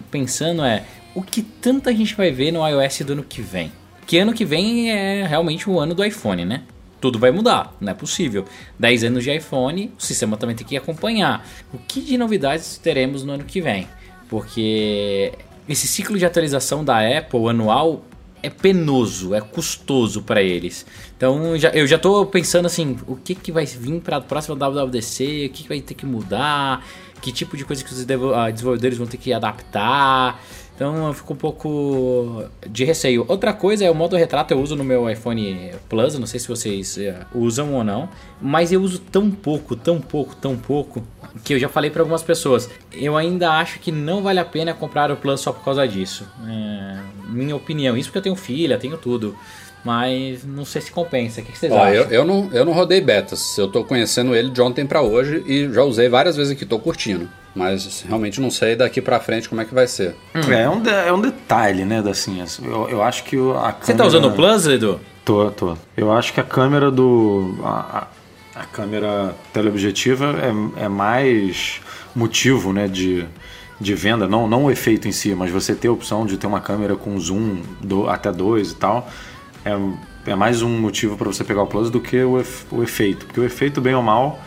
pensando 0.10 0.64
é 0.64 0.84
o 1.14 1.22
que 1.22 1.44
tanta 1.44 1.94
gente 1.96 2.16
vai 2.16 2.32
ver 2.32 2.52
no 2.52 2.68
iOS 2.68 3.02
do 3.02 3.14
ano 3.14 3.24
que 3.24 3.44
vem. 3.44 3.72
Que 4.08 4.18
ano 4.18 4.34
que 4.34 4.44
vem 4.44 4.90
é 4.90 5.28
realmente 5.28 5.70
o 5.70 5.80
ano 5.80 5.94
do 5.94 6.04
iPhone, 6.04 6.46
né? 6.46 6.64
Tudo 7.00 7.20
vai 7.20 7.32
mudar, 7.32 7.76
não 7.80 7.92
é 7.92 7.96
possível. 7.96 8.44
10 8.78 9.06
anos 9.06 9.24
de 9.24 9.32
iPhone, 9.32 9.92
o 9.98 10.02
sistema 10.02 10.36
também 10.36 10.56
tem 10.56 10.66
que 10.66 10.76
acompanhar. 10.76 11.48
O 11.72 11.78
que 11.78 12.02
de 12.02 12.18
novidades 12.18 12.78
teremos 12.78 13.24
no 13.24 13.34
ano 13.34 13.44
que 13.44 13.62
vem? 13.62 13.88
Porque 14.30 15.34
esse 15.68 15.88
ciclo 15.88 16.18
de 16.18 16.26
atualização 16.26 16.86
da 16.86 17.00
Apple 17.00 17.50
anual 17.50 18.04
é 18.42 18.50
penoso, 18.50 19.34
é 19.34 19.42
custoso 19.42 20.22
para 20.22 20.42
eles. 20.42 20.86
Então 21.18 21.58
já, 21.58 21.70
eu 21.70 21.86
já 21.86 21.98
estou 21.98 22.26
pensando 22.26 22.66
assim, 22.66 22.98
o 23.08 23.16
que, 23.16 23.36
que 23.36 23.52
vai 23.52 23.66
vir 23.66 24.00
para 24.00 24.18
a 24.18 24.22
próxima 24.22 24.56
WWDC, 24.56 25.48
o 25.48 25.54
que, 25.54 25.64
que 25.64 25.70
vai 25.70 25.82
ter 25.82 25.94
que 25.94 26.06
mudar, 26.06 26.86
que 27.22 27.32
tipo 27.32 27.58
de 27.58 27.66
coisa 27.66 27.84
que 27.84 27.92
os 27.92 28.06
ah, 28.36 28.50
desenvolvedores 28.50 28.98
vão 28.98 29.08
ter 29.08 29.18
que 29.18 29.34
adaptar. 29.34 30.42
Então 30.76 31.08
eu 31.08 31.14
fico 31.14 31.34
um 31.34 31.36
pouco 31.36 32.46
de 32.70 32.86
receio. 32.86 33.26
Outra 33.28 33.52
coisa 33.52 33.84
é 33.84 33.92
o 33.92 33.96
modo 33.96 34.16
retrato 34.16 34.54
eu 34.54 34.62
uso 34.62 34.78
no 34.78 34.84
meu 34.84 35.10
iPhone 35.10 35.72
Plus, 35.90 36.18
não 36.18 36.26
sei 36.26 36.40
se 36.40 36.48
vocês 36.48 36.98
eh, 36.98 37.26
usam 37.36 37.74
ou 37.74 37.84
não, 37.84 38.08
mas 38.42 38.72
eu 38.72 38.82
uso 38.82 39.00
tão 39.00 39.30
pouco, 39.30 39.76
tão 39.76 40.00
pouco, 40.00 40.34
tão 40.38 40.56
pouco, 40.56 41.04
que 41.44 41.54
eu 41.54 41.60
já 41.60 41.70
falei 41.70 41.90
para 41.90 42.02
algumas 42.02 42.24
pessoas. 42.24 42.70
Eu 42.92 43.16
ainda 43.18 43.52
acho 43.52 43.80
que 43.80 43.92
não 43.92 44.22
vale 44.22 44.40
a 44.40 44.46
pena 44.46 44.74
comprar 44.74 45.12
o 45.12 45.16
Plus 45.16 45.42
só 45.42 45.52
por 45.52 45.64
causa 45.64 45.88
disso. 45.88 46.26
É, 46.48 47.00
minha 47.28 47.56
opinião. 47.56 47.98
Isso 47.98 48.10
porque 48.10 48.20
eu 48.20 48.24
tenho 48.24 48.36
filha, 48.36 48.78
tenho 48.78 48.98
tudo. 48.98 49.36
Mas 49.84 50.44
não 50.44 50.66
sei 50.66 50.82
se 50.82 50.92
compensa. 50.92 51.42
O 51.42 51.44
que, 51.44 51.58
vocês 51.58 51.72
Ó, 51.72 51.78
acham? 51.78 51.94
Eu, 51.94 52.10
eu, 52.10 52.26
não, 52.26 52.50
eu 52.52 52.66
não 52.66 52.74
rodei 52.74 53.00
betas. 53.00 53.58
Eu 53.58 53.68
tô 53.68 53.84
conhecendo 53.84 54.36
ele 54.36 54.50
de 54.50 54.62
ontem 54.62 54.86
para 54.86 55.02
hoje 55.02 55.44
e 55.48 55.72
já 55.72 55.84
usei 55.84 56.10
várias 56.10 56.36
vezes 56.36 56.52
aqui, 56.52 56.66
tô 56.66 56.78
curtindo. 56.80 57.30
Mas 57.56 58.04
realmente 58.08 58.40
não 58.40 58.52
sei 58.52 58.76
daqui 58.76 59.02
para 59.02 59.20
frente 59.20 59.48
como 59.50 59.62
é 59.62 59.66
que 59.66 59.74
vai 59.74 59.88
ser. 59.88 60.16
Hum. 60.36 60.52
É, 60.52 60.70
um 60.70 60.82
de, 60.82 60.90
é 60.90 61.12
um 61.12 61.22
detalhe, 61.22 61.84
né, 61.84 62.04
assim, 62.10 62.44
eu, 62.64 62.90
eu 62.90 63.02
acho 63.02 63.24
que 63.24 63.36
a 63.38 63.72
câmera... 63.72 63.78
Você 63.82 63.94
tá 63.96 64.06
usando 64.06 64.28
o 64.28 64.32
Plus, 64.32 64.68
Edu? 64.68 65.00
Tô, 65.26 65.50
tô. 65.52 65.78
Eu 65.98 66.12
acho 66.12 66.34
que 66.34 66.40
a 66.40 66.44
câmera 66.44 66.92
do... 66.92 67.56
A, 67.64 68.00
a, 68.00 68.08
a 68.60 68.66
câmera 68.66 69.34
teleobjetiva 69.54 70.36
é, 70.78 70.84
é 70.84 70.90
mais 70.90 71.80
motivo, 72.14 72.74
né, 72.74 72.90
de, 72.90 73.26
de 73.80 73.96
venda, 73.96 74.28
não, 74.28 74.50
não 74.50 74.66
o 74.66 74.72
efeito 74.72 75.08
em 75.08 75.14
si, 75.14 75.34
mas 75.34 75.50
você 75.50 75.74
ter 75.74 75.88
a 75.88 75.92
opção 75.94 76.26
de 76.26 76.38
ter 76.38 76.46
uma 76.46 76.60
câmera 76.60 76.98
com 76.98 77.18
zoom 77.18 77.62
do, 77.80 78.10
até 78.10 78.32
dois 78.32 78.72
e 78.72 78.76
tal, 78.76 79.10
é, 79.64 80.32
é 80.32 80.36
mais 80.36 80.62
um 80.62 80.78
motivo 80.78 81.16
para 81.16 81.28
você 81.28 81.44
pegar 81.44 81.64
o 81.64 81.68
Plus 81.68 81.90
do 81.90 82.02
que 82.02 82.22
o, 82.22 82.44
o 82.72 82.84
efeito. 82.84 83.26
Porque 83.26 83.40
o 83.40 83.46
efeito, 83.46 83.80
bem 83.80 83.96
ou 83.96 84.04
mal, 84.04 84.42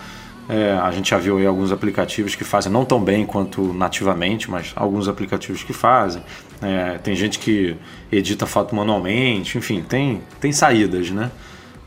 é, 0.47 0.73
a 0.73 0.91
gente 0.91 1.09
já 1.11 1.17
viu 1.17 1.39
aí 1.39 1.47
alguns 1.47 1.73
aplicativos 1.73 2.35
que 2.35 2.45
fazem 2.45 2.71
não 2.71 2.85
tão 2.85 3.03
bem 3.03 3.25
quanto 3.25 3.73
nativamente, 3.73 4.51
mas 4.51 4.73
alguns 4.77 5.09
aplicativos 5.09 5.63
que 5.63 5.73
fazem. 5.73 6.23
É, 6.61 6.99
tem 6.99 7.17
gente 7.17 7.39
que 7.39 7.77
edita 8.11 8.45
foto 8.45 8.75
manualmente, 8.75 9.57
enfim, 9.57 9.83
tem, 9.83 10.21
tem 10.39 10.53
saídas, 10.53 11.11
né? 11.11 11.31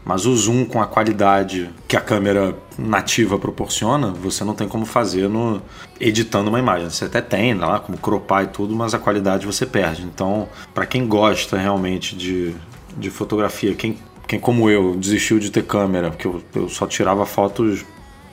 Mas 0.05 0.27
o 0.27 0.35
zoom 0.35 0.65
com 0.65 0.79
a 0.79 0.85
qualidade 0.85 1.69
que 1.87 1.97
a 1.97 2.01
câmera 2.01 2.55
nativa 2.77 3.39
proporciona, 3.39 4.11
você 4.11 4.43
não 4.43 4.53
tem 4.53 4.67
como 4.67 4.85
fazer 4.85 5.27
no 5.27 5.59
editando 5.99 6.49
uma 6.49 6.59
imagem. 6.59 6.89
Você 6.91 7.05
até 7.05 7.21
tem 7.21 7.55
lá 7.55 7.79
como 7.79 7.97
cropar 7.97 8.43
e 8.43 8.47
tudo, 8.47 8.75
mas 8.75 8.93
a 8.93 8.99
qualidade 8.99 9.47
você 9.47 9.65
perde. 9.65 10.03
Então, 10.03 10.47
para 10.75 10.85
quem 10.85 11.07
gosta 11.07 11.57
realmente 11.57 12.15
de, 12.15 12.55
de 12.95 13.09
fotografia, 13.09 13.73
quem, 13.73 13.97
quem 14.27 14.39
como 14.39 14.69
eu 14.69 14.95
desistiu 14.95 15.39
de 15.39 15.49
ter 15.49 15.63
câmera, 15.63 16.11
porque 16.11 16.27
eu, 16.27 16.41
eu 16.53 16.69
só 16.69 16.85
tirava 16.85 17.25
fotos 17.25 17.83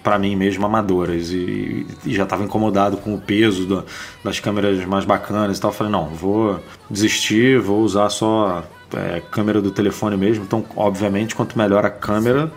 para 0.03 0.19
mim 0.19 0.35
mesmo 0.35 0.67
amadoras 0.67 1.31
e, 1.31 1.87
e 2.05 2.15
já 2.15 2.25
estava 2.25 2.43
incomodado 2.43 2.97
com 2.97 3.15
o 3.15 3.21
peso 3.21 3.67
da, 3.67 3.85
das 4.23 4.41
câmeras 4.41 4.85
mais 4.85 5.05
bacanas 5.05 5.57
e 5.57 5.61
tal. 5.61 5.71
Eu 5.71 5.75
falei, 5.75 5.93
não, 5.93 6.09
vou 6.09 6.61
desistir, 6.91 7.59
vou 7.61 7.81
usar 7.81 8.11
só 8.11 8.65
é, 8.95 9.21
câmera 9.31 9.61
do 9.61 9.71
telefone 9.71 10.17
mesmo. 10.17 10.45
Então, 10.45 10.65
obviamente, 10.77 11.35
quanto 11.35 11.57
melhor 11.57 11.85
a 11.85 11.91
câmera, 11.91 12.51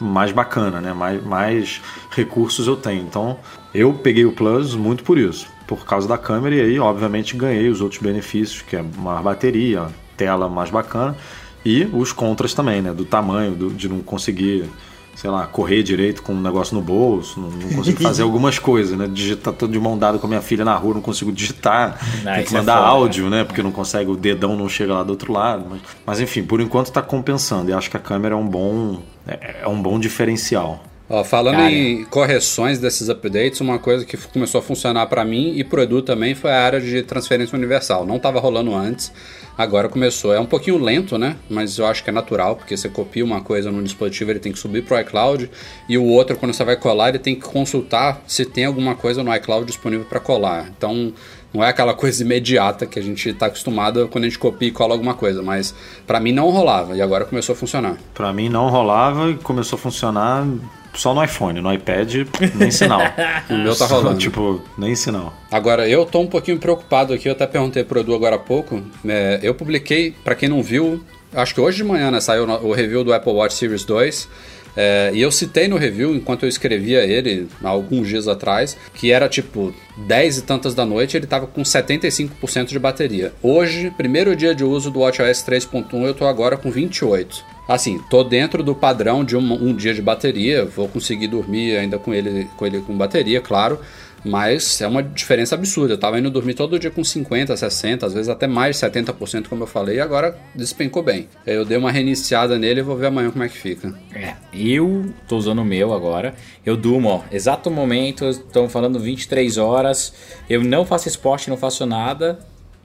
mais 0.00 0.32
bacana, 0.32 0.80
né? 0.80 0.92
Mais, 0.92 1.24
mais 1.24 1.82
recursos 2.10 2.66
eu 2.66 2.76
tenho. 2.76 3.02
Então, 3.02 3.38
eu 3.74 3.92
peguei 3.92 4.24
o 4.24 4.32
Plus 4.32 4.74
muito 4.74 5.04
por 5.04 5.18
isso, 5.18 5.46
por 5.66 5.84
causa 5.84 6.06
da 6.06 6.18
câmera 6.18 6.54
e 6.54 6.60
aí, 6.60 6.78
obviamente, 6.78 7.36
ganhei 7.36 7.68
os 7.68 7.80
outros 7.80 8.00
benefícios, 8.00 8.62
que 8.62 8.76
é 8.76 8.84
mais 8.96 9.22
bateria, 9.22 9.86
tela 10.16 10.48
mais 10.48 10.70
bacana 10.70 11.16
e 11.64 11.88
os 11.92 12.12
contras 12.12 12.52
também, 12.52 12.82
né? 12.82 12.92
Do 12.92 13.04
tamanho, 13.04 13.54
do, 13.54 13.70
de 13.70 13.88
não 13.88 14.00
conseguir 14.00 14.68
sei 15.14 15.30
lá, 15.30 15.46
correr 15.46 15.82
direito 15.82 16.22
com 16.22 16.32
um 16.34 16.40
negócio 16.40 16.74
no 16.74 16.82
bolso, 16.82 17.40
não, 17.40 17.50
não 17.50 17.76
consigo 17.76 18.02
fazer 18.02 18.22
algumas 18.24 18.58
coisas, 18.58 18.98
né? 18.98 19.08
Digitar 19.10 19.52
todo 19.54 19.72
de 19.72 19.78
mão 19.78 19.96
dada 19.96 20.18
com 20.18 20.26
a 20.26 20.28
minha 20.28 20.42
filha 20.42 20.64
na 20.64 20.74
rua, 20.74 20.94
não 20.94 21.00
consigo 21.00 21.32
digitar, 21.32 21.98
não, 22.22 22.34
tem 22.34 22.44
que 22.44 22.54
é 22.54 22.58
mandar 22.58 22.74
é 22.74 22.76
foda, 22.76 22.88
áudio, 22.88 23.30
né? 23.30 23.44
Porque 23.44 23.62
não 23.62 23.72
consegue, 23.72 24.10
o 24.10 24.16
dedão 24.16 24.56
não 24.56 24.68
chega 24.68 24.94
lá 24.94 25.02
do 25.02 25.10
outro 25.10 25.32
lado. 25.32 25.66
Mas, 25.68 25.80
mas 26.06 26.20
enfim, 26.20 26.42
por 26.42 26.60
enquanto 26.60 26.86
está 26.86 27.02
compensando 27.02 27.70
e 27.70 27.72
acho 27.72 27.90
que 27.90 27.96
a 27.96 28.00
câmera 28.00 28.34
é 28.34 28.38
um 28.38 28.46
bom, 28.46 29.00
é, 29.26 29.62
é 29.62 29.68
um 29.68 29.80
bom 29.80 29.98
diferencial. 29.98 30.82
Ó, 31.08 31.22
falando 31.22 31.56
Cara. 31.56 31.70
em 31.70 32.02
correções 32.04 32.78
desses 32.78 33.10
updates, 33.10 33.60
uma 33.60 33.78
coisa 33.78 34.06
que 34.06 34.16
começou 34.16 34.60
a 34.60 34.62
funcionar 34.62 35.06
para 35.06 35.22
mim 35.22 35.52
e 35.54 35.62
pro 35.62 35.82
Edu 35.82 36.00
também 36.00 36.34
foi 36.34 36.50
a 36.50 36.62
área 36.62 36.80
de 36.80 37.02
transferência 37.02 37.56
universal. 37.56 38.06
Não 38.06 38.16
estava 38.16 38.40
rolando 38.40 38.74
antes, 38.74 39.12
agora 39.56 39.86
começou. 39.90 40.32
É 40.32 40.40
um 40.40 40.46
pouquinho 40.46 40.78
lento, 40.78 41.18
né? 41.18 41.36
Mas 41.50 41.76
eu 41.76 41.86
acho 41.86 42.02
que 42.02 42.08
é 42.08 42.12
natural, 42.12 42.56
porque 42.56 42.74
você 42.74 42.88
copia 42.88 43.22
uma 43.22 43.42
coisa 43.42 43.70
no 43.70 43.82
dispositivo, 43.82 44.30
ele 44.30 44.38
tem 44.38 44.50
que 44.50 44.58
subir 44.58 44.82
pro 44.82 44.98
iCloud, 44.98 45.50
e 45.86 45.98
o 45.98 46.04
outro, 46.04 46.38
quando 46.38 46.54
você 46.54 46.64
vai 46.64 46.76
colar, 46.76 47.10
ele 47.10 47.18
tem 47.18 47.34
que 47.34 47.42
consultar 47.42 48.22
se 48.26 48.46
tem 48.46 48.64
alguma 48.64 48.94
coisa 48.94 49.22
no 49.22 49.34
iCloud 49.36 49.66
disponível 49.66 50.06
para 50.06 50.20
colar. 50.20 50.70
Então, 50.74 51.12
não 51.52 51.62
é 51.62 51.68
aquela 51.68 51.92
coisa 51.94 52.22
imediata 52.22 52.86
que 52.86 52.98
a 52.98 53.02
gente 53.02 53.28
está 53.28 53.44
acostumado 53.44 54.08
quando 54.08 54.24
a 54.24 54.28
gente 54.28 54.38
copia 54.38 54.68
e 54.68 54.72
cola 54.72 54.94
alguma 54.94 55.12
coisa, 55.12 55.42
mas 55.42 55.74
para 56.06 56.18
mim 56.18 56.32
não 56.32 56.48
rolava 56.48 56.96
e 56.96 57.02
agora 57.02 57.26
começou 57.26 57.52
a 57.52 57.56
funcionar. 57.56 57.98
Para 58.14 58.32
mim 58.32 58.48
não 58.48 58.70
rolava 58.70 59.28
e 59.28 59.34
começou 59.34 59.76
a 59.76 59.80
funcionar 59.80 60.46
só 60.94 61.14
no 61.14 61.22
iPhone, 61.22 61.60
no 61.60 61.72
iPad, 61.72 62.26
nem 62.54 62.70
sinal. 62.70 63.00
o 63.50 63.54
meu 63.54 63.74
tá 63.74 63.86
rolando. 63.86 64.18
tipo, 64.18 64.62
nem 64.78 64.94
sinal. 64.94 65.34
Agora, 65.50 65.88
eu 65.88 66.04
tô 66.06 66.20
um 66.20 66.26
pouquinho 66.26 66.58
preocupado 66.58 67.12
aqui, 67.12 67.28
eu 67.28 67.32
até 67.32 67.46
perguntei 67.46 67.84
pro 67.84 68.00
Edu 68.00 68.14
agora 68.14 68.36
há 68.36 68.38
pouco. 68.38 68.82
É, 69.06 69.40
eu 69.42 69.54
publiquei, 69.54 70.14
para 70.24 70.34
quem 70.34 70.48
não 70.48 70.62
viu, 70.62 71.04
acho 71.32 71.54
que 71.54 71.60
hoje 71.60 71.78
de 71.78 71.84
manhã 71.84 72.10
né, 72.10 72.20
saiu 72.20 72.44
o 72.44 72.72
review 72.72 73.04
do 73.04 73.12
Apple 73.12 73.32
Watch 73.32 73.54
Series 73.54 73.84
2. 73.84 74.28
É, 74.76 75.12
e 75.14 75.22
eu 75.22 75.30
citei 75.30 75.68
no 75.68 75.76
review, 75.76 76.14
enquanto 76.14 76.42
eu 76.42 76.48
escrevia 76.48 77.04
ele, 77.04 77.48
há 77.62 77.68
alguns 77.68 78.08
dias 78.08 78.26
atrás, 78.26 78.76
que 78.94 79.12
era 79.12 79.28
tipo 79.28 79.72
10 79.96 80.38
e 80.38 80.42
tantas 80.42 80.74
da 80.74 80.84
noite, 80.84 81.16
ele 81.16 81.24
estava 81.24 81.46
com 81.46 81.62
75% 81.62 82.66
de 82.66 82.78
bateria. 82.78 83.32
Hoje, 83.42 83.92
primeiro 83.96 84.34
dia 84.34 84.54
de 84.54 84.64
uso 84.64 84.90
do 84.90 85.00
WatchOS 85.00 85.44
3.1, 85.44 85.86
eu 85.92 86.10
estou 86.10 86.26
agora 86.26 86.56
com 86.56 86.70
28. 86.70 87.53
Assim, 87.66 87.98
tô 88.10 88.22
dentro 88.22 88.62
do 88.62 88.74
padrão 88.74 89.24
de 89.24 89.36
um, 89.36 89.52
um, 89.52 89.74
dia 89.74 89.94
de 89.94 90.02
bateria, 90.02 90.64
vou 90.64 90.86
conseguir 90.86 91.28
dormir 91.28 91.76
ainda 91.76 91.98
com 91.98 92.12
ele, 92.12 92.46
com 92.56 92.66
ele 92.66 92.80
com 92.82 92.96
bateria, 92.96 93.40
claro, 93.40 93.80
mas 94.24 94.80
é 94.80 94.86
uma 94.86 95.02
diferença 95.02 95.54
absurda. 95.54 95.94
Eu 95.94 95.98
tava 95.98 96.18
indo 96.18 96.30
dormir 96.30 96.54
todo 96.54 96.78
dia 96.78 96.90
com 96.90 97.04
50, 97.04 97.56
60, 97.56 98.06
às 98.06 98.14
vezes 98.14 98.28
até 98.28 98.46
mais 98.46 98.78
de 98.78 98.86
70%, 98.86 99.48
como 99.48 99.62
eu 99.62 99.66
falei, 99.66 99.96
e 99.96 100.00
agora 100.00 100.36
despencou 100.54 101.02
bem. 101.02 101.28
Eu 101.46 101.64
dei 101.64 101.76
uma 101.76 101.90
reiniciada 101.90 102.58
nele 102.58 102.80
e 102.80 102.82
vou 102.82 102.96
ver 102.96 103.06
amanhã 103.06 103.30
como 103.30 103.44
é 103.44 103.48
que 103.48 103.56
fica. 103.56 103.94
É, 104.14 104.34
eu 104.52 105.12
tô 105.28 105.36
usando 105.36 105.60
o 105.60 105.64
meu 105.64 105.92
agora. 105.92 106.34
Eu 106.64 106.76
durmo, 106.76 107.08
ó, 107.08 107.22
exato 107.30 107.70
momento, 107.70 108.28
estão 108.28 108.68
falando 108.68 108.98
23 108.98 109.58
horas. 109.58 110.12
Eu 110.48 110.62
não 110.62 110.86
faço 110.86 111.08
esporte, 111.08 111.50
não 111.50 111.56
faço 111.56 111.84
nada. 111.84 112.38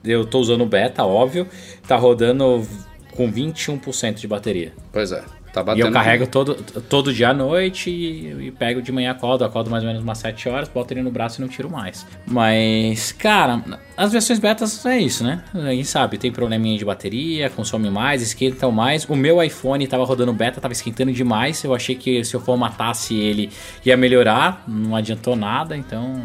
Eu 0.04 0.24
tô 0.24 0.38
usando 0.38 0.62
o 0.62 0.66
beta, 0.66 1.04
óbvio. 1.04 1.46
Tá 1.86 1.96
rodando 1.96 2.66
com 3.12 3.30
21% 3.30 4.14
de 4.14 4.26
bateria. 4.28 4.72
Pois 4.92 5.12
é. 5.12 5.22
Tá 5.52 5.62
E 5.62 5.64
batendo. 5.64 5.86
eu 5.88 5.92
carrego 5.92 6.26
todo, 6.28 6.54
todo 6.82 7.12
dia 7.12 7.30
à 7.30 7.34
noite 7.34 7.90
e, 7.90 8.46
e 8.46 8.50
pego 8.52 8.80
de 8.80 8.92
manhã 8.92 9.10
acordo, 9.10 9.44
acordo 9.44 9.68
mais 9.68 9.82
ou 9.82 9.88
menos 9.88 10.00
umas 10.00 10.18
7 10.18 10.48
horas, 10.48 10.68
boto 10.68 10.94
ele 10.94 11.02
no 11.02 11.10
braço 11.10 11.40
e 11.40 11.42
não 11.42 11.48
tiro 11.48 11.68
mais. 11.68 12.06
Mas, 12.24 13.10
cara, 13.10 13.60
as 13.96 14.12
versões 14.12 14.38
betas 14.38 14.86
é 14.86 14.98
isso, 15.00 15.24
né? 15.24 15.42
A 15.52 15.70
gente 15.72 15.86
sabe, 15.86 16.18
tem 16.18 16.30
probleminha 16.30 16.78
de 16.78 16.84
bateria, 16.84 17.50
consome 17.50 17.90
mais, 17.90 18.22
esquenta 18.22 18.70
mais. 18.70 19.04
O 19.08 19.16
meu 19.16 19.42
iPhone 19.42 19.84
tava 19.88 20.04
rodando 20.04 20.32
beta, 20.32 20.60
tava 20.60 20.72
esquentando 20.72 21.12
demais. 21.12 21.64
Eu 21.64 21.74
achei 21.74 21.96
que 21.96 22.24
se 22.24 22.32
eu 22.36 22.40
formatasse 22.40 23.16
ele 23.16 23.50
ia 23.84 23.96
melhorar, 23.96 24.62
não 24.68 24.94
adiantou 24.94 25.34
nada, 25.34 25.76
então. 25.76 26.22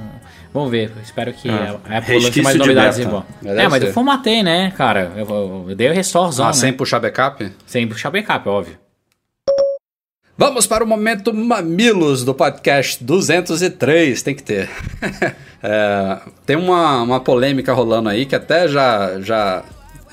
Vamos 0.55 0.71
ver, 0.71 0.89
eu 0.95 1.01
espero 1.03 1.33
que 1.33 1.49
Ah, 1.49 1.77
a 1.83 1.97
Apple 1.97 2.17
lance 2.17 2.41
mais 2.41 2.53
de 2.53 2.59
novidades 2.59 2.97
em 2.97 3.05
bom. 3.09 3.25
É, 3.43 3.67
mas 3.67 3.81
ser. 3.83 3.89
eu 3.89 3.93
formatei, 3.93 4.41
né, 4.41 4.71
cara? 4.77 5.11
Eu, 5.17 5.65
eu 5.67 5.75
dei 5.75 5.89
o 5.89 5.93
restorzão, 5.93 6.45
Ah, 6.45 6.47
né? 6.47 6.53
sem 6.53 6.71
puxar 6.71 7.01
backup? 7.01 7.51
Sem 7.65 7.85
puxar 7.85 8.09
backup, 8.09 8.47
óbvio. 8.47 8.77
Vamos 10.37 10.65
para 10.65 10.81
o 10.81 10.87
momento 10.87 11.33
Mamilos 11.33 12.23
do 12.23 12.33
podcast 12.33 13.03
203, 13.03 14.21
tem 14.23 14.33
que 14.33 14.43
ter. 14.43 14.69
É, 15.67 16.19
tem 16.45 16.55
uma, 16.55 17.01
uma 17.01 17.19
polêmica 17.19 17.73
rolando 17.73 18.07
aí 18.07 18.27
que 18.27 18.35
até 18.35 18.67
já, 18.67 19.19
já 19.19 19.63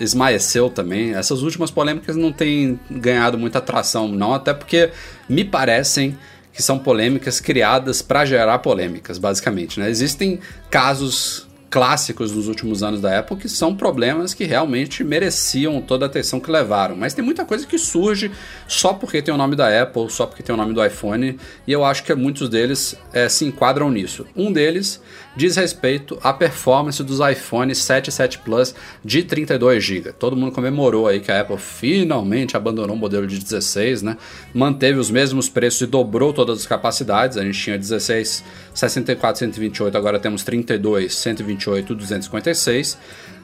esmaeceu 0.00 0.70
também. 0.70 1.14
Essas 1.14 1.42
últimas 1.42 1.70
polêmicas 1.70 2.16
não 2.16 2.33
têm 2.33 2.81
ganhado 2.90 3.37
muita 3.37 3.59
atração, 3.59 4.09
não, 4.09 4.33
até 4.33 4.55
porque 4.55 4.90
me 5.28 5.44
parecem 5.44 6.16
que 6.53 6.62
são 6.62 6.79
polêmicas 6.79 7.41
criadas 7.41 8.03
para 8.03 8.25
gerar 8.25 8.59
polêmicas, 8.59 9.19
basicamente. 9.19 9.81
Né? 9.81 9.88
Existem 9.88 10.38
casos 10.71 11.49
clássicos 11.73 12.31
dos 12.31 12.49
últimos 12.49 12.83
anos 12.83 13.01
da 13.01 13.19
Apple 13.19 13.35
que 13.38 13.49
são 13.49 13.75
problemas 13.75 14.35
que 14.35 14.45
realmente 14.45 15.03
mereciam 15.03 15.81
toda 15.81 16.05
a 16.05 16.07
atenção 16.07 16.38
que 16.38 16.51
levaram. 16.51 16.95
Mas 16.95 17.15
tem 17.15 17.25
muita 17.25 17.47
coisa 17.47 17.67
que 17.67 17.79
surge 17.79 18.31
só 18.69 18.93
porque 18.93 19.23
tem 19.23 19.33
o 19.33 19.38
nome 19.38 19.57
da 19.57 19.83
Apple, 19.83 20.11
só 20.11 20.27
porque 20.27 20.43
tem 20.43 20.55
o 20.55 20.59
nome 20.59 20.75
do 20.75 20.85
iPhone, 20.85 21.38
e 21.67 21.73
eu 21.73 21.83
acho 21.83 22.05
que 22.05 22.15
muitos 22.15 22.51
deles 22.51 22.95
eh, 23.15 23.27
se 23.27 23.47
enquadram 23.47 23.91
nisso. 23.91 24.27
Um 24.37 24.53
deles 24.53 25.01
diz 25.37 25.57
respeito 25.57 26.18
à 26.23 26.33
performance 26.33 27.03
dos 27.03 27.18
iPhone 27.21 27.75
7 27.75 28.09
e 28.09 28.12
7 28.12 28.38
Plus 28.38 28.75
de 29.05 29.23
32 29.23 29.83
GB. 29.83 30.12
Todo 30.12 30.37
mundo 30.37 30.53
comemorou 30.53 31.07
aí 31.07 31.21
que 31.21 31.31
a 31.31 31.40
Apple 31.40 31.59
finalmente 31.59 32.57
abandonou 32.57 32.95
o 32.95 32.99
modelo 32.99 33.27
de 33.27 33.38
16, 33.38 34.03
né? 34.03 34.16
Manteve 34.55 34.99
os 34.99 35.11
mesmos 35.11 35.49
preços 35.49 35.83
e 35.83 35.87
dobrou 35.87 36.33
todas 36.33 36.61
as 36.61 36.66
capacidades. 36.66 37.37
A 37.37 37.42
gente 37.42 37.59
tinha 37.59 37.79
16, 37.79 38.45
64, 38.75 39.38
128, 39.38 39.97
agora 39.97 40.18
temos 40.18 40.42
32, 40.42 41.14
128, 41.14 41.95
256. 41.95 42.99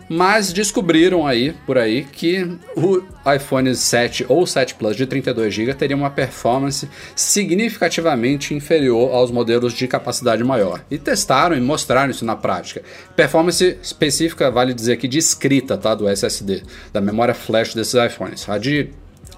Mas 0.09 0.53
descobriram 0.53 1.27
aí, 1.27 1.55
por 1.66 1.77
aí, 1.77 2.05
que 2.05 2.49
o 2.75 3.03
iPhone 3.31 3.75
7 3.75 4.25
ou 4.29 4.47
7 4.47 4.75
Plus 4.75 4.97
de 4.97 5.07
32 5.07 5.53
GB 5.53 5.75
teria 5.75 5.97
uma 5.97 6.09
performance 6.09 6.88
significativamente 7.14 8.55
inferior 8.55 9.14
aos 9.14 9.31
modelos 9.31 9.75
de 9.75 9.87
capacidade 9.87 10.42
maior. 10.42 10.83
E 10.90 10.97
testaram 10.97 11.57
e 11.57 11.61
mostraram 11.61 12.11
isso 12.11 12.25
na 12.25 12.35
prática. 12.35 12.83
Performance 13.14 13.77
específica, 13.83 14.51
vale 14.51 14.73
dizer 14.73 14.94
aqui, 14.94 15.07
de 15.07 15.18
escrita 15.18 15.77
tá, 15.77 15.94
do 15.94 16.09
SSD, 16.09 16.62
da 16.92 17.01
memória 17.01 17.35
flash 17.35 17.75
desses 17.75 17.94
iPhones. 17.94 18.49
A 18.49 18.57
de 18.57 18.88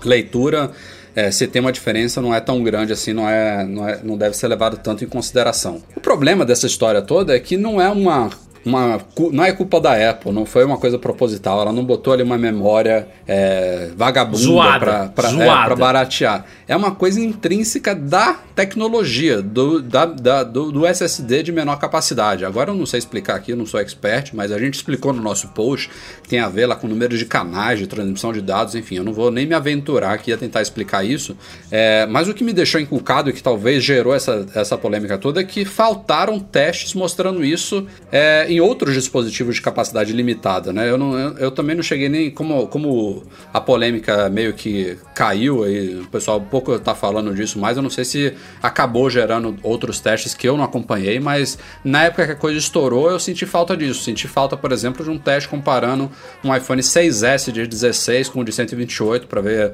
leitura, 0.05 0.71
é, 1.15 1.31
se 1.31 1.47
tem 1.47 1.61
uma 1.61 1.73
diferença, 1.73 2.23
não 2.23 2.35
é 2.35 2.41
tão 2.41 2.63
grande 2.63 2.93
assim, 2.93 3.13
não, 3.13 3.29
é, 3.29 3.65
não, 3.65 3.89
é, 3.89 4.01
não 4.03 4.17
deve 4.17 4.37
ser 4.37 4.47
levado 4.47 4.79
tanto 4.79 5.05
em 5.05 5.09
consideração. 5.09 5.83
O 5.97 6.01
problema 6.01 6.45
dessa 6.45 6.67
história 6.67 7.03
toda 7.03 7.35
é 7.35 7.41
que 7.41 7.57
não 7.57 7.81
é 7.81 7.89
uma 7.89 8.31
uma, 8.65 9.01
não 9.33 9.45
é 9.45 9.53
culpa 9.53 9.81
da 9.81 10.11
Apple, 10.11 10.33
não 10.33 10.45
foi 10.45 10.65
uma 10.65 10.77
coisa 10.77 10.99
proposital. 10.99 11.61
Ela 11.61 11.73
não 11.73 11.85
botou 11.85 12.13
ali 12.13 12.23
uma 12.23 12.37
memória 12.39 13.09
é, 13.27 13.91
vagabunda 13.97 14.39
pra, 14.79 15.09
é, 15.43 15.47
baratear. 15.77 16.45
É 16.69 16.77
uma 16.77 16.91
coisa 16.93 17.21
intrínseca 17.21 17.95
da 17.95 18.39
tecnologia, 18.55 19.43
do, 19.43 19.81
da, 19.83 20.05
da- 20.05 20.45
do, 20.45 20.71
do 20.71 20.87
SSD 20.87 21.43
de 21.43 21.53
menor 21.53 21.77
capacidade. 21.79 22.45
Agora 22.45 22.71
eu 22.71 22.75
não 22.75 22.87
sei 22.87 22.99
explicar 22.99 23.35
aqui, 23.37 23.53
eu 23.53 23.57
não 23.57 23.67
sou 23.67 23.81
expert, 23.81 24.31
mas 24.35 24.53
a 24.53 24.59
gente 24.59 24.75
explicou 24.75 25.13
no 25.13 25.23
nosso 25.23 25.49
post 25.49 25.91
que 26.23 26.29
tem 26.29 26.39
a 26.41 26.49
ver 26.49 26.67
lá 26.67 26.77
com 26.77 26.87
o 26.87 26.91
número 26.91 27.17
de 27.17 27.25
canais 27.25 27.79
de 27.79 27.87
transmissão 27.87 28.33
de 28.33 28.41
dados, 28.41 28.75
enfim, 28.75 28.97
eu 28.97 29.05
não 29.05 29.13
vou 29.13 29.31
nem 29.31 29.47
me 29.47 29.55
aventurar 29.55 30.13
aqui 30.13 30.33
a 30.33 30.37
tentar 30.37 30.63
explicar 30.63 31.05
isso. 31.05 31.37
É, 31.71 32.07
mas 32.07 32.29
o 32.29 32.35
que 32.35 32.45
me 32.45 32.53
deixou 32.53 32.81
inculcado 32.81 33.31
e 33.31 33.33
que 33.33 33.43
talvez 33.43 33.83
gerou 33.83 34.15
essa, 34.15 34.47
essa 34.55 34.77
polêmica 34.79 35.17
toda 35.19 35.41
é 35.41 35.45
que 35.45 35.65
faltaram 35.65 36.39
testes 36.39 36.95
mostrando 36.95 37.45
isso 37.45 37.87
é, 38.13 38.47
em 38.51 38.61
outros 38.61 38.95
dispositivos 38.95 39.55
de 39.55 39.63
capacidade 39.63 40.13
limitada, 40.13 40.73
né? 40.73 40.91
Eu, 40.91 40.99
não, 40.99 41.19
eu, 41.19 41.39
eu 41.39 41.51
também 41.51 41.77
não 41.77 41.83
cheguei 41.83 42.09
nem 42.09 42.31
como, 42.31 42.67
como 42.67 43.23
a 43.53 43.61
polêmica 43.61 44.29
meio 44.29 44.53
que 44.53 44.99
caiu 45.15 45.63
aí, 45.63 46.01
o 46.01 46.07
pessoal 46.09 46.41
pouco 46.41 46.77
tá 46.79 46.95
falando 46.95 47.35
disso, 47.35 47.59
mas 47.59 47.77
eu 47.77 47.83
não 47.83 47.91
sei 47.91 48.05
se 48.05 48.35
acabou 48.63 49.09
gerando 49.09 49.57
outros 49.63 50.01
testes 50.01 50.35
que 50.35 50.49
eu 50.49 50.57
não 50.57 50.65
acompanhei, 50.65 51.21
mas 51.21 51.59
na 51.85 52.05
época 52.05 52.27
que 52.27 52.33
a 52.33 52.37
coisa 52.37 52.59
estourou, 52.59 53.11
eu 53.11 53.21
senti 53.21 53.47
falta 53.47 53.77
disso. 53.77 54.03
Senti 54.03 54.27
falta, 54.27 54.57
por 54.57 54.73
exemplo, 54.73 55.05
de 55.05 55.11
um 55.11 55.19
teste 55.19 55.49
comparando 55.49 56.11
um 56.43 56.55
iPhone 56.55 56.83
6S 56.83 57.53
de 57.53 57.67
16 57.67 58.29
com 58.29 58.41
o 58.41 58.45
de 58.45 58.53
128 58.53 59.27
para 59.27 59.41
ver 59.41 59.73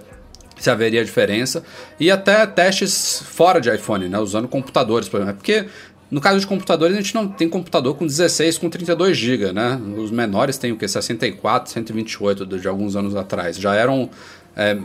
se 0.58 0.70
haveria 0.70 1.04
diferença. 1.04 1.62
E 1.98 2.10
até 2.10 2.46
testes 2.46 3.22
fora 3.24 3.60
de 3.60 3.72
iPhone, 3.74 4.08
né? 4.08 4.18
Usando 4.18 4.48
computadores, 4.48 5.08
por 5.08 5.20
exemplo. 5.20 5.36
Porque 5.36 5.66
no 6.10 6.20
caso 6.20 6.38
de 6.38 6.46
computadores, 6.46 6.96
a 6.96 7.00
gente 7.00 7.14
não 7.14 7.26
tem 7.26 7.48
computador 7.48 7.96
com 7.96 8.06
16, 8.06 8.58
com 8.58 8.70
32 8.70 9.16
GB, 9.16 9.52
né? 9.52 9.80
Os 9.96 10.10
menores 10.10 10.56
têm 10.56 10.70
o 10.70 10.76
que? 10.76 10.86
64, 10.86 11.72
128 11.72 12.46
de, 12.46 12.68
alguns 12.68 12.94
anos 12.94 13.16
atrás. 13.16 13.56
Já 13.56 13.74
eram 13.74 14.08
é, 14.54 14.78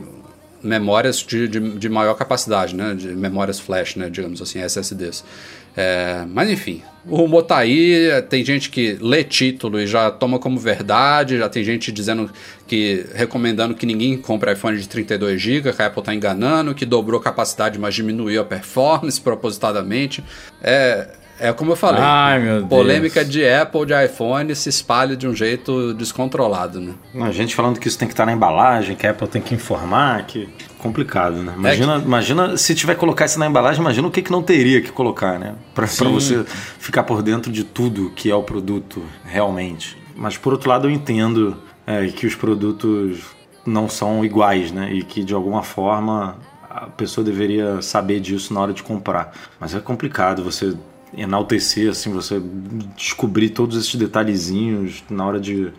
memórias 0.64 1.18
de, 1.18 1.48
de, 1.48 1.60
de 1.60 1.90
maior 1.90 2.14
capacidade, 2.16 2.76
né? 2.76 2.94
De 2.94 3.10
memórias 3.10 3.60
flash, 3.60 3.96
né? 3.96 4.10
Digamos 4.10 4.42
assim, 4.42 4.60
SSDs. 4.60 5.24
É, 5.76 6.26
mas 6.28 6.50
enfim, 6.50 6.82
o 7.06 7.16
rumor 7.16 7.44
tá 7.44 7.58
aí, 7.58 8.10
tem 8.30 8.44
gente 8.44 8.70
que 8.70 8.98
lê 9.00 9.24
título 9.24 9.80
e 9.80 9.88
já 9.88 10.12
toma 10.12 10.38
como 10.38 10.60
verdade, 10.60 11.38
já 11.38 11.48
tem 11.48 11.64
gente 11.64 11.92
dizendo 11.92 12.30
que 12.68 13.06
recomendando 13.16 13.74
que 13.74 13.86
ninguém 13.86 14.18
compre 14.18 14.52
iPhone 14.52 14.78
de 14.78 14.88
32 14.88 15.42
GB, 15.42 15.72
que 15.72 15.82
a 15.82 15.86
Apple 15.86 16.04
tá 16.04 16.14
enganando, 16.14 16.76
que 16.76 16.86
dobrou 16.86 17.20
a 17.22 17.24
capacidade, 17.24 17.80
mas 17.80 17.96
diminuiu 17.96 18.42
a 18.42 18.46
performance 18.46 19.20
propositadamente. 19.22 20.22
É, 20.62 21.08
é 21.42 21.52
como 21.52 21.72
eu 21.72 21.76
falei, 21.76 22.02
Ai, 22.04 22.40
meu 22.40 22.58
Deus. 22.60 22.70
polêmica 22.70 23.26
de 23.26 23.48
Apple, 23.48 23.86
de 23.86 24.06
iPhone 24.06 24.56
se 24.56 24.70
espalha 24.70 25.16
de 25.16 25.28
um 25.28 25.36
jeito 25.36 25.94
descontrolado, 25.96 26.80
né? 26.80 26.94
A 27.16 27.32
gente 27.32 27.56
falando 27.56 27.80
que 27.80 27.88
isso 27.88 27.98
tem 27.98 28.08
que 28.08 28.14
estar 28.14 28.28
na 28.28 28.32
embalagem, 28.32 28.96
que 28.96 29.08
a 29.08 29.10
Apple 29.12 29.28
tem 29.28 29.42
que 29.42 29.56
informar, 29.56 30.26
que 30.28 30.48
complicado, 30.78 31.38
né? 31.38 31.54
Imagina, 31.58 31.98
imagina 31.98 32.58
se 32.58 32.76
tiver 32.76 32.94
que 32.94 33.00
colocar 33.00 33.26
isso 33.26 33.40
na 33.40 33.48
embalagem, 33.48 33.82
imagina 33.82 34.08
o 34.08 34.12
que, 34.12 34.22
que 34.22 34.32
não 34.32 34.44
teria 34.44 34.82
que 34.82 34.92
colocar, 34.92 35.40
né? 35.40 35.56
Pra, 35.74 35.88
pra 35.88 36.10
você 36.10 36.46
ficar 36.78 37.04
por 37.04 37.24
dentro 37.24 37.52
de 37.52 37.64
tudo 37.64 38.12
que 38.12 38.30
é 38.30 38.36
o 38.36 38.44
produto 38.44 39.04
realmente. 39.26 39.98
Mas 40.16 40.38
por 40.38 40.54
outro 40.54 40.70
lado 40.70 40.88
eu 40.88 40.92
entendo 40.92 41.58
é, 41.88 42.06
que 42.08 42.28
os 42.28 42.36
produtos 42.36 43.20
não 43.66 43.90
são 43.90 44.24
iguais, 44.24 44.72
né? 44.72 44.94
E 44.94 45.04
que 45.04 45.24
de 45.24 45.34
alguma 45.34 45.64
forma 45.64 46.38
a 46.70 46.86
pessoa 46.86 47.24
deveria 47.26 47.82
saber 47.82 48.20
disso 48.20 48.54
na 48.54 48.62
hora 48.62 48.74
de 48.74 48.82
comprar. 48.82 49.34
Mas 49.60 49.76
é 49.76 49.80
complicado 49.80 50.44
você 50.44 50.74
enaltecer, 51.16 51.90
assim, 51.90 52.12
você 52.12 52.42
descobrir 52.96 53.50
todos 53.50 53.78
esses 53.78 53.96
detalhezinhos 53.96 55.04
na 55.10 55.26
hora 55.26 55.40
de, 55.40 55.72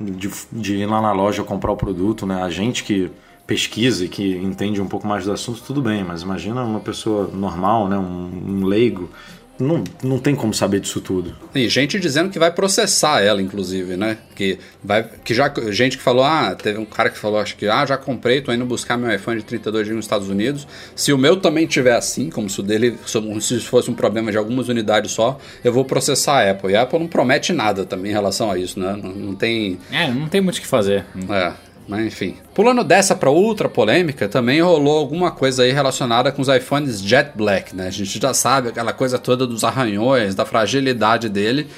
de, 0.00 0.30
de 0.52 0.76
ir 0.76 0.86
lá 0.86 1.00
na 1.00 1.12
loja 1.12 1.42
comprar 1.42 1.72
o 1.72 1.76
produto, 1.76 2.26
né? 2.26 2.42
A 2.42 2.50
gente 2.50 2.84
que 2.84 3.10
pesquisa 3.46 4.04
e 4.04 4.08
que 4.08 4.36
entende 4.36 4.80
um 4.80 4.88
pouco 4.88 5.06
mais 5.06 5.24
do 5.24 5.32
assunto, 5.32 5.62
tudo 5.62 5.80
bem, 5.80 6.02
mas 6.02 6.22
imagina 6.22 6.64
uma 6.64 6.80
pessoa 6.80 7.28
normal, 7.32 7.88
né? 7.88 7.96
Um, 7.96 8.60
um 8.60 8.64
leigo, 8.64 9.08
não, 9.58 9.82
não 10.02 10.18
tem 10.18 10.34
como 10.34 10.52
saber 10.52 10.80
disso 10.80 11.00
tudo. 11.00 11.34
E 11.54 11.68
gente 11.68 11.98
dizendo 11.98 12.30
que 12.30 12.38
vai 12.38 12.50
processar 12.50 13.22
ela, 13.22 13.40
inclusive, 13.40 13.96
né? 13.96 14.18
Que 14.34 14.58
vai, 14.82 15.08
que 15.24 15.34
já 15.34 15.52
gente 15.70 15.96
que 15.96 16.02
falou, 16.02 16.24
ah, 16.24 16.54
teve 16.54 16.78
um 16.78 16.84
cara 16.84 17.10
que 17.10 17.18
falou, 17.18 17.38
acho 17.38 17.56
que, 17.56 17.66
ah, 17.66 17.84
já 17.86 17.96
comprei, 17.96 18.40
tô 18.40 18.52
indo 18.52 18.64
buscar 18.64 18.96
meu 18.96 19.12
iPhone 19.14 19.38
de 19.38 19.44
32 19.44 19.86
GB 19.86 19.96
nos 19.96 20.04
Estados 20.04 20.28
Unidos. 20.28 20.66
Se 20.94 21.12
o 21.12 21.18
meu 21.18 21.36
também 21.36 21.66
tiver 21.66 21.96
assim, 21.96 22.30
como 22.30 22.48
se 22.50 22.60
o 22.60 22.62
dele, 22.62 22.98
se 23.40 23.60
fosse 23.60 23.90
um 23.90 23.94
problema 23.94 24.30
de 24.30 24.38
algumas 24.38 24.68
unidades 24.68 25.12
só, 25.12 25.38
eu 25.64 25.72
vou 25.72 25.84
processar 25.84 26.42
a 26.42 26.50
Apple. 26.50 26.72
E 26.72 26.76
a 26.76 26.82
Apple 26.82 26.98
não 26.98 27.08
promete 27.08 27.52
nada 27.52 27.84
também 27.84 28.10
em 28.10 28.14
relação 28.14 28.50
a 28.50 28.58
isso, 28.58 28.78
né? 28.78 28.98
Não, 29.02 29.10
não 29.10 29.34
tem 29.34 29.78
É, 29.90 30.10
não 30.10 30.28
tem 30.28 30.40
muito 30.40 30.58
o 30.58 30.60
que 30.60 30.66
fazer. 30.66 31.04
é, 31.30 31.52
mas 31.88 32.06
enfim. 32.06 32.36
Pulando 32.54 32.82
dessa 32.82 33.14
para 33.14 33.30
outra 33.30 33.68
polêmica, 33.68 34.28
também 34.28 34.60
rolou 34.60 34.98
alguma 34.98 35.30
coisa 35.30 35.62
aí 35.62 35.72
relacionada 35.72 36.32
com 36.32 36.42
os 36.42 36.48
iPhones 36.48 37.00
Jet 37.00 37.32
Black, 37.34 37.74
né? 37.74 37.86
A 37.86 37.90
gente 37.90 38.20
já 38.20 38.34
sabe 38.34 38.68
aquela 38.68 38.92
coisa 38.92 39.18
toda 39.18 39.46
dos 39.46 39.64
arranhões, 39.64 40.34
da 40.34 40.44
fragilidade 40.44 41.28
dele. 41.28 41.68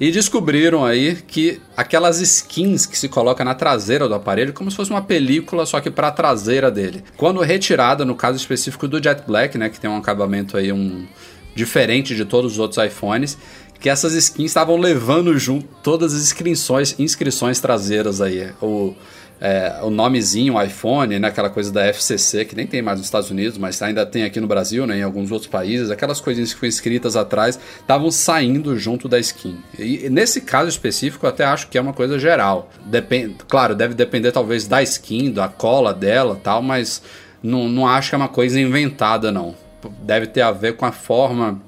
E 0.00 0.12
descobriram 0.12 0.84
aí 0.84 1.16
que 1.26 1.60
aquelas 1.76 2.20
skins 2.20 2.86
que 2.86 2.96
se 2.96 3.08
coloca 3.08 3.44
na 3.44 3.52
traseira 3.52 4.08
do 4.08 4.14
aparelho, 4.14 4.52
como 4.52 4.70
se 4.70 4.76
fosse 4.76 4.92
uma 4.92 5.02
película, 5.02 5.66
só 5.66 5.80
que 5.80 5.90
para 5.90 6.06
a 6.06 6.12
traseira 6.12 6.70
dele. 6.70 7.02
Quando 7.16 7.40
retirada, 7.40 8.04
no 8.04 8.14
caso 8.14 8.36
específico 8.36 8.86
do 8.86 9.02
Jet 9.02 9.24
Black, 9.26 9.58
né, 9.58 9.68
que 9.68 9.80
tem 9.80 9.90
um 9.90 9.96
acabamento 9.96 10.56
aí 10.56 10.72
um 10.72 11.04
diferente 11.52 12.14
de 12.14 12.24
todos 12.24 12.52
os 12.52 12.58
outros 12.60 12.84
iPhones, 12.84 13.36
que 13.80 13.88
essas 13.88 14.12
skins 14.14 14.50
estavam 14.50 14.76
levando 14.76 15.36
junto 15.36 15.66
todas 15.82 16.14
as 16.14 16.22
inscrições, 16.22 16.94
inscrições 16.98 17.58
traseiras 17.58 18.20
aí. 18.20 18.52
O, 18.62 18.94
é, 19.40 19.78
o 19.82 19.90
nomezinho 19.90 20.60
iPhone, 20.60 21.18
né, 21.18 21.28
aquela 21.28 21.50
coisa 21.50 21.72
da 21.72 21.86
FCC, 21.86 22.44
que 22.44 22.56
nem 22.56 22.66
tem 22.66 22.82
mais 22.82 22.98
nos 22.98 23.06
Estados 23.06 23.30
Unidos, 23.30 23.56
mas 23.56 23.80
ainda 23.80 24.04
tem 24.04 24.24
aqui 24.24 24.40
no 24.40 24.46
Brasil, 24.46 24.86
né, 24.86 24.98
em 24.98 25.02
alguns 25.02 25.30
outros 25.30 25.50
países, 25.50 25.90
aquelas 25.90 26.20
coisinhas 26.20 26.52
que 26.52 26.58
foram 26.58 26.68
escritas 26.68 27.16
atrás, 27.16 27.58
estavam 27.80 28.10
saindo 28.10 28.76
junto 28.76 29.08
da 29.08 29.18
skin. 29.18 29.58
E 29.78 30.08
nesse 30.10 30.40
caso 30.40 30.68
específico, 30.68 31.24
eu 31.24 31.30
até 31.30 31.44
acho 31.44 31.68
que 31.68 31.78
é 31.78 31.80
uma 31.80 31.92
coisa 31.92 32.18
geral. 32.18 32.70
Depende, 32.84 33.36
claro, 33.46 33.74
deve 33.74 33.94
depender 33.94 34.32
talvez 34.32 34.66
da 34.66 34.82
skin, 34.82 35.30
da 35.30 35.48
cola 35.48 35.94
dela 35.94 36.38
tal, 36.42 36.60
mas 36.60 37.02
não, 37.42 37.68
não 37.68 37.86
acho 37.86 38.10
que 38.10 38.14
é 38.14 38.18
uma 38.18 38.28
coisa 38.28 38.60
inventada, 38.60 39.30
não. 39.30 39.54
Deve 40.02 40.26
ter 40.26 40.42
a 40.42 40.50
ver 40.50 40.76
com 40.76 40.84
a 40.84 40.92
forma 40.92 41.60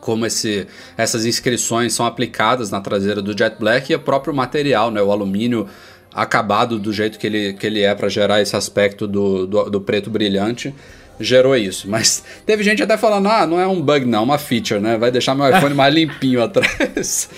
como 0.00 0.24
esse, 0.24 0.66
essas 0.96 1.26
inscrições 1.26 1.92
são 1.92 2.06
aplicadas 2.06 2.70
na 2.70 2.80
traseira 2.80 3.20
do 3.20 3.36
Jet 3.36 3.56
Black 3.58 3.92
e 3.92 3.96
o 3.96 4.00
próprio 4.00 4.32
material, 4.32 4.90
né, 4.90 5.02
o 5.02 5.12
alumínio 5.12 5.68
acabado 6.14 6.78
do 6.78 6.92
jeito 6.92 7.18
que 7.18 7.26
ele, 7.26 7.52
que 7.52 7.66
ele 7.66 7.82
é 7.82 7.94
para 7.94 8.08
gerar 8.08 8.40
esse 8.40 8.56
aspecto 8.56 9.06
do, 9.06 9.46
do, 9.46 9.70
do, 9.70 9.80
preto 9.80 10.10
brilhante, 10.10 10.74
gerou 11.20 11.56
isso. 11.56 11.88
Mas 11.88 12.24
teve 12.46 12.62
gente 12.62 12.82
até 12.82 12.96
falando, 12.96 13.28
ah, 13.28 13.46
não 13.46 13.60
é 13.60 13.66
um 13.66 13.80
bug 13.80 14.04
não, 14.04 14.20
é 14.20 14.22
uma 14.22 14.38
feature, 14.38 14.80
né? 14.80 14.96
Vai 14.96 15.10
deixar 15.10 15.34
meu 15.34 15.48
iPhone 15.48 15.74
mais 15.74 15.94
limpinho 15.94 16.40
atrás. 16.44 17.28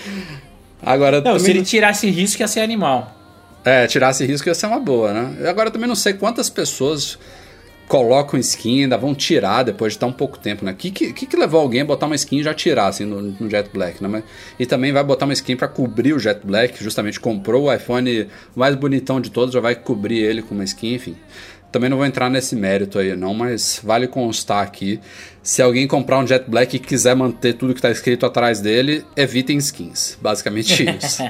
Agora, 0.81 1.21
não, 1.21 1.37
se 1.37 1.49
ele 1.49 1.63
tirasse 1.63 2.09
risco 2.09 2.41
ia 2.41 2.47
ser 2.47 2.61
animal. 2.61 3.17
É, 3.63 3.85
tirasse 3.85 4.25
risco 4.25 4.47
ia 4.49 4.55
ser 4.55 4.65
uma 4.65 4.79
boa, 4.79 5.13
né? 5.13 5.49
Agora 5.49 5.69
eu 5.69 5.71
também 5.71 5.87
não 5.87 5.95
sei 5.95 6.13
quantas 6.13 6.49
pessoas 6.49 7.19
colocam 7.91 8.39
skin, 8.39 8.83
ainda 8.83 8.97
vão 8.97 9.13
tirar 9.13 9.63
depois 9.63 9.91
de 9.91 9.97
estar 9.97 10.07
um 10.07 10.13
pouco 10.13 10.39
tempo, 10.39 10.63
né? 10.63 10.71
O 10.71 10.75
que, 10.75 10.89
que, 10.89 11.11
que, 11.11 11.35
levou 11.35 11.59
alguém 11.59 11.81
a 11.81 11.85
botar 11.85 12.05
uma 12.05 12.15
skin 12.15 12.37
e 12.37 12.43
já 12.43 12.53
tirar, 12.53 12.87
assim, 12.87 13.03
no, 13.03 13.21
no 13.21 13.49
Jet 13.49 13.69
Black, 13.69 14.01
né? 14.01 14.23
E 14.57 14.65
também 14.65 14.93
vai 14.93 15.03
botar 15.03 15.25
uma 15.25 15.33
skin 15.33 15.57
para 15.57 15.67
cobrir 15.67 16.13
o 16.13 16.19
Jet 16.19 16.39
Black, 16.41 16.81
justamente 16.81 17.19
comprou 17.19 17.65
o 17.65 17.73
iPhone 17.73 18.29
mais 18.55 18.75
bonitão 18.75 19.19
de 19.19 19.29
todos, 19.29 19.53
já 19.53 19.59
vai 19.59 19.75
cobrir 19.75 20.19
ele 20.19 20.41
com 20.41 20.55
uma 20.55 20.63
skin, 20.63 20.93
enfim. 20.93 21.17
Também 21.69 21.89
não 21.89 21.97
vou 21.97 22.05
entrar 22.05 22.29
nesse 22.29 22.55
mérito 22.55 22.97
aí, 22.97 23.13
não, 23.13 23.33
mas 23.33 23.81
vale 23.83 24.07
constar 24.07 24.63
aqui. 24.63 24.97
Se 25.43 25.61
alguém 25.61 25.85
comprar 25.85 26.19
um 26.19 26.25
Jet 26.25 26.49
Black 26.49 26.77
e 26.77 26.79
quiser 26.79 27.13
manter 27.13 27.55
tudo 27.55 27.73
que 27.73 27.79
está 27.79 27.91
escrito 27.91 28.25
atrás 28.25 28.61
dele, 28.61 29.03
evitem 29.17 29.57
skins. 29.57 30.17
Basicamente 30.21 30.85
isso. 30.97 31.23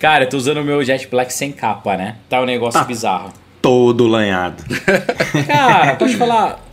Cara, 0.00 0.24
eu 0.24 0.28
tô 0.28 0.36
usando 0.36 0.58
o 0.58 0.64
meu 0.64 0.82
Jet 0.82 1.06
Black 1.06 1.32
sem 1.32 1.52
capa, 1.52 1.96
né? 1.96 2.16
Tá 2.28 2.42
um 2.42 2.44
negócio 2.44 2.80
ah. 2.80 2.84
bizarro 2.84 3.39
todo 3.60 4.06
lanhado. 4.06 4.64
Cara, 5.46 5.96
pode 5.96 6.16
falar, 6.16 6.64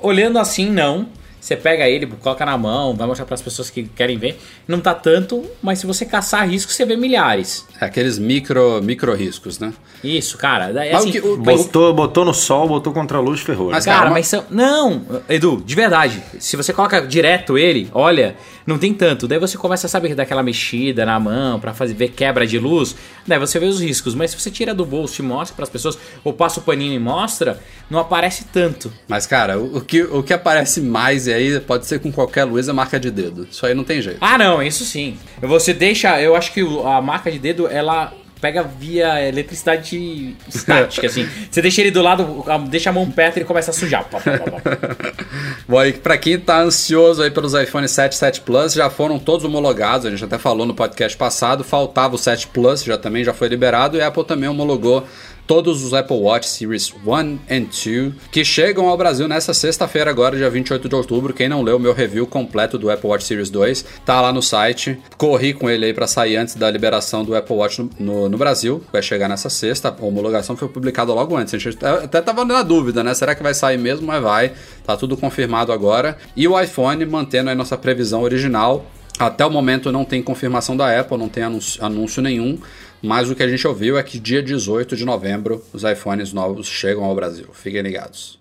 olhando 0.00 0.38
assim, 0.38 0.70
não. 0.70 1.08
Você 1.46 1.54
pega 1.54 1.88
ele, 1.88 2.06
coloca 2.06 2.44
na 2.44 2.58
mão, 2.58 2.96
vai 2.96 3.06
mostrar 3.06 3.24
para 3.24 3.36
as 3.36 3.42
pessoas 3.42 3.70
que 3.70 3.84
querem 3.84 4.18
ver. 4.18 4.36
Não 4.66 4.80
tá 4.80 4.92
tanto, 4.92 5.44
mas 5.62 5.78
se 5.78 5.86
você 5.86 6.04
caçar 6.04 6.48
riscos, 6.48 6.74
você 6.74 6.84
vê 6.84 6.96
milhares. 6.96 7.64
É 7.80 7.84
aqueles 7.84 8.18
micro, 8.18 8.82
micro 8.82 9.14
riscos, 9.14 9.60
né? 9.60 9.72
Isso, 10.02 10.36
cara. 10.38 10.72
É 10.84 10.92
assim, 10.92 11.12
que, 11.12 11.20
o, 11.20 11.36
botou, 11.36 11.94
botou 11.94 12.24
no 12.24 12.34
sol, 12.34 12.66
botou 12.66 12.92
contra 12.92 13.18
a 13.18 13.20
luz, 13.20 13.42
ferrou. 13.42 13.70
Mas, 13.70 13.86
né? 13.86 13.92
cara, 13.92 14.04
cara 14.06 14.14
mas 14.14 14.26
são. 14.26 14.44
Não, 14.50 15.06
Edu, 15.28 15.62
de 15.64 15.74
verdade. 15.76 16.20
Se 16.40 16.56
você 16.56 16.72
coloca 16.72 17.00
direto 17.00 17.56
ele, 17.56 17.88
olha, 17.94 18.34
não 18.66 18.78
tem 18.78 18.92
tanto. 18.92 19.28
Daí 19.28 19.38
você 19.38 19.56
começa 19.56 19.86
a 19.86 19.90
saber 19.90 20.14
daquela 20.14 20.42
mexida 20.42 21.06
na 21.06 21.18
mão 21.20 21.60
para 21.60 21.72
fazer 21.72 21.94
ver 21.94 22.08
quebra 22.08 22.46
de 22.46 22.58
luz. 22.58 22.96
Daí 23.26 23.38
você 23.38 23.58
vê 23.58 23.66
os 23.66 23.80
riscos. 23.80 24.14
Mas 24.14 24.32
se 24.32 24.40
você 24.40 24.50
tira 24.50 24.74
do 24.74 24.84
bolso 24.84 25.22
e 25.22 25.24
mostra 25.24 25.54
para 25.54 25.62
as 25.62 25.70
pessoas, 25.70 25.98
ou 26.24 26.32
passa 26.32 26.60
o 26.60 26.62
paninho 26.62 26.94
e 26.94 26.98
mostra, 26.98 27.60
não 27.88 28.00
aparece 28.00 28.44
tanto. 28.52 28.92
Mas, 29.06 29.26
cara, 29.26 29.58
o, 29.58 29.78
o, 29.78 29.80
que, 29.80 30.02
o 30.02 30.22
que 30.22 30.32
aparece 30.32 30.80
mais, 30.80 31.26
e 31.26 31.32
aí 31.32 31.60
pode 31.60 31.86
ser 31.86 32.00
com 32.00 32.10
qualquer 32.10 32.44
luz, 32.44 32.68
é 32.68 32.72
marca 32.72 32.98
de 32.98 33.10
dedo. 33.10 33.46
Isso 33.50 33.64
aí 33.64 33.74
não 33.74 33.84
tem 33.84 34.02
jeito. 34.02 34.18
Ah, 34.20 34.36
não, 34.36 34.62
isso 34.62 34.84
sim. 34.84 35.16
Você 35.40 35.72
deixa. 35.72 36.20
Eu 36.20 36.34
acho 36.34 36.52
que 36.52 36.60
a 36.60 37.00
marca 37.00 37.30
de 37.30 37.38
dedo, 37.38 37.68
ela 37.68 38.12
pega 38.40 38.62
via 38.62 39.26
eletricidade 39.26 40.36
estática, 40.48 41.06
assim. 41.06 41.28
Você 41.50 41.62
deixa 41.62 41.80
ele 41.80 41.90
do 41.90 42.02
lado, 42.02 42.44
deixa 42.68 42.90
a 42.90 42.92
mão 42.92 43.10
perto 43.10 43.36
e 43.36 43.38
ele 43.40 43.46
começa 43.46 43.70
a 43.70 43.74
sujar. 43.74 44.06
Bom, 45.68 45.84
e 45.84 45.92
pra 45.92 46.18
quem 46.18 46.38
tá 46.38 46.60
ansioso 46.60 47.22
aí 47.22 47.30
pelos 47.30 47.54
iPhone 47.54 47.88
7 47.88 48.14
7 48.14 48.40
Plus, 48.42 48.74
já 48.74 48.90
foram 48.90 49.18
todos 49.18 49.44
homologados, 49.44 50.06
a 50.06 50.10
gente 50.10 50.24
até 50.24 50.38
falou 50.38 50.66
no 50.66 50.74
podcast 50.74 51.16
passado, 51.16 51.64
faltava 51.64 52.14
o 52.14 52.18
7 52.18 52.48
Plus, 52.48 52.84
já 52.84 52.98
também 52.98 53.24
já 53.24 53.32
foi 53.32 53.48
liberado, 53.48 53.96
e 53.96 54.00
a 54.00 54.08
Apple 54.08 54.24
também 54.24 54.48
homologou 54.48 55.06
todos 55.46 55.82
os 55.82 55.94
Apple 55.94 56.16
Watch 56.16 56.48
Series 56.48 56.92
1 56.92 57.38
e 57.48 57.60
2 57.60 58.14
que 58.30 58.44
chegam 58.44 58.88
ao 58.88 58.96
Brasil 58.96 59.28
nessa 59.28 59.54
sexta-feira, 59.54 60.10
agora, 60.10 60.36
dia 60.36 60.50
28 60.50 60.88
de 60.88 60.94
outubro. 60.94 61.32
Quem 61.32 61.48
não 61.48 61.62
leu 61.62 61.78
meu 61.78 61.92
review 61.92 62.26
completo 62.26 62.76
do 62.78 62.90
Apple 62.90 63.08
Watch 63.08 63.24
Series 63.24 63.50
2, 63.50 63.84
tá 64.04 64.20
lá 64.20 64.32
no 64.32 64.42
site. 64.42 64.98
Corri 65.16 65.54
com 65.54 65.70
ele 65.70 65.86
aí 65.86 65.94
para 65.94 66.06
sair 66.06 66.36
antes 66.36 66.54
da 66.54 66.70
liberação 66.70 67.24
do 67.24 67.34
Apple 67.34 67.54
Watch 67.54 67.80
no, 67.80 67.90
no, 67.98 68.28
no, 68.28 68.38
Brasil. 68.38 68.82
Vai 68.92 69.02
chegar 69.02 69.28
nessa 69.28 69.48
sexta. 69.48 69.88
A 69.88 70.04
homologação 70.04 70.56
foi 70.56 70.68
publicada 70.68 71.12
logo 71.12 71.36
antes. 71.36 71.54
A 71.54 71.58
gente 71.58 71.78
até 71.84 72.20
tava 72.20 72.44
na 72.44 72.62
dúvida, 72.62 73.04
né? 73.04 73.14
Será 73.14 73.34
que 73.34 73.42
vai 73.42 73.54
sair 73.54 73.78
mesmo? 73.78 74.06
Mas 74.06 74.22
vai. 74.22 74.52
Tá 74.84 74.96
tudo 74.96 75.16
confirmado 75.16 75.72
agora. 75.72 76.18
E 76.34 76.46
o 76.48 76.60
iPhone 76.60 77.04
mantendo 77.06 77.50
a 77.50 77.54
nossa 77.54 77.76
previsão 77.76 78.22
original. 78.22 78.84
Até 79.18 79.46
o 79.46 79.50
momento 79.50 79.90
não 79.90 80.04
tem 80.04 80.22
confirmação 80.22 80.76
da 80.76 81.00
Apple, 81.00 81.16
não 81.16 81.28
tem 81.28 81.42
anúncio, 81.42 81.82
anúncio 81.82 82.20
nenhum. 82.20 82.58
Mas 83.02 83.30
o 83.30 83.34
que 83.34 83.42
a 83.42 83.48
gente 83.48 83.66
ouviu 83.66 83.98
é 83.98 84.02
que 84.02 84.18
dia 84.18 84.42
18 84.42 84.96
de 84.96 85.04
novembro 85.04 85.62
os 85.72 85.84
iPhones 85.84 86.32
novos 86.32 86.66
chegam 86.66 87.04
ao 87.04 87.14
Brasil. 87.14 87.48
Fiquem 87.52 87.82
ligados. 87.82 88.38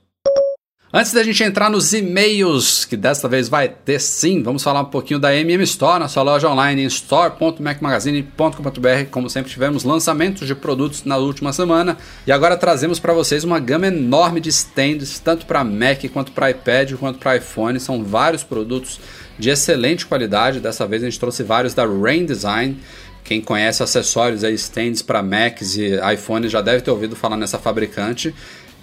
Antes 0.97 1.11
da 1.11 1.21
gente 1.23 1.43
entrar 1.43 1.69
nos 1.69 1.93
e-mails, 1.93 2.85
que 2.85 2.95
desta 2.95 3.27
vez 3.27 3.49
vai 3.49 3.67
ter 3.67 3.99
sim, 3.99 4.41
vamos 4.41 4.63
falar 4.63 4.79
um 4.79 4.85
pouquinho 4.85 5.19
da 5.19 5.35
MM 5.35 5.61
Store, 5.65 5.99
nossa 5.99 6.21
loja 6.21 6.49
online 6.49 6.83
em 6.83 6.85
store.macmagazine.com.br. 6.85 9.09
Como 9.11 9.29
sempre, 9.29 9.51
tivemos 9.51 9.83
lançamentos 9.83 10.47
de 10.47 10.55
produtos 10.55 11.03
na 11.03 11.17
última 11.17 11.51
semana 11.51 11.97
e 12.25 12.31
agora 12.31 12.55
trazemos 12.55 12.97
para 12.97 13.11
vocês 13.11 13.43
uma 13.43 13.59
gama 13.59 13.87
enorme 13.87 14.39
de 14.39 14.47
stands, 14.47 15.19
tanto 15.19 15.45
para 15.45 15.65
Mac 15.65 16.05
quanto 16.13 16.31
para 16.31 16.51
iPad 16.51 16.93
quanto 16.93 17.19
para 17.19 17.35
iPhone. 17.35 17.77
São 17.77 18.01
vários 18.01 18.45
produtos 18.45 18.97
de 19.37 19.49
excelente 19.49 20.05
qualidade. 20.05 20.61
Dessa 20.61 20.87
vez 20.87 21.03
a 21.03 21.07
gente 21.07 21.19
trouxe 21.19 21.43
vários 21.43 21.73
da 21.73 21.85
Rain 21.85 22.25
Design. 22.25 22.79
Quem 23.25 23.41
conhece 23.41 23.81
acessórios 23.81 24.43
aí, 24.43 24.53
stands 24.53 25.01
para 25.01 25.21
Macs 25.23 25.75
e 25.75 25.99
iPhones 26.13 26.51
já 26.51 26.61
deve 26.61 26.81
ter 26.81 26.91
ouvido 26.91 27.15
falar 27.15 27.35
nessa 27.35 27.57
fabricante. 27.57 28.33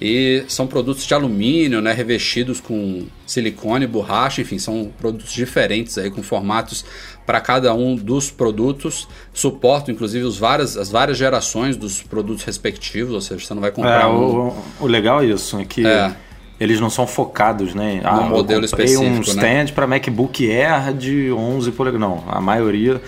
E 0.04 0.42
são 0.48 0.66
produtos 0.66 1.06
de 1.06 1.14
alumínio, 1.14 1.80
né, 1.80 1.92
revestidos 1.92 2.60
com 2.60 3.06
silicone, 3.24 3.86
borracha, 3.86 4.40
enfim, 4.40 4.58
são 4.58 4.90
produtos 4.98 5.32
diferentes 5.32 5.96
aí 5.96 6.10
com 6.10 6.24
formatos 6.24 6.84
para 7.24 7.40
cada 7.40 7.72
um 7.72 7.94
dos 7.94 8.28
produtos. 8.28 9.06
Suportam 9.32 9.94
inclusive 9.94 10.24
os 10.24 10.36
várias, 10.36 10.76
as 10.76 10.90
várias 10.90 11.16
gerações 11.16 11.76
dos 11.76 12.02
produtos 12.02 12.42
respectivos, 12.42 13.14
ou 13.14 13.20
seja, 13.20 13.46
você 13.46 13.54
não 13.54 13.60
vai 13.60 13.70
comprar 13.70 14.02
é, 14.02 14.06
um... 14.08 14.48
o, 14.48 14.64
o 14.80 14.86
legal 14.88 15.22
é 15.22 15.26
isso, 15.26 15.56
é 15.56 15.64
que 15.64 15.86
é. 15.86 16.12
eles 16.58 16.80
não 16.80 16.90
são 16.90 17.06
focados, 17.06 17.72
né? 17.72 18.00
No 18.02 18.08
ah, 18.08 18.22
modelo 18.22 18.64
específico, 18.64 19.04
um 19.04 19.14
né? 19.14 19.20
stand 19.20 19.40
né? 19.40 19.72
para 19.72 19.86
MacBook 19.86 20.50
Air 20.50 20.92
de 20.94 21.30
11 21.30 21.70
polegadas. 21.70 22.00
Não, 22.00 22.24
a 22.26 22.40
maioria 22.40 23.00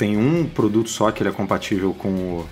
tem 0.00 0.16
um 0.16 0.46
produto 0.46 0.88
só 0.88 1.10
que 1.10 1.22
ele 1.22 1.28
é 1.28 1.32
compatível 1.32 1.92
com 1.92 2.08
o, 2.08 2.48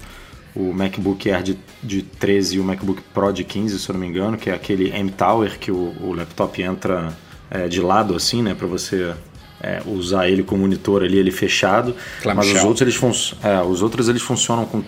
o 0.55 0.74
MacBook 0.74 1.30
Air 1.30 1.42
de, 1.42 1.59
de 1.82 2.03
13 2.03 2.57
e 2.57 2.61
o 2.61 2.64
MacBook 2.64 3.01
Pro 3.14 3.32
de 3.32 3.42
15, 3.42 3.78
se 3.78 3.88
eu 3.88 3.94
não 3.94 4.01
me 4.01 4.07
engano, 4.07 4.36
que 4.36 4.51
é 4.51 4.55
aquele 4.55 4.90
M-Tower 4.90 5.59
que 5.59 5.72
o, 5.72 5.94
o 6.03 6.12
laptop 6.12 6.62
entra 6.62 7.16
é, 7.51 7.66
de 7.66 7.80
lado 7.80 8.14
assim, 8.14 8.42
né, 8.42 8.53
para 8.55 8.66
você 8.66 9.14
é, 9.62 9.80
usar 9.86 10.28
ele 10.28 10.42
como 10.42 10.61
monitor 10.61 11.03
ali, 11.03 11.16
ele 11.16 11.30
fechado. 11.30 11.96
Mas 12.22 12.53
os 12.53 12.64
outros 12.64 12.82
eles, 12.82 13.34
é, 13.42 13.62
os 13.62 13.80
outros 13.80 14.11
eles 14.11 14.20
funcionam 14.20 14.66
com 14.66 14.84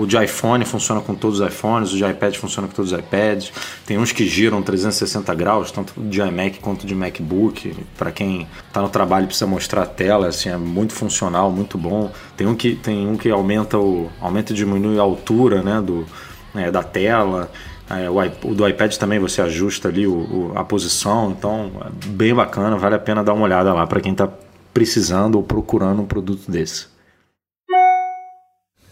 o 0.00 0.06
de 0.06 0.16
iPhone 0.16 0.64
funciona 0.64 1.00
com 1.00 1.14
todos 1.14 1.40
os 1.40 1.46
iPhones, 1.46 1.92
o 1.92 1.96
de 1.96 2.04
iPad 2.04 2.34
funciona 2.36 2.66
com 2.66 2.74
todos 2.74 2.92
os 2.92 2.98
iPads. 2.98 3.52
Tem 3.84 3.98
uns 3.98 4.12
que 4.12 4.26
giram 4.26 4.62
360 4.62 5.34
graus, 5.34 5.70
tanto 5.70 5.92
de 6.00 6.20
iMac 6.20 6.58
quanto 6.58 6.86
de 6.86 6.94
MacBook. 6.94 7.76
Para 7.98 8.10
quem 8.10 8.48
está 8.66 8.80
no 8.80 8.88
trabalho 8.88 9.24
e 9.24 9.26
precisa 9.26 9.46
mostrar 9.46 9.82
a 9.82 9.86
tela, 9.86 10.28
assim, 10.28 10.48
é 10.48 10.56
muito 10.56 10.94
funcional, 10.94 11.52
muito 11.52 11.76
bom. 11.76 12.10
Tem 12.34 12.46
um 12.46 12.54
que, 12.54 12.74
tem 12.76 13.06
um 13.06 13.16
que 13.16 13.30
aumenta, 13.30 13.78
o, 13.78 14.08
aumenta 14.20 14.52
e 14.52 14.56
diminui 14.56 14.98
a 14.98 15.02
altura 15.02 15.62
né, 15.62 15.82
do, 15.82 16.06
né, 16.54 16.70
da 16.70 16.82
tela. 16.82 17.52
É, 17.90 18.08
o, 18.08 18.54
do 18.54 18.66
iPad 18.66 18.96
também 18.96 19.18
você 19.18 19.42
ajusta 19.42 19.88
ali 19.88 20.06
o, 20.06 20.12
o, 20.12 20.52
a 20.54 20.64
posição, 20.64 21.34
então 21.36 21.72
é 21.84 22.06
bem 22.06 22.34
bacana, 22.34 22.76
vale 22.78 22.94
a 22.94 23.00
pena 23.00 23.22
dar 23.22 23.34
uma 23.34 23.44
olhada 23.44 23.74
lá 23.74 23.86
para 23.86 24.00
quem 24.00 24.12
está 24.12 24.28
precisando 24.72 25.34
ou 25.34 25.42
procurando 25.42 26.00
um 26.00 26.06
produto 26.06 26.50
desse. 26.50 26.86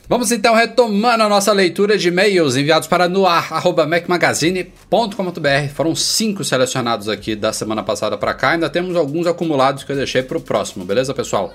Vamos 0.09 0.33
então 0.33 0.55
retomando 0.55 1.23
a 1.23 1.29
nossa 1.29 1.53
leitura 1.53 1.99
de 1.99 2.09
e-mails 2.09 2.57
enviados 2.57 2.89
para 2.89 3.07
noar.mecmagazine.com.br. 3.11 5.69
Foram 5.75 5.95
cinco 5.95 6.43
selecionados 6.43 7.11
aqui 7.11 7.37
da 7.37 7.53
semana 7.53 7.83
passada 7.83 8.17
para 8.17 8.33
cá. 8.33 8.53
Ainda 8.53 8.71
temos 8.71 8.97
alguns 8.97 9.27
acumulados 9.27 9.85
que 9.85 9.93
eu 9.93 9.97
deixei 9.97 10.23
para 10.23 10.39
o 10.39 10.41
próximo, 10.41 10.87
beleza, 10.87 11.13
pessoal? 11.13 11.53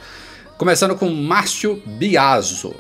Começando 0.56 0.96
com 0.96 1.10
Márcio 1.10 1.82
Biaso. 1.84 2.76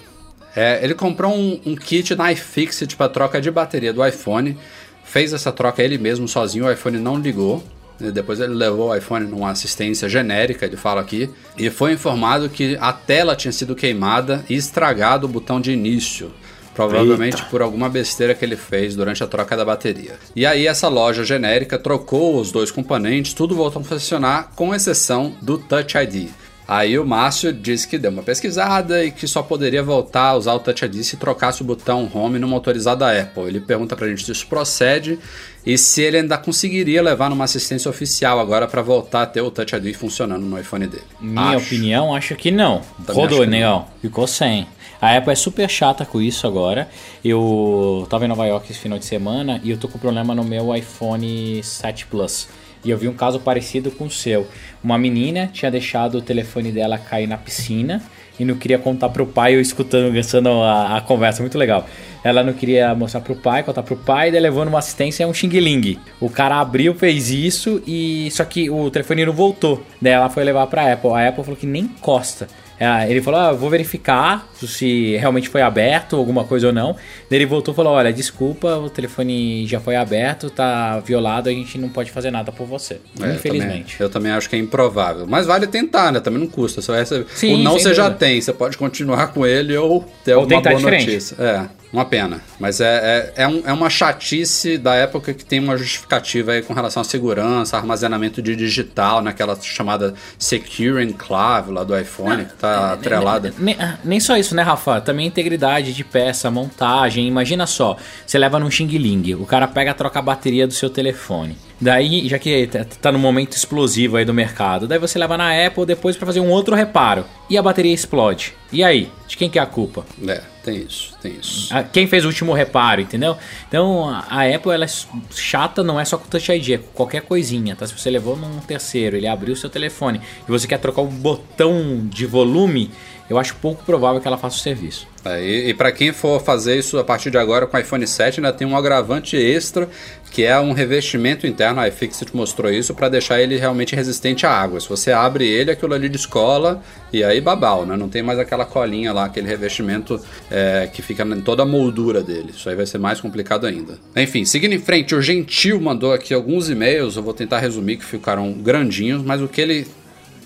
É, 0.55 0.79
ele 0.83 0.93
comprou 0.93 1.33
um, 1.33 1.59
um 1.65 1.75
kit 1.75 2.13
na 2.13 2.31
iFixit 2.31 2.95
para 2.95 3.09
troca 3.09 3.41
de 3.41 3.49
bateria 3.49 3.91
do 3.91 4.05
iPhone. 4.05 4.55
Fez 5.03 5.33
essa 5.33 5.51
troca 5.51 5.81
ele 5.81 5.97
mesmo 5.97 6.27
sozinho, 6.27 6.67
o 6.67 6.71
iPhone 6.71 6.99
não 6.99 7.17
ligou. 7.17 7.63
Depois 8.11 8.39
ele 8.39 8.53
levou 8.53 8.89
o 8.89 8.95
iPhone 8.95 9.25
numa 9.25 9.51
assistência 9.51 10.09
genérica, 10.09 10.65
ele 10.65 10.77
fala 10.77 11.01
aqui, 11.01 11.29
e 11.57 11.69
foi 11.69 11.93
informado 11.93 12.49
que 12.49 12.77
a 12.79 12.91
tela 12.91 13.35
tinha 13.35 13.51
sido 13.51 13.75
queimada 13.75 14.43
e 14.49 14.55
estragado 14.55 15.25
o 15.25 15.29
botão 15.29 15.59
de 15.59 15.71
início. 15.71 16.31
Provavelmente 16.73 17.37
Eita. 17.37 17.49
por 17.49 17.61
alguma 17.61 17.87
besteira 17.87 18.33
que 18.33 18.43
ele 18.43 18.55
fez 18.55 18.95
durante 18.95 19.23
a 19.23 19.27
troca 19.27 19.55
da 19.55 19.63
bateria. 19.63 20.15
E 20.35 20.43
aí 20.43 20.65
essa 20.65 20.87
loja 20.87 21.23
genérica 21.23 21.77
trocou 21.77 22.39
os 22.39 22.51
dois 22.51 22.71
componentes, 22.71 23.33
tudo 23.33 23.55
voltou 23.55 23.81
a 23.81 23.85
funcionar, 23.85 24.51
com 24.55 24.73
exceção 24.73 25.35
do 25.39 25.57
Touch 25.59 25.95
ID. 25.95 26.29
Aí 26.67 26.97
o 26.97 27.05
Márcio 27.05 27.51
disse 27.51 27.87
que 27.87 27.97
deu 27.97 28.09
uma 28.09 28.23
pesquisada 28.23 29.03
e 29.03 29.11
que 29.11 29.27
só 29.27 29.43
poderia 29.43 29.83
voltar 29.83 30.29
a 30.29 30.35
usar 30.35 30.53
o 30.53 30.59
Touch 30.59 30.85
ID 30.85 31.03
se 31.03 31.17
trocasse 31.17 31.61
o 31.61 31.65
botão 31.65 32.09
Home 32.13 32.39
numa 32.39 32.55
autorizada 32.55 33.19
Apple. 33.19 33.43
Ele 33.43 33.59
pergunta 33.59 33.95
pra 33.95 34.07
gente 34.07 34.23
se 34.23 34.31
isso 34.31 34.47
procede 34.47 35.19
e 35.65 35.77
se 35.77 36.01
ele 36.01 36.17
ainda 36.17 36.37
conseguiria 36.37 37.01
levar 37.01 37.29
numa 37.29 37.43
assistência 37.43 37.89
oficial 37.89 38.39
agora 38.39 38.67
pra 38.67 38.81
voltar 38.81 39.23
a 39.23 39.25
ter 39.25 39.41
o 39.41 39.51
Touch 39.51 39.75
ID 39.75 39.93
funcionando 39.95 40.45
no 40.45 40.57
iPhone 40.59 40.87
dele. 40.87 41.03
Minha 41.19 41.57
Acho. 41.57 41.65
opinião, 41.65 42.15
acho 42.15 42.35
que 42.35 42.49
não. 42.49 42.81
Também 43.05 43.21
Rodou, 43.21 43.45
negão. 43.45 43.87
Ficou 44.01 44.25
sem. 44.25 44.65
A 45.01 45.17
Apple 45.17 45.33
é 45.33 45.35
super 45.35 45.69
chata 45.69 46.05
com 46.05 46.21
isso 46.21 46.47
agora. 46.47 46.89
Eu 47.25 48.07
tava 48.09 48.23
em 48.23 48.29
Nova 48.29 48.45
York 48.45 48.71
esse 48.71 48.79
final 48.79 48.97
de 48.97 49.03
semana 49.03 49.59
e 49.61 49.69
eu 49.69 49.77
tô 49.77 49.89
com 49.89 49.99
problema 49.99 50.33
no 50.33 50.45
meu 50.45 50.73
iPhone 50.73 51.61
7 51.61 52.05
Plus. 52.05 52.47
E 52.83 52.89
eu 52.89 52.97
vi 52.97 53.07
um 53.07 53.13
caso 53.13 53.39
parecido 53.39 53.91
com 53.91 54.05
o 54.05 54.11
seu. 54.11 54.47
Uma 54.83 54.97
menina 54.97 55.49
tinha 55.51 55.71
deixado 55.71 56.15
o 56.15 56.21
telefone 56.21 56.71
dela 56.71 56.97
cair 56.97 57.27
na 57.27 57.37
piscina 57.37 58.01
e 58.39 58.43
não 58.43 58.55
queria 58.55 58.79
contar 58.79 59.09
pro 59.09 59.25
pai, 59.25 59.55
eu 59.55 59.61
escutando, 59.61 60.11
gastando 60.13 60.49
a, 60.49 60.97
a 60.97 61.01
conversa, 61.01 61.41
muito 61.41 61.57
legal. 61.57 61.87
Ela 62.23 62.43
não 62.43 62.53
queria 62.53 62.95
mostrar 62.95 63.21
pro 63.21 63.35
pai, 63.35 63.63
contar 63.63 63.83
pro 63.83 63.95
pai, 63.95 64.31
daí 64.31 64.39
levou 64.39 64.65
numa 64.65 64.79
assistência 64.79 65.27
um 65.27 65.33
xing-ling. 65.33 65.99
O 66.19 66.29
cara 66.29 66.59
abriu, 66.59 66.95
fez 66.95 67.29
isso 67.29 67.81
e 67.85 68.29
só 68.31 68.43
que 68.43 68.69
o 68.69 68.89
telefone 68.89 69.25
não 69.25 69.33
voltou. 69.33 69.83
Daí 70.01 70.13
ela 70.13 70.29
foi 70.29 70.43
levar 70.43 70.67
pra 70.67 70.93
Apple. 70.93 71.11
A 71.11 71.27
Apple 71.27 71.43
falou 71.43 71.59
que 71.59 71.67
nem 71.67 71.83
encosta. 71.83 72.47
É, 72.79 73.09
Ele 73.09 73.21
falou, 73.21 73.39
ah, 73.39 73.51
vou 73.53 73.69
verificar 73.69 74.47
se 74.55 75.15
realmente 75.17 75.47
foi 75.49 75.61
aberto, 75.61 76.15
alguma 76.15 76.43
coisa 76.43 76.67
ou 76.67 76.73
não. 76.73 76.93
Daí 77.29 77.39
ele 77.39 77.45
voltou 77.45 77.73
e 77.73 77.75
falou, 77.75 77.93
olha, 77.93 78.11
desculpa, 78.11 78.75
o 78.77 78.89
telefone 78.89 79.65
já 79.67 79.79
foi 79.79 79.95
aberto, 79.95 80.49
tá 80.49 80.99
violado, 80.99 81.49
a 81.49 81.51
gente 81.51 81.77
não 81.77 81.89
pode 81.89 82.11
fazer 82.11 82.31
nada 82.31 82.51
por 82.51 82.65
você. 82.65 82.99
É, 83.21 83.33
Infelizmente. 83.35 83.93
Eu 83.93 83.97
também, 83.97 84.05
eu 84.07 84.09
também 84.09 84.31
acho 84.31 84.49
que 84.49 84.55
é 84.55 84.59
improvável. 84.59 85.25
Mas 85.27 85.45
vale 85.45 85.67
tentar, 85.67 86.11
né? 86.11 86.19
Também 86.19 86.39
não 86.39 86.47
custa. 86.47 86.81
Vai 86.81 86.99
receber- 86.99 87.25
Sim, 87.35 87.55
o 87.55 87.57
não 87.59 87.73
você 87.73 87.93
já 87.93 88.03
dúvida. 88.09 88.19
tem. 88.25 88.41
Você 88.41 88.53
pode 88.53 88.77
continuar 88.77 89.27
com 89.27 89.45
ele 89.45 89.75
ou 89.77 90.03
ter 90.23 90.33
Ou 90.33 90.41
alguma 90.41 90.57
tentar 90.61 90.69
boa 90.71 90.79
diferente. 90.79 91.05
notícia. 91.07 91.35
É, 91.39 91.82
uma 91.93 92.03
pena. 92.05 92.41
Mas 92.59 92.81
é, 92.81 93.31
é, 93.37 93.43
é, 93.43 93.47
um- 93.47 93.61
é 93.65 93.71
uma 93.71 93.89
chatice 93.89 94.77
da 94.77 94.95
época 94.95 95.33
que 95.33 95.45
tem 95.45 95.59
uma 95.59 95.77
justificativa 95.77 96.51
aí 96.53 96.61
com 96.63 96.73
relação 96.73 97.01
à 97.01 97.03
segurança, 97.03 97.77
armazenamento 97.77 98.41
de 98.41 98.55
digital, 98.55 99.21
naquela 99.21 99.55
chamada 99.61 100.15
Secure 100.39 101.03
Enclave 101.03 101.71
lá 101.71 101.83
do 101.83 101.97
iPhone, 101.97 102.45
que 102.45 102.53
tá 102.55 102.93
atrelada. 102.93 103.53
Nem, 103.59 103.75
ah, 103.79 103.97
nem 104.03 104.19
só 104.19 104.35
isso, 104.35 104.55
né, 104.55 104.63
Rafa? 104.63 104.99
Também 104.99 105.27
integridade 105.27 105.93
de 105.93 106.03
peça, 106.03 106.49
montagem. 106.49 107.27
Imagina 107.27 107.65
só, 107.67 107.95
você 108.25 108.37
leva 108.37 108.59
num 108.59 108.71
Xing 108.71 108.87
Ling, 108.87 109.35
o 109.35 109.45
cara 109.45 109.67
pega 109.67 109.93
troca 109.93 110.17
a 110.19 110.21
bateria 110.21 110.65
do 110.67 110.73
seu 110.73 110.89
telefone. 110.89 111.57
Daí, 111.79 112.27
já 112.27 112.39
que 112.39 112.65
tá- 112.67 112.85
tá 113.01 113.11
no 113.11 113.19
momento 113.19 113.53
explosivo 113.57 114.17
aí 114.17 114.25
do 114.25 114.33
mercado, 114.33 114.87
daí 114.87 114.97
você 114.97 115.19
leva 115.19 115.37
na 115.37 115.51
Apple 115.65 115.85
depois 115.85 116.15
pra 116.15 116.25
fazer 116.25 116.39
um 116.39 116.49
outro 116.49 116.75
reparo. 116.75 117.25
E 117.49 117.57
a 117.57 117.61
bateria 117.61 117.93
explode. 117.93 118.53
E 118.71 118.83
aí? 118.83 119.11
De 119.27 119.35
quem 119.37 119.49
que 119.49 119.59
é 119.59 119.61
a 119.61 119.65
culpa? 119.65 120.05
É, 120.27 120.41
tem 120.63 120.77
isso, 120.77 121.13
tem 121.21 121.33
isso. 121.33 121.69
Quem 121.91 122.07
fez 122.07 122.23
o 122.23 122.27
último 122.27 122.53
reparo, 122.53 123.01
entendeu? 123.01 123.37
Então 123.67 124.09
a 124.09 124.43
Apple 124.43 124.71
ela 124.71 124.85
é 124.85 124.89
chata, 125.35 125.83
não 125.83 125.99
é 125.99 126.05
só 126.05 126.17
com 126.17 126.25
o 126.25 126.27
Touch 126.27 126.51
ID, 126.51 126.69
é 126.69 126.77
com 126.77 126.91
qualquer 126.93 127.21
coisinha, 127.21 127.75
tá? 127.75 127.85
Se 127.85 127.97
você 127.97 128.09
levou 128.09 128.37
num 128.37 128.59
terceiro, 128.59 129.17
ele 129.17 129.27
abriu 129.27 129.53
o 129.53 129.57
seu 129.57 129.69
telefone 129.69 130.21
e 130.47 130.49
você 130.49 130.65
quer 130.65 130.77
trocar 130.77 131.01
um 131.01 131.07
botão 131.07 132.07
de 132.07 132.25
volume, 132.25 132.91
eu 133.29 133.37
acho 133.37 133.55
pouco 133.55 133.83
provável 133.83 134.21
que 134.21 134.27
ela 134.27 134.37
faça 134.37 134.57
o 134.57 134.59
serviço. 134.59 135.07
É, 135.25 135.41
e 135.43 135.63
e 135.69 135.73
para 135.73 135.91
quem 135.91 136.11
for 136.11 136.41
fazer 136.41 136.77
isso 136.77 136.99
a 136.99 137.03
partir 137.03 137.31
de 137.31 137.37
agora 137.37 137.65
com 137.65 137.75
o 137.75 137.79
iPhone 137.79 138.05
7, 138.05 138.39
ainda 138.39 138.51
tem 138.51 138.67
um 138.67 138.75
agravante 138.75 139.35
extra, 139.37 139.89
que 140.29 140.43
é 140.43 140.59
um 140.59 140.73
revestimento 140.73 141.47
interno. 141.47 141.79
A 141.79 141.87
iFixit 141.87 142.35
mostrou 142.35 142.71
isso 142.71 142.93
para 142.93 143.07
deixar 143.09 143.41
ele 143.41 143.57
realmente 143.57 143.95
resistente 143.95 144.45
à 144.45 144.51
água. 144.51 144.79
Se 144.79 144.89
você 144.89 145.11
abre 145.11 145.47
ele, 145.47 145.71
aquilo 145.71 145.93
ali 145.93 146.09
descola 146.09 146.81
e 147.11 147.23
aí 147.23 147.39
babau, 147.39 147.85
né? 147.85 147.95
Não 147.95 148.09
tem 148.09 148.21
mais 148.21 148.37
aquela 148.39 148.65
colinha 148.65 149.13
lá, 149.13 149.25
aquele 149.25 149.47
revestimento 149.47 150.19
é, 150.51 150.89
que 150.91 151.01
fica 151.01 151.23
em 151.23 151.41
toda 151.41 151.63
a 151.63 151.65
moldura 151.65 152.21
dele. 152.21 152.51
Isso 152.55 152.67
aí 152.69 152.75
vai 152.75 152.85
ser 152.85 152.97
mais 152.97 153.21
complicado 153.21 153.65
ainda. 153.65 153.97
Enfim, 154.15 154.43
seguindo 154.43 154.73
em 154.73 154.79
frente, 154.79 155.15
o 155.15 155.21
Gentil 155.21 155.79
mandou 155.79 156.13
aqui 156.13 156.33
alguns 156.33 156.69
e-mails. 156.69 157.15
Eu 157.15 157.23
vou 157.23 157.33
tentar 157.33 157.59
resumir 157.59 157.97
que 157.97 158.05
ficaram 158.05 158.51
grandinhos, 158.53 159.23
mas 159.23 159.41
o 159.41 159.47
que 159.47 159.61
ele 159.61 159.87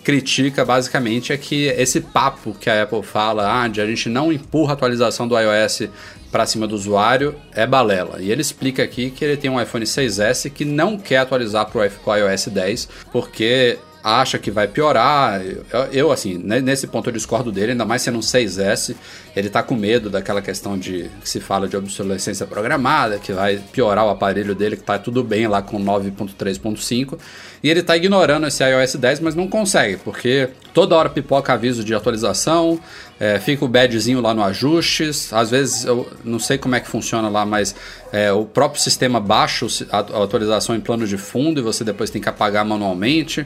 critica 0.07 0.63
basicamente 0.63 1.33
é 1.33 1.37
que 1.37 1.65
esse 1.65 1.99
papo 1.99 2.55
que 2.57 2.69
a 2.69 2.83
Apple 2.83 3.03
fala, 3.03 3.61
ah, 3.61 3.67
de 3.67 3.81
a 3.81 3.85
gente 3.85 4.07
não 4.07 4.31
empurra 4.31 4.71
a 4.71 4.73
atualização 4.73 5.27
do 5.27 5.37
iOS 5.37 5.89
para 6.31 6.45
cima 6.45 6.65
do 6.65 6.75
usuário, 6.75 7.35
é 7.53 7.67
balela. 7.67 8.21
E 8.21 8.31
ele 8.31 8.39
explica 8.39 8.81
aqui 8.81 9.11
que 9.11 9.25
ele 9.25 9.35
tem 9.35 9.51
um 9.51 9.61
iPhone 9.61 9.83
6S 9.83 10.49
que 10.49 10.63
não 10.63 10.97
quer 10.97 11.17
atualizar 11.17 11.65
para 11.65 11.81
o 11.81 12.15
iOS 12.15 12.47
10 12.47 12.87
porque 13.11 13.77
acha 14.03 14.37
que 14.37 14.49
vai 14.51 14.67
piorar. 14.67 15.41
Eu, 15.43 15.63
eu, 15.91 16.11
assim, 16.11 16.37
ne- 16.37 16.61
nesse 16.61 16.87
ponto 16.87 17.09
eu 17.09 17.13
discordo 17.13 17.51
dele, 17.51 17.71
ainda 17.71 17.85
mais 17.85 18.01
sendo 18.01 18.17
um 18.17 18.21
6S. 18.21 18.95
Ele 19.35 19.49
tá 19.49 19.61
com 19.61 19.75
medo 19.75 20.09
daquela 20.09 20.41
questão 20.41 20.77
de 20.77 21.09
que 21.21 21.29
se 21.29 21.39
fala 21.39 21.67
de 21.67 21.75
obsolescência 21.75 22.45
programada, 22.47 23.19
que 23.19 23.33
vai 23.33 23.59
piorar 23.71 24.05
o 24.05 24.09
aparelho 24.09 24.55
dele, 24.55 24.77
que 24.77 24.83
tá 24.83 24.97
tudo 24.97 25.23
bem 25.23 25.47
lá 25.47 25.61
com 25.61 25.77
9.3.5. 25.83 27.17
E 27.63 27.69
ele 27.69 27.81
tá 27.83 27.97
ignorando 27.97 28.47
esse 28.47 28.63
iOS 28.63 28.95
10, 28.95 29.19
mas 29.19 29.35
não 29.35 29.47
consegue, 29.47 29.97
porque 29.97 30.49
toda 30.73 30.95
hora 30.95 31.09
pipoca 31.09 31.53
aviso 31.53 31.83
de 31.83 31.93
atualização, 31.93 32.79
é, 33.19 33.39
fica 33.39 33.65
o 33.65 33.67
badzinho 33.67 34.21
lá 34.21 34.33
no 34.33 34.43
ajustes. 34.43 35.33
Às 35.33 35.49
vezes 35.49 35.83
eu 35.83 36.07
não 36.23 36.37
sei 36.39 36.57
como 36.57 36.75
é 36.75 36.79
que 36.79 36.87
funciona 36.87 37.29
lá, 37.29 37.45
mas 37.45 37.75
é, 38.11 38.31
o 38.31 38.45
próprio 38.45 38.79
sistema 38.81 39.19
baixa 39.19 39.65
a 39.91 39.99
atualização 40.23 40.75
em 40.75 40.79
plano 40.79 41.07
de 41.07 41.17
fundo 41.17 41.59
e 41.59 41.63
você 41.63 41.83
depois 41.83 42.09
tem 42.11 42.21
que 42.21 42.29
apagar 42.29 42.63
manualmente 42.63 43.45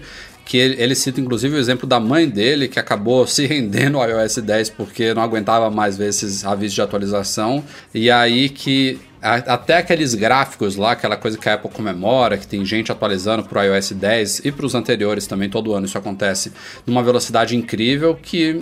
que 0.52 0.58
ele, 0.58 0.76
ele 0.84 0.96
cita 0.96 1.22
inclusive 1.22 1.56
o 1.56 1.58
exemplo 1.58 1.88
da 1.88 1.98
mãe 1.98 2.28
dele, 2.28 2.68
que 2.68 2.78
acabou 2.78 3.24
se 3.26 3.48
rendendo 3.48 3.98
ao 3.98 4.10
iOS 4.10 4.40
10 4.40 4.72
porque 4.72 5.14
não 5.14 5.22
aguentava 5.22 5.72
mais 5.72 5.98
ver 5.98 6.10
esses 6.10 6.44
avisos 6.44 6.74
de 6.74 6.82
atualização, 6.82 7.64
e 7.94 8.12
aí 8.12 8.50
que 8.50 9.00
até 9.22 9.78
aqueles 9.78 10.14
gráficos 10.14 10.76
lá, 10.76 10.92
aquela 10.92 11.16
coisa 11.16 11.38
que 11.38 11.48
a 11.48 11.54
Apple 11.54 11.70
comemora, 11.72 12.38
que 12.38 12.46
tem 12.46 12.66
gente 12.66 12.92
atualizando 12.92 13.44
para 13.44 13.62
o 13.62 13.64
iOS 13.64 13.92
10 13.94 14.42
e 14.44 14.52
para 14.52 14.66
os 14.66 14.76
anteriores 14.76 15.26
também, 15.26 15.50
todo 15.50 15.74
ano 15.74 15.86
isso 15.86 15.98
acontece, 15.98 16.52
numa 16.86 17.02
velocidade 17.02 17.56
incrível, 17.56 18.20
que 18.22 18.62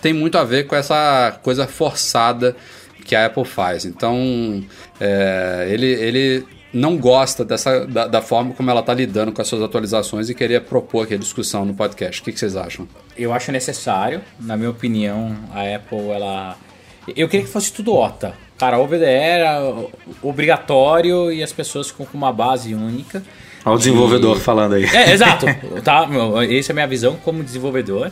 tem 0.00 0.12
muito 0.12 0.38
a 0.38 0.44
ver 0.44 0.68
com 0.68 0.76
essa 0.76 1.36
coisa 1.42 1.66
forçada 1.66 2.54
que 3.04 3.16
a 3.16 3.26
Apple 3.26 3.44
faz. 3.44 3.84
Então, 3.84 4.62
é, 5.00 5.66
ele, 5.68 5.86
ele 5.86 6.44
não 6.74 6.96
gosta 6.98 7.44
dessa, 7.44 7.86
da, 7.86 8.06
da 8.08 8.20
forma 8.20 8.52
como 8.52 8.70
ela 8.70 8.80
está 8.80 8.92
lidando 8.92 9.30
com 9.32 9.40
as 9.40 9.46
suas 9.48 9.62
atualizações 9.62 10.28
e 10.28 10.34
queria 10.34 10.60
propor 10.60 11.04
aqui 11.04 11.14
a 11.14 11.18
discussão 11.18 11.64
no 11.64 11.72
podcast. 11.72 12.20
O 12.20 12.24
que, 12.24 12.32
que 12.32 12.38
vocês 12.38 12.56
acham? 12.56 12.88
Eu 13.16 13.32
acho 13.32 13.52
necessário, 13.52 14.20
na 14.40 14.56
minha 14.56 14.70
opinião, 14.70 15.36
a 15.54 15.62
Apple, 15.76 16.10
ela. 16.10 16.56
Eu 17.16 17.28
queria 17.28 17.46
que 17.46 17.52
fosse 17.52 17.72
tudo 17.72 17.94
OTA. 17.94 18.34
Cara, 18.58 18.78
over 18.78 18.98
the 18.98 19.06
air, 19.06 19.88
obrigatório 20.22 21.30
e 21.32 21.42
as 21.42 21.52
pessoas 21.52 21.88
ficam 21.88 22.06
com 22.06 22.16
uma 22.18 22.32
base 22.32 22.74
única. 22.74 23.22
Olha 23.64 23.74
o 23.76 23.78
desenvolvedor 23.78 24.36
E- 24.36 24.40
falando 24.40 24.74
aí. 24.74 24.84
É, 24.84 25.12
exato. 25.12 25.46
tá? 25.82 26.06
Essa 26.50 26.70
é 26.70 26.72
a 26.72 26.74
minha 26.74 26.86
visão 26.86 27.16
como 27.16 27.42
desenvolvedor. 27.42 28.10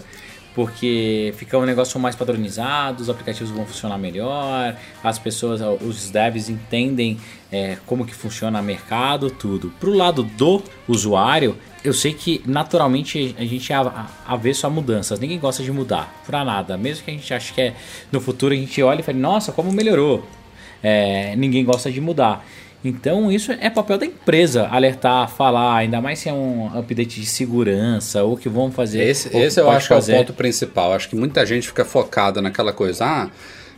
Porque 0.54 1.32
fica 1.36 1.56
um 1.56 1.64
negócio 1.64 1.98
mais 1.98 2.14
padronizado, 2.14 3.02
os 3.02 3.08
aplicativos 3.08 3.50
vão 3.50 3.64
funcionar 3.64 3.96
melhor, 3.96 4.76
as 5.02 5.18
pessoas, 5.18 5.60
os 5.80 6.10
devs 6.10 6.50
entendem 6.50 7.18
é, 7.50 7.78
como 7.86 8.04
que 8.04 8.14
funciona 8.14 8.60
o 8.60 8.62
mercado, 8.62 9.30
tudo. 9.30 9.72
Pro 9.80 9.92
lado 9.92 10.22
do 10.22 10.62
usuário, 10.86 11.56
eu 11.82 11.94
sei 11.94 12.12
que 12.12 12.42
naturalmente 12.46 13.34
a 13.38 13.44
gente 13.44 13.72
é 13.72 13.76
avesso 14.26 14.66
a 14.66 14.70
mudanças, 14.70 15.18
ninguém 15.18 15.38
gosta 15.38 15.62
de 15.62 15.72
mudar, 15.72 16.22
pra 16.26 16.44
nada. 16.44 16.76
Mesmo 16.76 17.04
que 17.04 17.10
a 17.10 17.14
gente 17.14 17.32
ache 17.32 17.52
que 17.52 17.60
é, 17.60 17.74
no 18.10 18.20
futuro 18.20 18.52
a 18.52 18.56
gente 18.56 18.82
olha 18.82 19.00
e 19.00 19.02
fala, 19.02 19.18
nossa, 19.18 19.52
como 19.52 19.72
melhorou. 19.72 20.26
É, 20.82 21.34
ninguém 21.36 21.64
gosta 21.64 21.90
de 21.90 22.00
mudar. 22.00 22.44
Então 22.84 23.30
isso 23.30 23.52
é 23.52 23.70
papel 23.70 23.96
da 23.96 24.06
empresa 24.06 24.66
alertar, 24.68 25.28
falar, 25.28 25.76
ainda 25.76 26.00
mais 26.00 26.18
se 26.18 26.28
é 26.28 26.32
um 26.32 26.76
update 26.76 27.20
de 27.20 27.26
segurança 27.26 28.22
ou 28.24 28.36
que 28.36 28.48
vão 28.48 28.72
fazer. 28.72 29.02
Esse, 29.04 29.34
esse 29.36 29.60
eu 29.60 29.70
acho 29.70 29.86
que 29.86 29.92
é 29.92 29.96
o 29.96 30.00
fazer. 30.00 30.16
ponto 30.16 30.32
principal. 30.32 30.92
Acho 30.92 31.08
que 31.08 31.16
muita 31.16 31.46
gente 31.46 31.68
fica 31.68 31.84
focada 31.84 32.42
naquela 32.42 32.72
coisa. 32.72 33.04
Ah, 33.04 33.30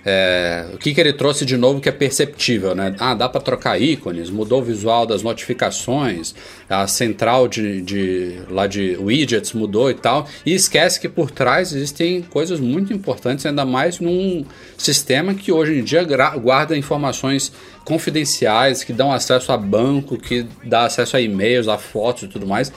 é, 0.06 0.66
o 0.74 0.76
que, 0.76 0.92
que 0.92 1.00
ele 1.00 1.14
trouxe 1.14 1.46
de 1.46 1.56
novo 1.56 1.80
que 1.80 1.88
é 1.88 1.92
perceptível, 1.92 2.74
né? 2.74 2.94
Ah, 2.98 3.14
dá 3.14 3.26
para 3.26 3.40
trocar 3.40 3.80
ícones, 3.80 4.28
mudou 4.28 4.60
o 4.60 4.64
visual 4.64 5.06
das 5.06 5.22
notificações, 5.22 6.34
a 6.68 6.86
central 6.86 7.48
de, 7.48 7.80
de 7.80 8.38
lá 8.50 8.66
de 8.66 8.96
widgets 9.00 9.54
mudou 9.54 9.90
e 9.90 9.94
tal. 9.94 10.28
E 10.44 10.52
esquece 10.52 11.00
que 11.00 11.08
por 11.08 11.30
trás 11.30 11.72
existem 11.72 12.20
coisas 12.20 12.60
muito 12.60 12.92
importantes, 12.92 13.46
ainda 13.46 13.64
mais 13.64 13.98
num 13.98 14.44
sistema 14.76 15.32
que 15.32 15.50
hoje 15.50 15.78
em 15.78 15.82
dia 15.82 16.04
guarda 16.04 16.76
informações 16.76 17.50
confidenciais, 17.84 18.84
que 18.84 18.92
dão 18.92 19.10
acesso 19.10 19.52
a 19.52 19.56
banco, 19.56 20.18
que 20.18 20.46
dá 20.64 20.84
acesso 20.84 21.16
a 21.16 21.20
e-mails, 21.20 21.66
a 21.66 21.78
fotos 21.78 22.24
e 22.24 22.28
tudo 22.28 22.46
mais. 22.46 22.70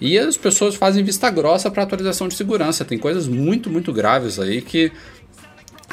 E 0.00 0.18
as 0.18 0.36
pessoas 0.36 0.74
fazem 0.74 1.02
vista 1.02 1.30
grossa 1.30 1.70
para 1.70 1.82
atualização 1.82 2.28
de 2.28 2.34
segurança. 2.34 2.84
Tem 2.84 2.98
coisas 2.98 3.26
muito, 3.26 3.70
muito 3.70 3.92
graves 3.92 4.38
aí 4.38 4.60
que 4.60 4.92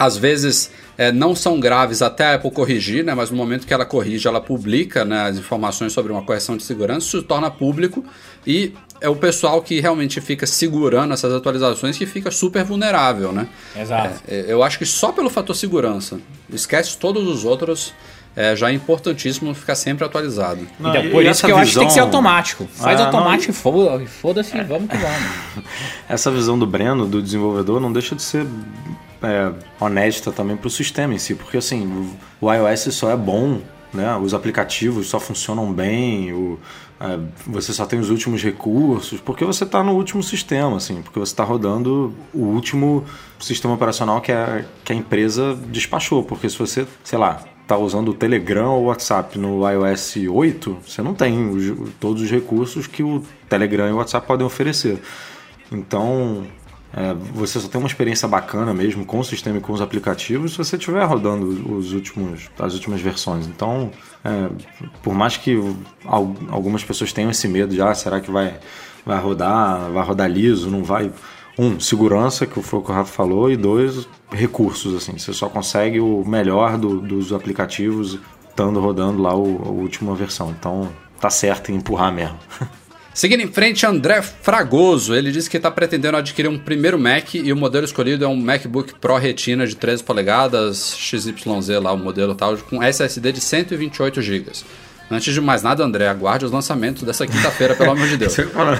às 0.05 0.17
vezes 0.17 0.71
é, 0.97 1.11
não 1.11 1.35
são 1.35 1.59
graves 1.59 2.01
até 2.01 2.25
a 2.25 2.35
Apple 2.35 2.51
corrigir, 2.51 3.03
né? 3.03 3.13
Mas 3.13 3.29
no 3.31 3.37
momento 3.37 3.65
que 3.67 3.73
ela 3.73 3.85
corrige, 3.85 4.27
ela 4.27 4.41
publica 4.41 5.03
né, 5.05 5.27
as 5.29 5.37
informações 5.37 5.93
sobre 5.93 6.11
uma 6.11 6.21
correção 6.23 6.57
de 6.57 6.63
segurança, 6.63 7.05
isso 7.07 7.19
se 7.21 7.25
torna 7.25 7.49
público 7.51 8.03
e 8.45 8.73
é 8.99 9.09
o 9.09 9.15
pessoal 9.15 9.61
que 9.61 9.79
realmente 9.79 10.21
fica 10.21 10.45
segurando 10.45 11.13
essas 11.13 11.33
atualizações 11.33 11.97
que 11.97 12.05
fica 12.05 12.29
super 12.31 12.63
vulnerável, 12.63 13.31
né? 13.31 13.47
Exato. 13.75 14.21
É, 14.27 14.45
eu 14.47 14.61
acho 14.63 14.77
que 14.77 14.85
só 14.85 15.11
pelo 15.11 15.29
fator 15.29 15.55
segurança, 15.55 16.19
esquece 16.53 16.97
todos 16.97 17.27
os 17.27 17.43
outros, 17.43 17.93
é, 18.35 18.55
já 18.55 18.69
é 18.69 18.73
importantíssimo 18.73 19.53
ficar 19.55 19.75
sempre 19.75 20.05
atualizado. 20.05 20.65
Não, 20.79 20.91
então, 20.91 21.03
e- 21.05 21.09
por 21.09 21.25
isso 21.25 21.43
que 21.45 21.51
eu 21.51 21.57
acho 21.57 21.73
que 21.73 21.79
tem 21.79 21.87
que 21.87 21.93
ser 21.93 21.99
visão- 21.99 22.05
automático. 22.07 22.67
Faz 22.71 22.99
Ah, 22.99 23.05
automático 23.07 23.51
e 23.51 23.55
foda- 23.55 24.03
e 24.03 24.07
foda-se, 24.07 24.51
vamos 24.63 24.89
que 24.89 24.97
vamos. 24.97 25.65
Essa 26.07 26.29
visão 26.31 26.57
do 26.57 26.65
Breno, 26.67 27.05
do 27.07 27.21
desenvolvedor, 27.21 27.81
não 27.81 27.91
deixa 27.91 28.15
de 28.15 28.21
ser 28.21 28.45
é, 29.23 29.51
honesta 29.79 30.31
também 30.31 30.55
para 30.57 30.67
o 30.67 30.71
sistema 30.71 31.13
em 31.13 31.17
si, 31.17 31.35
porque 31.35 31.57
assim, 31.57 32.09
o 32.39 32.51
iOS 32.51 32.93
só 32.93 33.11
é 33.11 33.15
bom, 33.17 33.59
né? 33.93 34.15
os 34.17 34.33
aplicativos 34.33 35.07
só 35.07 35.19
funcionam 35.19 35.71
bem, 35.71 36.31
o, 36.33 36.57
é, 36.99 37.19
você 37.45 37.73
só 37.73 37.85
tem 37.85 37.99
os 37.99 38.09
últimos 38.09 38.41
recursos, 38.43 39.19
porque 39.19 39.43
você 39.45 39.63
está 39.63 39.83
no 39.83 39.93
último 39.93 40.21
sistema, 40.23 40.77
assim, 40.77 41.01
porque 41.01 41.19
você 41.19 41.33
está 41.33 41.43
rodando 41.43 42.13
o 42.33 42.43
último 42.45 43.03
sistema 43.39 43.73
operacional 43.73 44.21
que 44.21 44.31
a, 44.31 44.63
que 44.83 44.93
a 44.93 44.95
empresa 44.95 45.55
despachou, 45.67 46.23
porque 46.23 46.49
se 46.49 46.57
você, 46.57 46.87
sei 47.03 47.19
lá, 47.19 47.43
está 47.61 47.77
usando 47.77 48.09
o 48.09 48.13
Telegram 48.13 48.71
ou 48.71 48.83
o 48.83 48.85
WhatsApp 48.87 49.37
no 49.39 49.61
iOS 49.69 50.15
8, 50.29 50.77
você 50.85 51.01
não 51.01 51.13
tem 51.13 51.49
os- 51.49 51.89
todos 51.99 52.21
os 52.21 52.29
recursos 52.29 52.85
que 52.85 53.01
o 53.01 53.23
Telegram 53.47 53.87
e 53.87 53.91
o 53.93 53.95
WhatsApp 53.97 54.27
podem 54.27 54.45
oferecer. 54.45 54.99
Então, 55.71 56.43
é, 56.93 57.13
você 57.33 57.59
só 57.59 57.67
tem 57.67 57.79
uma 57.79 57.87
experiência 57.87 58.27
bacana 58.27 58.73
mesmo 58.73 59.05
com 59.05 59.19
o 59.19 59.23
sistema 59.23 59.57
e 59.57 59.61
com 59.61 59.71
os 59.73 59.81
aplicativos 59.81 60.51
se 60.51 60.57
você 60.57 60.75
estiver 60.75 61.03
rodando 61.05 61.45
os 61.75 61.93
últimos, 61.93 62.49
as 62.59 62.73
últimas 62.73 62.99
versões. 63.01 63.47
Então, 63.47 63.91
é, 64.25 64.49
por 65.01 65.13
mais 65.13 65.37
que 65.37 65.57
al- 66.05 66.35
algumas 66.49 66.83
pessoas 66.83 67.13
tenham 67.13 67.31
esse 67.31 67.47
medo 67.47 67.73
de, 67.73 67.81
ah, 67.81 67.93
será 67.93 68.19
que 68.19 68.29
vai, 68.29 68.59
vai 69.05 69.19
rodar, 69.21 69.89
vai 69.91 70.05
rodar 70.05 70.29
liso, 70.29 70.69
não 70.69 70.83
vai... 70.83 71.11
Um, 71.59 71.79
segurança, 71.81 72.45
que 72.47 72.59
foi 72.61 72.79
o 72.79 72.81
que 72.81 72.91
o 72.91 72.93
Rafa 72.93 73.11
falou, 73.11 73.51
e 73.51 73.57
dois, 73.57 74.07
recursos, 74.31 74.95
assim. 74.95 75.17
Você 75.17 75.33
só 75.33 75.49
consegue 75.49 75.99
o 75.99 76.23
melhor 76.25 76.77
do- 76.77 77.01
dos 77.01 77.33
aplicativos 77.33 78.17
estando 78.49 78.79
rodando 78.79 79.21
lá 79.21 79.35
o, 79.35 79.61
a 79.65 79.69
última 79.69 80.15
versão. 80.15 80.49
Então, 80.57 80.89
tá 81.19 81.29
certo 81.29 81.69
em 81.71 81.75
empurrar 81.75 82.11
mesmo. 82.11 82.37
Seguindo 83.13 83.41
em 83.41 83.47
frente, 83.51 83.85
André 83.85 84.21
Fragoso. 84.21 85.13
Ele 85.13 85.31
disse 85.31 85.49
que 85.49 85.57
está 85.57 85.69
pretendendo 85.69 86.17
adquirir 86.17 86.47
um 86.47 86.57
primeiro 86.57 86.97
Mac 86.97 87.35
e 87.35 87.51
o 87.51 87.57
modelo 87.57 87.83
escolhido 87.85 88.23
é 88.23 88.27
um 88.27 88.37
MacBook 88.37 88.93
Pro 88.99 89.17
Retina 89.17 89.67
de 89.67 89.75
13 89.75 90.03
polegadas, 90.03 90.95
XYZ 90.97 91.35
lá, 91.81 91.91
o 91.91 91.97
modelo 91.97 92.33
tal, 92.33 92.57
com 92.57 92.81
SSD 92.81 93.33
de 93.33 93.41
128 93.41 94.21
GB. 94.21 94.51
Antes 95.09 95.33
de 95.33 95.41
mais 95.41 95.61
nada, 95.61 95.83
André, 95.83 96.07
aguarde 96.07 96.45
os 96.45 96.51
lançamentos 96.51 97.03
dessa 97.03 97.27
quinta-feira, 97.27 97.75
pelo 97.75 97.91
amor 97.91 98.07
de 98.07 98.15
Deus. 98.17 98.33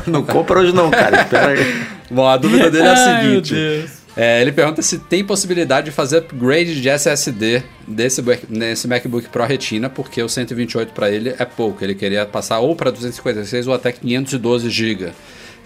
não 0.07 0.23
compra 0.23 0.61
hoje 0.61 0.73
não, 0.73 0.89
cara. 0.89 1.23
Espera 1.23 1.47
aí. 1.49 1.83
Bom, 2.09 2.25
a 2.25 2.37
dúvida 2.37 2.71
dele 2.71 2.85
é 2.87 2.89
a 2.89 2.93
Ai, 2.93 3.21
seguinte. 3.23 3.53
Deus. 3.53 3.91
É, 4.15 4.41
ele 4.41 4.51
pergunta 4.51 4.81
se 4.81 4.99
tem 4.99 5.23
possibilidade 5.23 5.85
de 5.85 5.91
fazer 5.91 6.17
upgrade 6.17 6.81
de 6.81 6.89
SSD 6.89 7.63
desse, 7.87 8.21
nesse 8.49 8.87
MacBook 8.87 9.29
Pro 9.29 9.45
Retina, 9.45 9.89
porque 9.89 10.21
o 10.21 10.27
128 10.27 10.93
para 10.93 11.09
ele 11.09 11.33
é 11.37 11.45
pouco. 11.45 11.83
Ele 11.83 11.95
queria 11.95 12.25
passar 12.25 12.59
ou 12.59 12.75
para 12.75 12.91
256 12.91 13.67
ou 13.67 13.73
até 13.73 13.91
512 13.91 14.69
GB. 14.69 15.11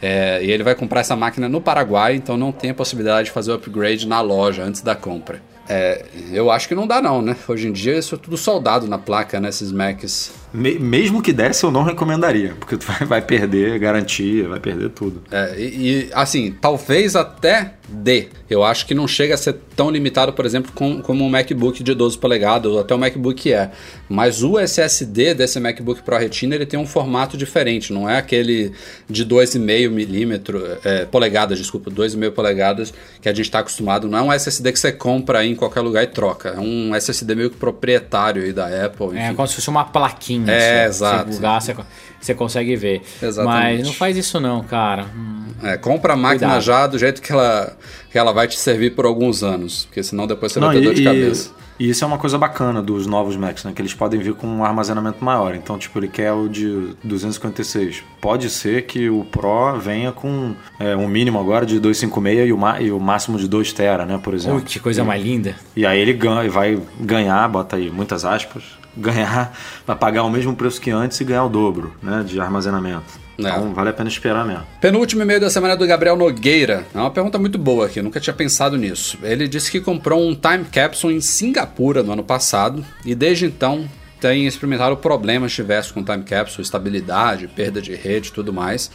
É, 0.01 0.43
e 0.43 0.51
ele 0.51 0.63
vai 0.63 0.75
comprar 0.75 0.99
essa 0.99 1.15
máquina 1.15 1.49
no 1.49 1.59
Paraguai, 1.59 2.15
então 2.15 2.37
não 2.37 2.51
tem 2.51 2.69
a 2.69 2.73
possibilidade 2.73 3.25
de 3.25 3.31
fazer 3.31 3.51
o 3.51 3.55
upgrade 3.55 4.07
na 4.07 4.21
loja 4.21 4.63
antes 4.63 4.81
da 4.81 4.93
compra. 4.95 5.41
É, 5.67 6.05
eu 6.31 6.51
acho 6.51 6.67
que 6.67 6.75
não 6.75 6.85
dá 6.85 7.01
não, 7.01 7.21
né? 7.21 7.35
Hoje 7.47 7.67
em 7.67 7.71
dia 7.71 7.97
isso 7.97 8.13
é 8.13 8.17
tudo 8.17 8.37
soldado 8.37 8.87
na 8.87 8.99
placa, 8.99 9.39
né? 9.39 9.49
Esses 9.49 9.71
Macs. 9.71 10.31
Me- 10.55 10.79
mesmo 10.79 11.21
que 11.21 11.33
desse, 11.33 11.63
eu 11.63 11.71
não 11.71 11.83
recomendaria, 11.83 12.53
porque 12.59 12.77
tu 12.77 12.85
vai, 12.85 12.99
vai 13.07 13.21
perder 13.21 13.77
garantia, 13.79 14.47
vai 14.47 14.59
perder 14.59 14.89
tudo. 14.89 15.21
É, 15.31 15.55
e, 15.57 15.63
e, 15.63 16.09
assim, 16.13 16.51
talvez 16.59 17.15
até 17.15 17.73
dê. 17.87 18.27
Eu 18.49 18.63
acho 18.63 18.85
que 18.85 18.93
não 18.93 19.07
chega 19.07 19.33
a 19.33 19.37
ser 19.37 19.55
tão 19.75 19.89
limitado, 19.89 20.33
por 20.33 20.45
exemplo, 20.45 20.71
com, 20.73 21.01
como 21.01 21.23
um 21.23 21.29
MacBook 21.29 21.83
de 21.83 21.93
12 21.93 22.17
polegadas 22.17 22.71
ou 22.71 22.79
até 22.79 22.93
o 22.93 22.97
MacBook 22.97 23.51
Air. 23.53 23.71
Mas 24.07 24.43
o 24.43 24.57
SSD 24.59 25.33
desse 25.33 25.59
MacBook 25.59 26.01
Pro 26.03 26.17
Retina 26.17 26.55
ele 26.55 26.65
tem 26.65 26.79
um 26.79 26.85
formato 26.85 27.37
diferente, 27.37 27.91
não 27.91 28.09
é 28.09 28.17
aquele 28.17 28.71
de 29.09 29.25
2,5 29.25 29.89
milímetro, 29.89 30.63
é, 30.83 31.05
polegadas, 31.05 31.57
desculpa, 31.57 31.89
2,5 31.89 32.31
polegadas 32.31 32.93
que 33.21 33.27
a 33.27 33.33
gente 33.33 33.45
está 33.45 33.59
acostumado. 33.59 34.07
Não 34.07 34.17
é 34.17 34.21
um 34.21 34.33
SSD 34.33 34.71
que 34.71 34.79
você 34.79 34.91
compra 34.91 35.39
aí 35.39 35.51
em 35.51 35.55
qualquer 35.55 35.81
lugar 35.81 36.03
e 36.03 36.07
troca. 36.07 36.49
É 36.49 36.59
um 36.59 36.95
SSD 36.95 37.35
meio 37.35 37.49
que 37.49 37.57
proprietário 37.57 38.43
aí 38.43 38.53
da 38.53 38.85
Apple. 38.85 39.17
É 39.17 39.25
enfim. 39.27 39.35
como 39.35 39.47
se 39.47 39.55
fosse 39.55 39.69
uma 39.69 39.83
plaquinha. 39.85 40.44
É, 40.51 40.81
assim, 40.85 40.89
exato. 40.89 41.29
Você 41.31 41.35
bugar, 41.35 41.61
você, 41.61 41.75
você 42.21 42.33
consegue 42.33 42.75
ver. 42.75 43.01
Exatamente. 43.21 43.77
Mas 43.77 43.85
não 43.87 43.93
faz 43.93 44.17
isso 44.17 44.39
não, 44.39 44.63
cara. 44.63 45.05
Hum, 45.15 45.45
É, 45.63 45.77
compra 45.77 46.13
a 46.13 46.17
máquina 46.17 46.47
Cuidado. 46.47 46.61
já 46.63 46.87
do 46.87 46.97
jeito 46.99 47.21
que 47.21 47.31
ela, 47.31 47.75
que 48.11 48.17
ela 48.17 48.31
vai 48.33 48.47
te 48.47 48.57
servir 48.59 48.93
por 48.95 49.05
alguns 49.05 49.41
anos, 49.43 49.85
porque 49.85 50.03
senão 50.03 50.27
depois 50.27 50.51
você 50.51 50.59
Não, 50.59 50.67
vai 50.67 50.75
ter 50.77 50.81
e, 50.81 50.85
dor 50.85 50.93
de 50.93 51.01
e- 51.01 51.05
cabeça. 51.05 51.51
e 51.79 51.89
isso 51.89 52.03
é 52.03 52.07
uma 52.07 52.17
coisa 52.17 52.37
bacana 52.37 52.81
dos 52.81 53.07
novos 53.07 53.35
Macs, 53.37 53.63
né? 53.63 53.71
Que 53.73 53.81
eles 53.81 53.93
podem 53.93 54.19
vir 54.19 54.33
com 54.33 54.45
um 54.47 54.63
armazenamento 54.65 55.23
maior. 55.23 55.55
Então, 55.55 55.77
tipo, 55.79 55.97
ele 55.97 56.07
quer 56.09 56.33
o 56.33 56.47
de 56.49 56.89
256. 57.03 58.03
Pode 58.21 58.49
ser 58.49 58.83
que 58.83 59.09
o 59.09 59.23
Pro 59.25 59.79
venha 59.79 60.11
com 60.11 60.55
é, 60.79 60.95
um 60.95 61.07
mínimo 61.07 61.39
agora 61.39 61.65
de 61.65 61.79
256 61.79 62.49
e 62.49 62.53
o, 62.53 62.57
ma- 62.57 62.81
e 62.81 62.91
o 62.91 62.99
máximo 62.99 63.37
de 63.37 63.47
2 63.47 63.71
tera, 63.73 64.05
né? 64.05 64.19
Por 64.21 64.33
exemplo. 64.33 64.57
Ui, 64.57 64.63
que 64.63 64.79
coisa 64.79 65.03
mais 65.03 65.23
linda. 65.23 65.55
E 65.75 65.85
aí 65.85 65.99
ele 65.99 66.13
ganha, 66.13 66.49
vai 66.49 66.77
ganhar, 66.99 67.47
bota 67.47 67.75
aí 67.77 67.89
muitas 67.89 68.25
aspas, 68.25 68.63
ganhar, 68.95 69.57
vai 69.85 69.95
pagar 69.95 70.23
o 70.23 70.29
mesmo 70.29 70.55
preço 70.55 70.79
que 70.79 70.91
antes 70.91 71.19
e 71.19 71.23
ganhar 71.23 71.45
o 71.45 71.49
dobro, 71.49 71.93
né? 72.01 72.23
De 72.25 72.39
armazenamento. 72.39 73.25
Então 73.37 73.73
vale 73.73 73.89
a 73.89 73.93
pena 73.93 74.09
esperar 74.09 74.45
mesmo. 74.45 74.63
Penúltimo 74.79 75.21
e-mail 75.21 75.39
da 75.39 75.49
semana 75.49 75.73
é 75.73 75.77
do 75.77 75.85
Gabriel 75.85 76.15
Nogueira. 76.15 76.85
É 76.93 76.97
uma 76.97 77.11
pergunta 77.11 77.37
muito 77.37 77.57
boa 77.57 77.85
aqui, 77.85 77.99
eu 77.99 78.03
nunca 78.03 78.19
tinha 78.19 78.33
pensado 78.33 78.77
nisso. 78.77 79.17
Ele 79.21 79.47
disse 79.47 79.69
que 79.69 79.81
comprou 79.81 80.25
um 80.25 80.33
time 80.33 80.65
capsule 80.65 81.13
em 81.13 81.21
Singapura 81.21 82.01
no 82.01 82.13
ano 82.13 82.23
passado 82.23 82.83
e 83.05 83.13
desde 83.13 83.45
então 83.45 83.87
tem 84.19 84.47
experimentado 84.47 84.95
problemas 84.97 85.51
diversos 85.51 85.91
com 85.91 86.03
time 86.03 86.23
capsule, 86.23 86.63
estabilidade, 86.63 87.47
perda 87.47 87.81
de 87.81 87.93
rede 87.93 88.29
e 88.29 88.31
tudo 88.31 88.53
mais. 88.53 88.89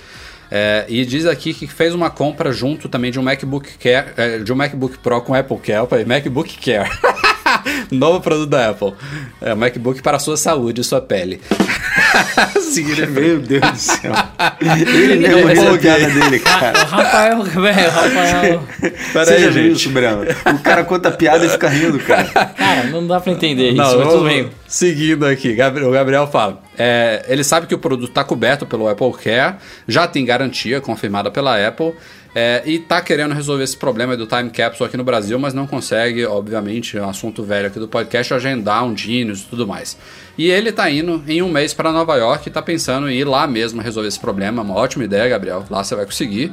É, 0.51 0.85
e 0.89 1.05
diz 1.05 1.27
aqui 1.27 1.55
que 1.55 1.67
fez 1.67 1.95
uma 1.95 2.11
compra 2.11 2.51
junto 2.53 2.89
também 2.89 3.11
de 3.13 3.19
um 3.21 3.23
MacBook 3.23 3.69
Care, 3.79 4.09
é, 4.17 4.39
de 4.39 4.53
um 4.53 4.57
MacBook 4.57 4.99
Pro 4.99 5.21
com 5.23 5.33
Apple 5.35 5.59
Care, 5.59 5.79
opa, 5.81 5.97
MacBook 6.05 6.59
Care. 6.59 6.91
Novo 7.91 8.21
produto 8.21 8.49
da 8.49 8.71
Apple. 8.71 8.95
É, 9.41 9.55
MacBook 9.55 10.03
para 10.03 10.17
a 10.17 10.21
sua 10.21 10.37
saúde 10.37 10.81
e 10.81 10.85
sua 10.85 11.01
pele. 11.01 11.41
Meu 13.11 13.41
Deus 13.41 13.61
do 13.73 13.77
céu. 13.79 14.13
Ele 14.61 15.17
mesmo 15.17 15.39
Eu 15.39 15.47
fez 15.47 15.59
a 15.59 15.63
empolguei. 15.63 15.79
piada 15.79 16.07
dele, 16.15 16.39
cara. 16.39 16.79
O 16.81 16.87
Rafael, 16.87 17.43
velho, 17.43 17.61
o 17.61 17.91
Rafael. 17.91 18.63
Pera 19.13 19.25
Você 19.25 19.33
aí, 19.35 19.43
já 19.45 19.51
viu 19.51 19.63
gente. 19.65 19.77
isso, 19.77 19.91
Breno? 19.91 20.23
O 20.55 20.59
cara 20.61 20.85
conta 20.85 21.11
piada 21.11 21.45
e 21.45 21.49
fica 21.49 21.69
rindo, 21.69 21.99
cara. 22.01 22.25
Cara, 22.25 22.85
não 22.85 23.07
dá 23.07 23.21
pra 23.21 23.33
entender 23.33 23.69
isso, 23.71 23.77
Não, 23.77 23.85
mas 23.87 23.95
vamos- 23.97 24.13
tudo 24.15 24.25
bem. 24.25 24.51
Seguindo 24.67 25.27
aqui, 25.27 25.53
o 25.53 25.91
Gabriel 25.91 26.27
fala. 26.29 26.63
É, 26.83 27.27
ele 27.29 27.45
sabe 27.45 27.67
que 27.67 27.75
o 27.75 27.79
produto 27.79 28.09
está 28.09 28.25
coberto 28.25 28.65
pelo 28.65 28.89
Apple 28.89 29.13
Care, 29.13 29.57
já 29.87 30.09
tem 30.09 30.25
garantia 30.25 30.81
confirmada 30.81 31.31
pela 31.31 31.55
Apple. 31.69 31.93
é, 32.35 32.63
e 32.65 32.79
tá 32.79 33.03
querendo 33.03 33.35
resolver 33.35 33.65
esse 33.65 33.77
problema 33.77 34.17
do 34.17 34.27
time 34.27 34.49
capsule 34.49 34.89
aqui 34.89 34.97
no 34.97 35.05
Brasil, 35.05 35.39
mas 35.39 35.53
não 35.53 35.67
consegue, 35.67 36.25
obviamente, 36.25 36.97
é 36.97 37.03
um 37.03 37.11
assunto 37.11 37.43
velho 37.43 37.67
aqui 37.67 37.79
do 37.79 37.87
podcast, 37.87 38.33
agendar 38.33 38.83
um 38.85 38.97
Genius 38.97 39.41
e 39.41 39.45
tudo 39.45 39.67
mais. 39.67 39.99
E 40.39 40.49
ele 40.49 40.73
tá 40.73 40.89
indo 40.89 41.23
em 41.29 41.43
um 41.43 41.51
mês 41.51 41.75
para 41.75 41.93
Nova 41.93 42.17
York 42.17 42.49
e 42.49 42.51
tá 42.51 42.63
pensando 42.63 43.11
em 43.11 43.17
ir 43.17 43.25
lá 43.25 43.47
mesmo 43.47 43.83
resolver 43.83 44.09
esse 44.09 44.19
problema. 44.19 44.63
Uma 44.63 44.75
ótima 44.75 45.05
ideia, 45.05 45.29
Gabriel. 45.29 45.67
Lá 45.69 45.85
você 45.85 45.95
vai 45.95 46.07
conseguir. 46.07 46.51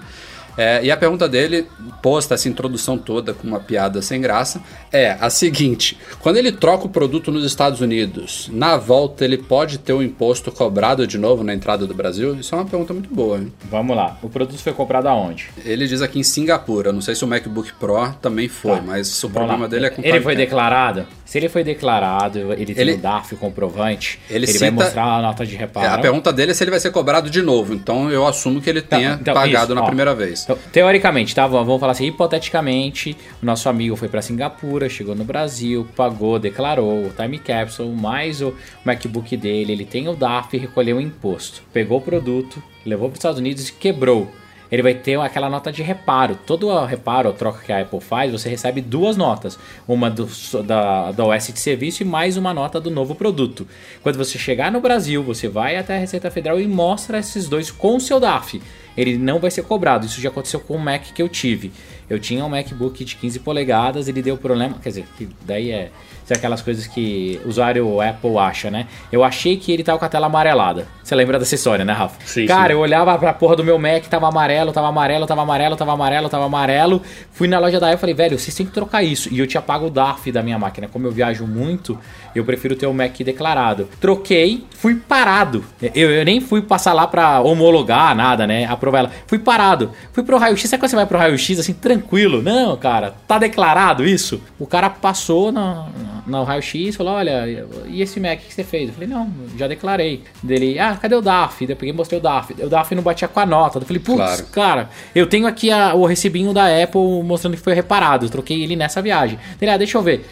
É, 0.58 0.84
e 0.84 0.90
a 0.92 0.98
pergunta 0.98 1.30
dele, 1.30 1.68
posta 2.02 2.34
essa 2.34 2.50
introdução 2.50 2.98
toda 2.98 3.34
com 3.34 3.48
uma 3.48 3.60
piada 3.60 4.02
sem 4.02 4.20
graça, 4.20 4.62
é 4.92 5.16
a 5.20 5.30
seguinte: 5.30 5.98
quando 6.20 6.38
ele 6.38 6.52
troca 6.52 6.86
o 6.86 6.90
produto 6.90 7.32
nos 7.32 7.46
Estados 7.46 7.80
Unidos, 7.82 8.50
na 8.52 8.76
volta 8.78 9.24
ele 9.24 9.38
pode 9.38 9.78
ter 9.78 9.94
o 9.94 10.02
imposto 10.02 10.52
cobrado 10.52 11.06
de 11.06 11.18
novo 11.18 11.44
na 11.44 11.54
entrada 11.54 11.86
do 11.86 11.94
Brasil? 11.94 12.36
Isso 12.36 12.56
é 12.56 12.58
uma 12.58 12.66
pergunta 12.66 12.94
muito 12.94 13.14
boa. 13.14 13.38
Hein? 13.38 13.54
Vamos 13.70 13.96
lá. 13.96 14.18
O 14.22 14.30
produto 14.30 14.58
foi 14.58 14.74
comprado 14.74 15.08
aonde? 15.08 15.50
Ele 15.64 15.88
diz 15.88 16.02
aqui 16.02 16.20
em 16.20 16.24
Singapura, 16.24 16.92
não 16.92 17.02
sei 17.02 17.14
se 17.16 17.24
o 17.24 17.28
MacBook 17.28 17.74
Pro 17.74 18.14
também 18.22 18.48
foi, 18.48 18.78
Tá. 18.78 18.82
mas 18.82 19.24
o 19.24 19.28
Vamos 19.28 19.34
problema 19.38 19.62
lá. 19.64 19.68
dele 19.68 19.86
é 19.86 19.90
com 19.90 20.02
Ele 20.04 20.22
foi 20.22 20.36
declarado? 20.36 21.06
Se 21.26 21.38
ele 21.38 21.50
foi 21.50 21.64
declarado, 21.64 22.54
ele 22.54 22.74
tem 22.74 22.82
Ele- 22.82 22.94
o 22.94 22.98
DARF, 22.98 23.34
o 23.36 23.38
comprovante, 23.38 24.20
Ele 24.30 24.46
ele, 24.46 24.46
vai 24.46 24.70
cita- 24.70 24.72
mostrar 24.72 25.04
a 25.18 25.22
nota 25.22 25.46
de 25.46 25.56
É, 25.56 25.60
reparo. 25.60 25.94
a 25.94 25.98
pergunta 25.98 26.32
dele 26.32 26.52
é 26.52 26.54
se 26.54 26.64
ele 26.64 26.72
vai 26.72 26.80
ser 26.80 26.92
cobrado 26.92 27.30
de 27.30 27.42
novo, 27.42 27.74
então 27.74 28.10
eu 28.10 28.26
assumo 28.26 28.62
que 28.62 28.70
ele 28.70 28.82
tenha 28.82 29.18
então, 29.22 29.34
pagado 29.34 29.66
isso, 29.74 29.76
na 29.76 29.82
ó. 29.82 29.86
primeira 29.86 30.16
vez. 30.16 30.47
Então, 30.48 30.58
teoricamente, 30.72 31.36
tá? 31.36 31.46
Vamos 31.46 31.78
falar 31.78 31.92
assim, 31.92 32.06
hipoteticamente, 32.06 33.18
o 33.44 33.46
nosso 33.46 33.68
amigo 33.68 33.98
foi 33.98 34.08
para 34.08 34.22
Singapura, 34.22 34.88
chegou 34.88 35.14
no 35.14 35.26
Brasil, 35.26 35.86
pagou, 35.94 36.40
declarou 36.40 37.06
o 37.06 37.10
time 37.10 37.38
capsule, 37.38 37.94
mais 37.94 38.42
o 38.42 38.54
MacBook 38.86 39.36
dele, 39.36 39.74
ele 39.74 39.84
tem 39.84 40.08
o 40.08 40.16
DARF 40.16 40.56
e 40.56 40.60
recolheu 40.60 40.98
o 40.98 41.02
imposto. 41.02 41.62
Pegou 41.74 41.98
o 41.98 42.02
produto, 42.02 42.64
levou 42.86 43.10
para 43.10 43.16
os 43.16 43.20
Estados 43.20 43.40
Unidos 43.40 43.68
e 43.68 43.74
quebrou. 43.74 44.32
Ele 44.72 44.82
vai 44.82 44.94
ter 44.94 45.20
aquela 45.20 45.50
nota 45.50 45.72
de 45.72 45.82
reparo. 45.82 46.38
Todo 46.46 46.68
o 46.68 46.86
reparo 46.86 47.30
ou 47.30 47.34
troca 47.34 47.62
que 47.64 47.72
a 47.72 47.82
Apple 47.82 48.02
faz, 48.02 48.32
você 48.32 48.50
recebe 48.50 48.82
duas 48.82 49.16
notas. 49.16 49.58
Uma 49.88 50.10
do, 50.10 50.28
da, 50.64 51.12
da 51.12 51.26
OS 51.26 51.48
de 51.54 51.60
serviço 51.60 52.04
e 52.04 52.06
mais 52.06 52.38
uma 52.38 52.54
nota 52.54 52.80
do 52.80 52.92
novo 52.92 53.16
produto. 53.16 53.68
Quando 54.04 54.18
você 54.18 54.38
chegar 54.38 54.72
no 54.72 54.82
Brasil, 54.82 55.24
você 55.24 55.48
vai 55.48 55.78
até 55.78 55.96
a 55.96 56.00
Receita 56.00 56.30
Federal 56.30 56.60
e 56.60 56.68
mostra 56.68 57.20
esses 57.20 57.48
dois 57.48 57.72
com 57.72 57.96
o 57.96 58.02
seu 58.02 58.20
DAF. 58.20 58.62
Ele 58.98 59.18
não 59.18 59.40
vai 59.40 59.52
ser 59.52 59.64
cobrado. 59.64 60.06
Isso 60.06 60.20
já 60.20 60.30
aconteceu 60.30 60.60
com 60.60 60.76
o 60.76 60.80
Mac 60.80 61.04
que 61.14 61.22
eu 61.22 61.30
tive. 61.30 61.72
Eu 62.10 62.20
tinha 62.20 62.44
um 62.44 62.50
MacBook 62.50 63.04
de 63.04 63.16
15 63.16 63.40
polegadas, 63.40 64.08
ele 64.08 64.22
deu 64.22 64.38
problema. 64.38 64.80
Quer 64.82 64.90
dizer, 64.90 65.06
daí 65.46 65.72
é 65.72 65.92
são 66.28 66.36
aquelas 66.38 66.62
coisas 66.62 66.86
que 66.86 67.40
o 67.46 67.48
usuário 67.50 68.02
Apple 68.02 68.38
acha, 68.38 68.70
né? 68.70 68.86
Eu 69.12 69.24
achei 69.24 69.56
que 69.58 69.72
ele 69.72 69.82
tava 69.84 69.98
com 69.98 70.06
a 70.06 70.10
tela 70.10 70.28
amarelada. 70.28 70.86
Você 71.02 71.16
lembra 71.16 71.40
dessa 71.40 71.56
história, 71.56 71.86
né, 71.86 71.94
Rafa? 71.94 72.18
Sim, 72.26 72.46
Cara, 72.46 72.68
sim. 72.68 72.74
eu 72.74 72.80
olhava 72.80 73.18
pra 73.18 73.34
porra 73.34 73.56
do 73.56 73.64
meu 73.64 73.80
Mac, 73.80 74.04
tava 74.08 74.28
amarelo, 74.28 74.74
tava 74.74 74.88
amarelo, 74.90 75.26
tava 75.26 75.42
amarelo, 75.42 75.76
tava 75.78 75.94
amarelo, 75.94 76.28
tava 76.30 76.46
amarelo. 76.46 77.02
Fui 77.32 77.48
na 77.48 77.58
loja 77.60 77.80
da 77.80 77.88
Apple 77.88 77.98
e 77.98 78.00
falei, 78.02 78.16
velho, 78.16 78.38
vocês 78.38 78.54
têm 78.54 78.66
que 78.66 78.74
trocar 78.74 79.02
isso. 79.04 79.34
E 79.34 79.40
eu 79.40 79.48
tinha 79.48 79.62
pago 79.62 79.88
o 79.88 79.90
DARF 79.90 80.30
da 80.32 80.44
minha 80.44 80.60
máquina. 80.60 80.90
Como 80.92 81.08
eu 81.08 81.12
viajo 81.12 81.48
muito, 81.48 81.98
eu 82.36 82.44
prefiro 82.44 82.76
ter 82.76 82.88
o 82.88 82.94
Mac 82.94 83.16
declarado. 83.20 83.88
Troquei, 84.02 84.66
fui 84.72 84.96
parado. 84.96 85.64
Eu, 85.96 86.12
eu 86.12 86.26
nem 86.26 86.42
fui 86.42 86.62
passar 86.62 86.92
lá 86.92 87.08
pra 87.08 87.40
homologar 87.40 88.14
nada, 88.14 88.46
né? 88.46 88.66
Aprovar 88.66 89.00
ela. 89.00 89.12
Fui 89.28 89.40
parado. 89.40 89.92
Fui 90.12 90.24
pro 90.24 90.38
raio-x. 90.38 90.70
Sabe 90.70 90.82
quando 90.82 90.90
você 90.90 90.96
vai 90.98 91.06
pro 91.06 91.18
raio-x 91.18 91.58
assim, 91.60 91.74
tranquilo? 91.74 92.42
Não, 92.42 92.76
cara, 92.76 93.16
tá 93.26 93.38
declarado 93.40 94.04
isso? 94.06 94.42
O 94.60 94.68
cara 94.68 94.90
passou 94.90 95.52
na, 95.54 95.86
na- 95.98 96.17
no 96.28 96.44
raio-x 96.44 96.96
falou: 96.96 97.14
Olha, 97.14 97.44
e 97.88 98.02
esse 98.02 98.20
Mac 98.20 98.40
que 98.40 98.54
você 98.54 98.64
fez? 98.64 98.90
Eu 98.90 98.94
falei: 98.94 99.08
Não, 99.10 99.32
já 99.58 99.68
declarei. 99.68 100.24
Dele, 100.44 100.78
ah, 100.80 100.96
cadê 101.02 101.16
o 101.16 101.22
DAF? 101.22 101.66
Daí 101.66 101.74
eu 101.74 101.78
peguei 101.78 101.94
e 101.94 101.96
mostrei 101.98 102.20
o 102.20 102.22
DAF. 102.22 102.54
O 102.62 102.70
DAF 102.70 102.94
não 102.94 103.02
batia 103.04 103.28
com 103.28 103.40
a 103.40 103.46
nota. 103.46 103.80
Eu 103.80 103.82
falei: 103.84 104.02
Putz, 104.02 104.18
Claro. 104.18 104.46
cara, 104.52 104.90
eu 105.16 105.26
tenho 105.26 105.48
aqui 105.48 105.72
a- 105.72 105.94
o 105.96 106.06
recibinho 106.06 106.54
da 106.54 106.66
Apple 106.84 107.02
mostrando 107.24 107.56
que 107.56 107.64
foi 107.64 107.74
reparado. 107.74 108.26
Eu 108.26 108.30
troquei 108.30 108.62
ele 108.64 108.76
nessa 108.76 109.02
viagem. 109.02 109.40
Ele, 109.62 109.72
ah, 109.72 109.78
deixa 109.78 109.98
eu 109.98 110.02
ver. 110.02 110.26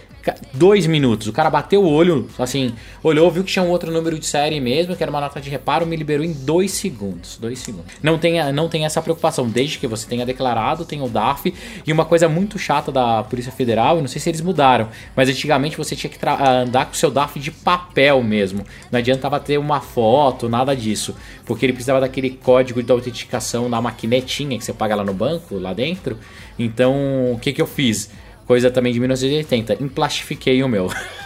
Dois 0.52 0.88
minutos. 0.88 1.28
O 1.28 1.32
cara 1.32 1.52
bateu 1.52 1.84
o 1.84 1.88
olho, 1.88 2.28
assim, 2.40 2.74
olhou, 3.04 3.30
viu 3.30 3.44
que 3.44 3.52
tinha 3.52 3.62
um 3.64 3.70
outro 3.70 3.92
número 3.92 4.18
de 4.18 4.26
série 4.26 4.60
mesmo, 4.60 4.96
que 4.96 5.04
era 5.04 5.10
uma 5.12 5.22
nota 5.22 5.40
de 5.40 5.52
reparo, 5.52 5.86
me 5.86 5.96
liberou 5.96 6.26
em 6.26 6.34
dois 6.34 6.72
segundos. 6.72 7.38
Dois 7.40 7.60
segundos. 7.60 7.94
Não 8.02 8.18
tem, 8.18 8.52
não 8.52 8.68
tem 8.68 8.86
essa 8.86 9.00
preocupação, 9.04 9.48
desde 9.48 9.78
que 9.78 9.86
você 9.86 10.08
tenha 10.08 10.26
declarado, 10.26 10.84
tem 10.84 11.00
o 11.00 11.08
DAF. 11.08 11.54
E 11.86 11.94
uma 11.94 12.06
coisa 12.06 12.28
muito 12.28 12.58
chata 12.58 12.92
da 12.92 13.22
Polícia 13.24 13.52
Federal, 13.52 13.98
eu 13.98 14.02
não 14.02 14.08
sei 14.08 14.20
se 14.20 14.28
eles 14.28 14.42
mudaram, 14.42 14.88
mas 15.16 15.30
antigamente 15.30 15.78
você 15.78 15.85
tinha 15.94 16.10
que 16.10 16.18
ah, 16.26 16.62
andar 16.62 16.86
com 16.86 16.94
o 16.94 16.96
seu 16.96 17.12
DAF 17.12 17.38
de 17.38 17.52
papel 17.52 18.24
mesmo. 18.24 18.66
Não 18.90 19.00
adiantava 19.00 19.38
ter 19.42 19.58
uma 19.58 19.82
foto, 19.82 20.48
nada 20.48 20.74
disso. 20.74 21.14
Porque 21.46 21.66
ele 21.66 21.74
precisava 21.74 22.00
daquele 22.00 22.30
código 22.30 22.82
de 22.82 22.90
autenticação 22.90 23.68
na 23.68 23.82
maquinetinha 23.82 24.58
que 24.58 24.64
você 24.64 24.72
paga 24.72 24.96
lá 24.96 25.04
no 25.04 25.14
banco, 25.14 25.58
lá 25.58 25.74
dentro. 25.74 26.18
Então, 26.58 27.34
o 27.34 27.40
que, 27.40 27.52
que 27.52 27.62
eu 27.62 27.68
fiz? 27.68 28.10
Coisa 28.48 28.72
também 28.72 28.94
de 28.94 29.00
1980, 29.00 29.84
emplastifiquei 29.84 30.64
o 30.64 30.70
meu. 30.70 30.90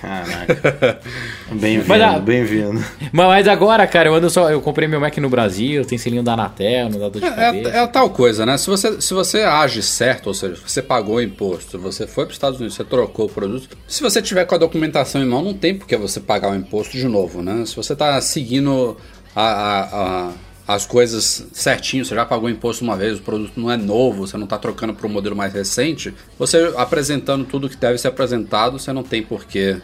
Caraca. 0.00 1.00
Bem-vindo, 1.52 1.88
Mas 1.88 2.00
a- 2.02 2.18
bem-vindo. 2.18 2.82
Mas 3.12 3.46
agora, 3.48 3.86
cara, 3.86 4.08
eu 4.08 4.14
ando 4.14 4.30
só. 4.30 4.50
Eu 4.50 4.60
comprei 4.60 4.88
meu 4.88 5.00
Mac 5.00 5.16
no 5.18 5.28
Brasil, 5.28 5.84
tem 5.84 5.98
selinho 5.98 6.22
da 6.22 6.32
Anatel, 6.32 6.88
não 6.88 6.98
dá 6.98 7.08
dor 7.08 7.20
de 7.20 7.28
cabeça. 7.30 7.68
É, 7.70 7.76
é 7.76 7.78
a 7.80 7.86
tal 7.86 8.10
coisa, 8.10 8.46
né? 8.46 8.56
Se 8.56 8.68
você, 8.68 9.00
se 9.00 9.12
você 9.12 9.42
age 9.42 9.82
certo, 9.82 10.28
ou 10.28 10.34
seja, 10.34 10.56
você 10.64 10.80
pagou 10.80 11.16
o 11.16 11.22
imposto, 11.22 11.78
você 11.78 12.06
foi 12.06 12.24
para 12.24 12.30
os 12.30 12.36
Estados 12.36 12.58
Unidos, 12.58 12.76
você 12.76 12.84
trocou 12.84 13.26
o 13.26 13.28
produto. 13.28 13.76
Se 13.86 14.02
você 14.02 14.22
tiver 14.22 14.44
com 14.44 14.54
a 14.54 14.58
documentação 14.58 15.22
em 15.22 15.26
mão, 15.26 15.42
não 15.42 15.54
tem 15.54 15.76
por 15.76 15.86
que 15.86 15.96
você 15.96 16.20
pagar 16.20 16.50
o 16.52 16.54
imposto 16.56 16.96
de 16.96 17.06
novo, 17.06 17.42
né? 17.42 17.64
Se 17.66 17.76
você 17.76 17.92
está 17.92 18.20
seguindo 18.20 18.96
a- 19.36 19.42
a- 19.42 19.82
a- 19.82 20.30
as 20.74 20.86
coisas 20.86 21.46
certinho, 21.52 22.04
você 22.04 22.14
já 22.14 22.24
pagou 22.24 22.48
imposto 22.48 22.84
uma 22.84 22.96
vez, 22.96 23.18
o 23.18 23.22
produto 23.22 23.58
não 23.58 23.70
é 23.70 23.76
novo, 23.76 24.26
você 24.26 24.36
não 24.36 24.44
está 24.44 24.58
trocando 24.58 24.94
para 24.94 25.06
um 25.06 25.10
modelo 25.10 25.36
mais 25.36 25.52
recente, 25.52 26.14
você 26.38 26.72
apresentando 26.76 27.44
tudo 27.44 27.68
que 27.68 27.76
deve 27.76 27.98
ser 27.98 28.08
apresentado, 28.08 28.78
você 28.78 28.92
não 28.92 29.02
tem 29.02 29.22
por 29.22 29.44
que 29.44 29.80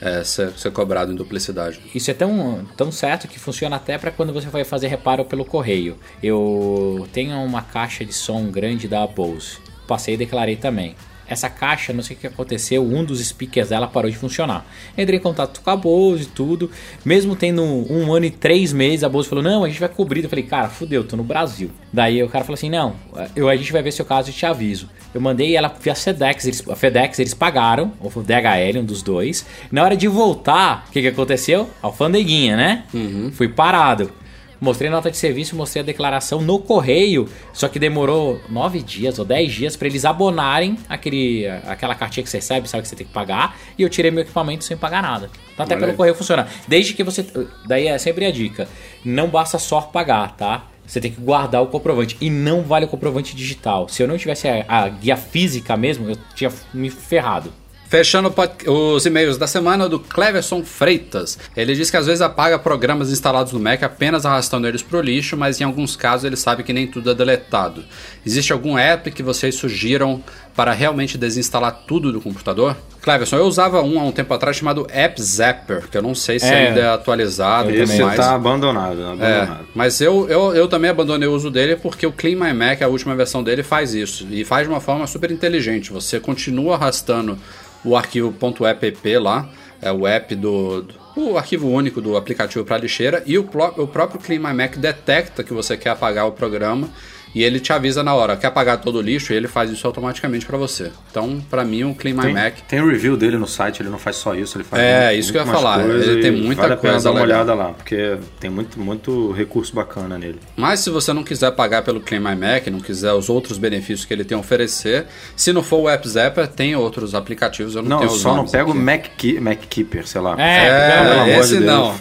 é, 0.00 0.24
ser, 0.24 0.52
ser 0.52 0.70
cobrado 0.72 1.12
em 1.12 1.14
duplicidade. 1.14 1.80
Isso 1.94 2.10
é 2.10 2.14
tão, 2.14 2.66
tão 2.76 2.90
certo 2.90 3.28
que 3.28 3.38
funciona 3.38 3.76
até 3.76 3.98
para 3.98 4.10
quando 4.10 4.32
você 4.32 4.48
vai 4.48 4.64
fazer 4.64 4.88
reparo 4.88 5.24
pelo 5.24 5.44
correio. 5.44 5.98
Eu 6.22 7.06
tenho 7.12 7.36
uma 7.42 7.62
caixa 7.62 8.04
de 8.04 8.12
som 8.12 8.50
grande 8.50 8.88
da 8.88 9.06
Bose. 9.06 9.58
Passei 9.86 10.14
e 10.14 10.16
declarei 10.16 10.56
também. 10.56 10.94
Essa 11.30 11.48
caixa, 11.48 11.92
não 11.92 12.02
sei 12.02 12.16
o 12.16 12.18
que 12.18 12.26
aconteceu, 12.26 12.84
um 12.84 13.04
dos 13.04 13.24
speakers 13.24 13.68
dela 13.68 13.86
parou 13.86 14.10
de 14.10 14.16
funcionar. 14.16 14.66
Entrei 14.98 15.18
em 15.18 15.22
contato 15.22 15.60
com 15.62 15.70
a 15.70 15.76
Bose 15.76 16.24
e 16.24 16.26
tudo. 16.26 16.70
Mesmo 17.04 17.36
tendo 17.36 17.62
um 17.62 18.12
ano 18.12 18.26
e 18.26 18.30
três 18.30 18.72
meses, 18.72 19.04
a 19.04 19.08
Bose 19.08 19.28
falou: 19.28 19.42
Não, 19.42 19.64
a 19.64 19.68
gente 19.68 19.80
vai 19.80 19.88
cobrir. 19.88 20.24
Eu 20.24 20.28
falei: 20.28 20.44
Cara, 20.44 20.68
fudeu, 20.68 21.04
tô 21.04 21.16
no 21.16 21.22
Brasil. 21.22 21.70
Daí 21.92 22.22
o 22.22 22.28
cara 22.28 22.44
falou 22.44 22.54
assim: 22.54 22.68
Não, 22.68 22.96
eu, 23.36 23.48
a 23.48 23.56
gente 23.56 23.72
vai 23.72 23.82
ver 23.82 23.92
seu 23.92 24.04
caso 24.04 24.30
e 24.30 24.32
te 24.32 24.44
aviso. 24.44 24.88
Eu 25.14 25.20
mandei 25.20 25.56
ela 25.56 25.74
via 25.80 25.94
FedEx, 25.94 26.44
eles, 26.44 26.68
a 26.68 26.76
FedEx 26.76 27.18
eles 27.18 27.34
pagaram, 27.34 27.92
ou 28.00 28.10
DHL, 28.10 28.78
um 28.78 28.84
dos 28.84 29.02
dois. 29.02 29.44
Na 29.70 29.82
hora 29.82 29.96
de 29.96 30.06
voltar, 30.06 30.86
o 30.88 30.92
que, 30.92 31.00
que 31.00 31.08
aconteceu? 31.08 31.68
Alfandeguinha, 31.82 32.56
né? 32.56 32.84
Fui 33.32 33.48
parado. 33.48 34.12
Mostrei 34.60 34.88
a 34.88 34.92
nota 34.92 35.10
de 35.10 35.16
serviço, 35.16 35.56
mostrei 35.56 35.82
a 35.82 35.86
declaração 35.86 36.42
no 36.42 36.58
correio, 36.58 37.26
só 37.52 37.66
que 37.66 37.78
demorou 37.78 38.38
nove 38.48 38.82
dias 38.82 39.18
ou 39.18 39.24
dez 39.24 39.52
dias 39.52 39.74
para 39.74 39.88
eles 39.88 40.04
abonarem 40.04 40.76
aquele, 40.88 41.46
aquela 41.66 41.94
cartinha 41.94 42.22
que 42.22 42.28
você 42.28 42.36
recebe, 42.36 42.68
sabe 42.68 42.82
que 42.82 42.88
você 42.88 42.96
tem 42.96 43.06
que 43.06 43.12
pagar, 43.12 43.56
e 43.78 43.82
eu 43.82 43.88
tirei 43.88 44.10
meu 44.10 44.22
equipamento 44.22 44.64
sem 44.64 44.76
pagar 44.76 45.02
nada. 45.02 45.30
Então 45.54 45.64
até 45.64 45.74
Olha 45.74 45.80
pelo 45.80 45.92
aí. 45.92 45.96
correio 45.96 46.14
funcionar. 46.14 46.48
Desde 46.68 46.92
que 46.92 47.02
você. 47.02 47.24
Daí 47.66 47.86
é 47.86 47.96
sempre 47.96 48.26
a 48.26 48.30
dica. 48.30 48.68
Não 49.04 49.28
basta 49.28 49.58
só 49.58 49.80
pagar, 49.80 50.36
tá? 50.36 50.66
Você 50.86 51.00
tem 51.00 51.12
que 51.12 51.20
guardar 51.20 51.62
o 51.62 51.68
comprovante. 51.68 52.16
E 52.20 52.28
não 52.28 52.62
vale 52.62 52.84
o 52.84 52.88
comprovante 52.88 53.36
digital. 53.36 53.88
Se 53.88 54.02
eu 54.02 54.08
não 54.08 54.18
tivesse 54.18 54.48
a, 54.48 54.64
a 54.68 54.88
guia 54.88 55.16
física 55.16 55.76
mesmo, 55.76 56.10
eu 56.10 56.16
tinha 56.34 56.52
me 56.74 56.90
ferrado. 56.90 57.52
Fechando 57.90 58.32
os 58.68 59.04
e-mails 59.04 59.36
da 59.36 59.48
semana 59.48 59.88
do 59.88 59.98
Cleverson 59.98 60.62
Freitas. 60.64 61.36
Ele 61.56 61.74
diz 61.74 61.90
que 61.90 61.96
às 61.96 62.06
vezes 62.06 62.20
apaga 62.20 62.56
programas 62.56 63.10
instalados 63.10 63.52
no 63.52 63.58
Mac 63.58 63.82
apenas 63.82 64.24
arrastando 64.24 64.68
eles 64.68 64.80
pro 64.80 65.00
lixo, 65.00 65.36
mas 65.36 65.60
em 65.60 65.64
alguns 65.64 65.96
casos 65.96 66.24
ele 66.24 66.36
sabe 66.36 66.62
que 66.62 66.72
nem 66.72 66.86
tudo 66.86 67.10
é 67.10 67.14
deletado. 67.14 67.82
Existe 68.24 68.52
algum 68.52 68.78
app 68.78 69.10
que 69.10 69.24
vocês 69.24 69.56
sugiram 69.56 70.22
para 70.54 70.70
realmente 70.72 71.18
desinstalar 71.18 71.82
tudo 71.88 72.12
do 72.12 72.20
computador? 72.20 72.76
Cleverson, 73.02 73.36
eu 73.38 73.46
usava 73.46 73.82
um 73.82 73.98
há 73.98 74.04
um 74.04 74.12
tempo 74.12 74.32
atrás 74.34 74.56
chamado 74.56 74.86
App 74.92 75.20
Zapper, 75.20 75.88
que 75.90 75.96
eu 75.98 76.02
não 76.02 76.14
sei 76.14 76.38
se 76.38 76.46
É. 76.46 76.68
ainda 76.68 76.80
é 76.80 76.88
atualizado 76.92 77.70
Esse 77.70 78.00
mais. 78.02 78.16
tá 78.20 78.34
abandonado, 78.36 79.00
É, 79.00 79.04
abandonado. 79.40 79.66
mas 79.74 80.00
eu, 80.00 80.28
eu, 80.28 80.54
eu 80.54 80.68
também 80.68 80.90
abandonei 80.90 81.26
o 81.28 81.32
uso 81.34 81.50
dele 81.50 81.74
porque 81.76 82.06
o 82.06 82.12
Clean 82.12 82.36
My 82.36 82.52
Mac, 82.52 82.82
a 82.82 82.88
última 82.88 83.16
versão 83.16 83.42
dele, 83.42 83.62
faz 83.64 83.94
isso. 83.94 84.28
E 84.30 84.44
faz 84.44 84.68
de 84.68 84.72
uma 84.72 84.80
forma 84.80 85.06
super 85.08 85.30
inteligente. 85.32 85.90
Você 85.92 86.20
continua 86.20 86.74
arrastando 86.76 87.38
o 87.84 87.96
arquivo 87.96 88.34
.app 88.66 88.92
lá, 89.18 89.48
é 89.80 89.90
o 89.90 90.06
app 90.06 90.34
do, 90.34 90.82
do- 90.82 90.94
o 91.16 91.36
arquivo 91.36 91.68
único 91.68 92.00
do 92.00 92.16
aplicativo 92.16 92.64
para 92.64 92.78
lixeira, 92.78 93.22
e 93.26 93.36
o, 93.38 93.42
o 93.76 93.86
próprio 93.86 94.20
Clean 94.20 94.38
My 94.40 94.54
Mac 94.54 94.76
detecta 94.76 95.42
que 95.42 95.52
você 95.52 95.76
quer 95.76 95.90
apagar 95.90 96.26
o 96.26 96.32
programa 96.32 96.88
e 97.34 97.42
ele 97.44 97.60
te 97.60 97.72
avisa 97.72 98.02
na 98.02 98.14
hora, 98.14 98.36
quer 98.36 98.48
apagar 98.48 98.80
todo 98.80 98.98
o 98.98 99.00
lixo, 99.00 99.32
e 99.32 99.36
ele 99.36 99.46
faz 99.48 99.70
isso 99.70 99.86
automaticamente 99.86 100.44
para 100.46 100.58
você. 100.58 100.90
Então, 101.10 101.40
para 101.48 101.64
mim, 101.64 101.84
o 101.84 101.94
Clean 101.94 102.14
My 102.14 102.22
Tem, 102.22 102.34
Mac 102.34 102.54
tem 102.68 102.80
o 102.80 102.88
review 102.88 103.16
dele 103.16 103.36
no 103.38 103.46
site, 103.46 103.80
ele 103.82 103.88
não 103.88 103.98
faz 103.98 104.16
só 104.16 104.34
isso, 104.34 104.56
ele 104.56 104.64
faz 104.64 104.82
É, 104.82 105.06
muito- 105.06 105.18
isso 105.20 105.32
que 105.32 105.38
eu 105.38 105.42
ia 105.42 105.46
falar, 105.46 105.82
coisa 105.84 106.10
ele 106.10 106.22
tem 106.22 106.30
muita 106.32 106.62
vale 106.62 106.74
a 106.74 106.76
pena 106.76 106.92
coisa 106.94 107.04
dar 107.04 107.10
uma 107.12 107.20
legal. 107.24 107.36
olhada 107.44 107.54
lá, 107.54 107.72
porque 107.72 108.16
tem 108.40 108.50
muito, 108.50 108.78
muito 108.80 109.30
recurso 109.32 109.74
bacana 109.74 110.18
nele. 110.18 110.38
Mas 110.56 110.80
se 110.80 110.90
você 110.90 111.12
não 111.12 111.22
quiser 111.22 111.50
pagar 111.52 111.82
pelo 111.82 112.00
Claim 112.00 112.20
My 112.20 112.34
Mac, 112.36 112.66
não 112.66 112.80
quiser 112.80 113.12
os 113.12 113.28
outros 113.28 113.58
benefícios 113.58 114.04
que 114.04 114.12
ele 114.12 114.24
tem 114.24 114.36
a 114.36 114.40
oferecer, 114.40 115.06
se 115.36 115.52
não 115.52 115.62
for 115.62 115.80
o 115.82 115.88
App 115.88 116.08
Zapper, 116.08 116.46
tem 116.48 116.74
outros 116.74 117.14
aplicativos, 117.14 117.74
eu 117.76 117.82
não, 117.82 117.90
Não, 117.90 118.02
eu 118.02 118.08
tenho 118.08 118.20
só 118.20 118.34
não 118.34 118.46
pego 118.46 118.72
o. 118.72 118.74
Mac, 118.74 119.06
Mac 119.40 119.58
Keeper, 119.68 120.06
sei 120.06 120.20
lá. 120.20 120.34
É, 120.38 120.66
É, 120.66 120.98
amor 121.20 121.28
esse 121.40 121.58
de 121.58 121.64
não. 121.64 121.94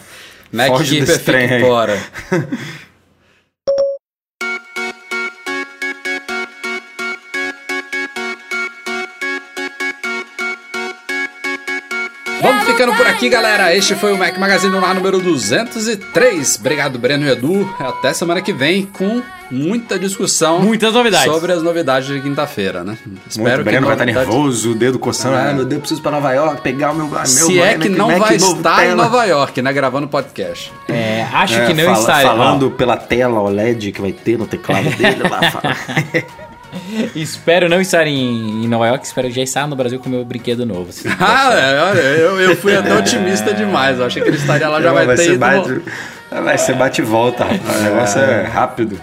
Mac 0.51 0.67
Foge 0.69 0.97
Keeper 0.97 1.19
fica 1.19 1.59
fora. 1.67 1.99
aqui, 13.19 13.27
galera. 13.29 13.75
Este 13.75 13.95
foi 13.95 14.13
o 14.13 14.17
Mac 14.17 14.37
Magazine 14.37 14.71
no 14.71 14.83
ar 14.85 14.95
número 14.95 15.19
203. 15.19 16.55
Obrigado, 16.59 16.97
Breno 16.97 17.25
e 17.25 17.29
Edu. 17.29 17.69
Até 17.77 18.13
semana 18.13 18.41
que 18.41 18.53
vem 18.53 18.85
com 18.85 19.21
muita 19.51 19.99
discussão. 19.99 20.61
Muitas 20.61 20.93
novidades. 20.93 21.29
Sobre 21.31 21.51
as 21.51 21.61
novidades 21.61 22.07
de 22.07 22.21
quinta-feira, 22.21 22.81
né? 22.83 22.97
Muito, 23.37 23.59
o 23.59 23.63
Breno 23.63 23.85
vai 23.87 23.95
estar 23.95 24.05
novidades- 24.05 24.15
nervoso, 24.29 24.71
o 24.71 24.75
dedo 24.75 24.97
coçando. 24.97 25.35
É. 25.35 25.49
Ah, 25.49 25.53
meu 25.53 25.65
Deus, 25.65 25.79
preciso 25.81 25.99
ir 25.99 26.03
pra 26.03 26.11
Nova 26.11 26.31
York, 26.31 26.61
pegar 26.61 26.91
o 26.91 26.95
meu, 26.95 27.07
meu 27.07 27.25
Se 27.25 27.59
é 27.59 27.71
Mac- 27.71 27.81
que 27.81 27.89
não 27.89 28.07
Mac 28.07 28.19
vai 28.19 28.35
estar 28.37 28.83
em 28.85 28.89
tela. 28.89 29.03
Nova 29.03 29.25
York, 29.25 29.61
né? 29.61 29.73
Gravando 29.73 30.07
podcast. 30.07 30.71
É, 30.87 31.25
acho 31.33 31.55
É, 31.59 31.65
que 31.67 31.73
não 31.73 31.85
fala- 31.93 31.99
está. 31.99 32.21
Falando 32.21 32.71
pela 32.71 32.95
tela 32.95 33.41
OLED 33.41 33.91
que 33.91 33.99
vai 33.99 34.13
ter 34.13 34.37
no 34.37 34.47
teclado 34.47 34.89
dele. 34.91 35.23
lá. 35.29 35.41
Espero 37.15 37.67
não 37.67 37.81
estar 37.81 38.05
em, 38.07 38.63
em 38.63 38.67
Nova 38.67 38.87
York, 38.87 39.05
espero 39.05 39.29
já 39.31 39.41
estar 39.41 39.67
no 39.67 39.75
Brasil 39.75 39.99
com 39.99 40.07
o 40.07 40.11
meu 40.11 40.25
brinquedo 40.25 40.65
novo. 40.65 40.89
Ah, 41.19 41.53
é, 41.53 41.81
olha, 41.81 41.99
eu, 41.99 42.39
eu 42.39 42.55
fui 42.55 42.75
até 42.75 42.93
otimista 42.93 43.53
demais. 43.53 43.99
Eu 43.99 44.05
achei 44.05 44.21
que 44.21 44.29
ele 44.29 44.37
estaria 44.37 44.67
lá, 44.67 44.81
já 44.81 44.93
vai, 44.93 45.05
ter 45.07 45.17
ser 45.17 45.33
ido. 45.33 45.39
bate, 45.39 45.81
vai 46.29 46.57
ser 46.57 46.75
bate 46.75 47.01
e 47.01 47.03
volta, 47.03 47.43
rapaz. 47.43 47.79
O 47.79 47.83
negócio 47.83 48.21
é 48.21 48.43
rápido. 48.43 49.01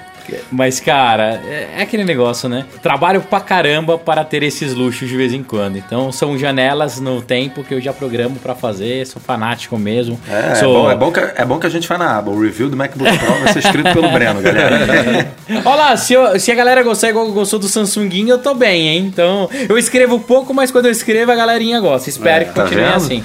Mas, 0.51 0.81
cara, 0.81 1.41
é, 1.47 1.69
é 1.79 1.83
aquele 1.83 2.05
negócio, 2.05 2.49
né? 2.49 2.65
Trabalho 2.83 3.21
pra 3.21 3.41
caramba 3.41 3.97
para 3.99 4.25
ter 4.25 4.43
esses 4.43 4.75
luxos 4.75 5.09
de 5.09 5.17
vez 5.17 5.33
em 5.33 5.43
quando. 5.43 5.77
Então, 5.79 6.11
são 6.13 6.39
janelas 6.39 6.99
no 7.01 7.21
tempo 7.23 7.63
que 7.65 7.75
eu 7.75 7.81
já 7.81 7.93
programo 7.93 8.37
pra 8.37 8.55
fazer. 8.55 9.07
Sou 9.07 9.21
fanático 9.21 9.77
mesmo. 9.79 10.19
É, 10.29 10.55
sou... 10.57 10.71
é, 10.71 10.75
bom, 10.75 10.91
é, 10.91 10.97
bom 10.97 11.13
que, 11.13 11.21
é 11.41 11.45
bom 11.45 11.59
que 11.59 11.67
a 11.67 11.71
gente 11.71 11.89
vai 11.89 11.99
na 11.99 12.19
aba. 12.19 12.31
O 12.31 12.41
review 12.41 12.69
do 12.69 12.77
MacBook 12.77 13.19
Pro 13.19 13.35
vai 13.45 13.53
ser 13.53 13.59
escrito 13.61 13.93
pelo 13.93 14.09
Breno, 14.11 14.41
galera. 14.43 15.33
Olha 15.65 15.75
lá, 15.77 15.97
se, 15.97 16.13
eu- 16.15 16.39
se 16.39 16.51
a 16.51 16.55
galera 16.55 16.83
gostar 16.83 17.11
igual 17.11 17.31
gostou 17.33 17.59
do 17.59 17.69
Samsunguinho, 17.69 18.31
eu 18.31 18.39
tô 18.39 18.55
bem, 18.55 18.89
hein? 18.89 19.05
Então, 19.07 19.49
eu 19.69 19.77
escrevo 19.79 20.19
pouco, 20.21 20.53
mas 20.55 20.71
quando 20.71 20.87
eu 20.87 20.93
escrevo, 20.93 21.31
a 21.33 21.37
galerinha 21.37 21.81
gosta. 21.81 22.09
Espero 22.09 22.43
É, 22.43 22.49
que 22.49 22.55
tá 22.55 22.63
continue 22.63 22.85
vendo? 22.85 22.95
assim. 22.95 23.25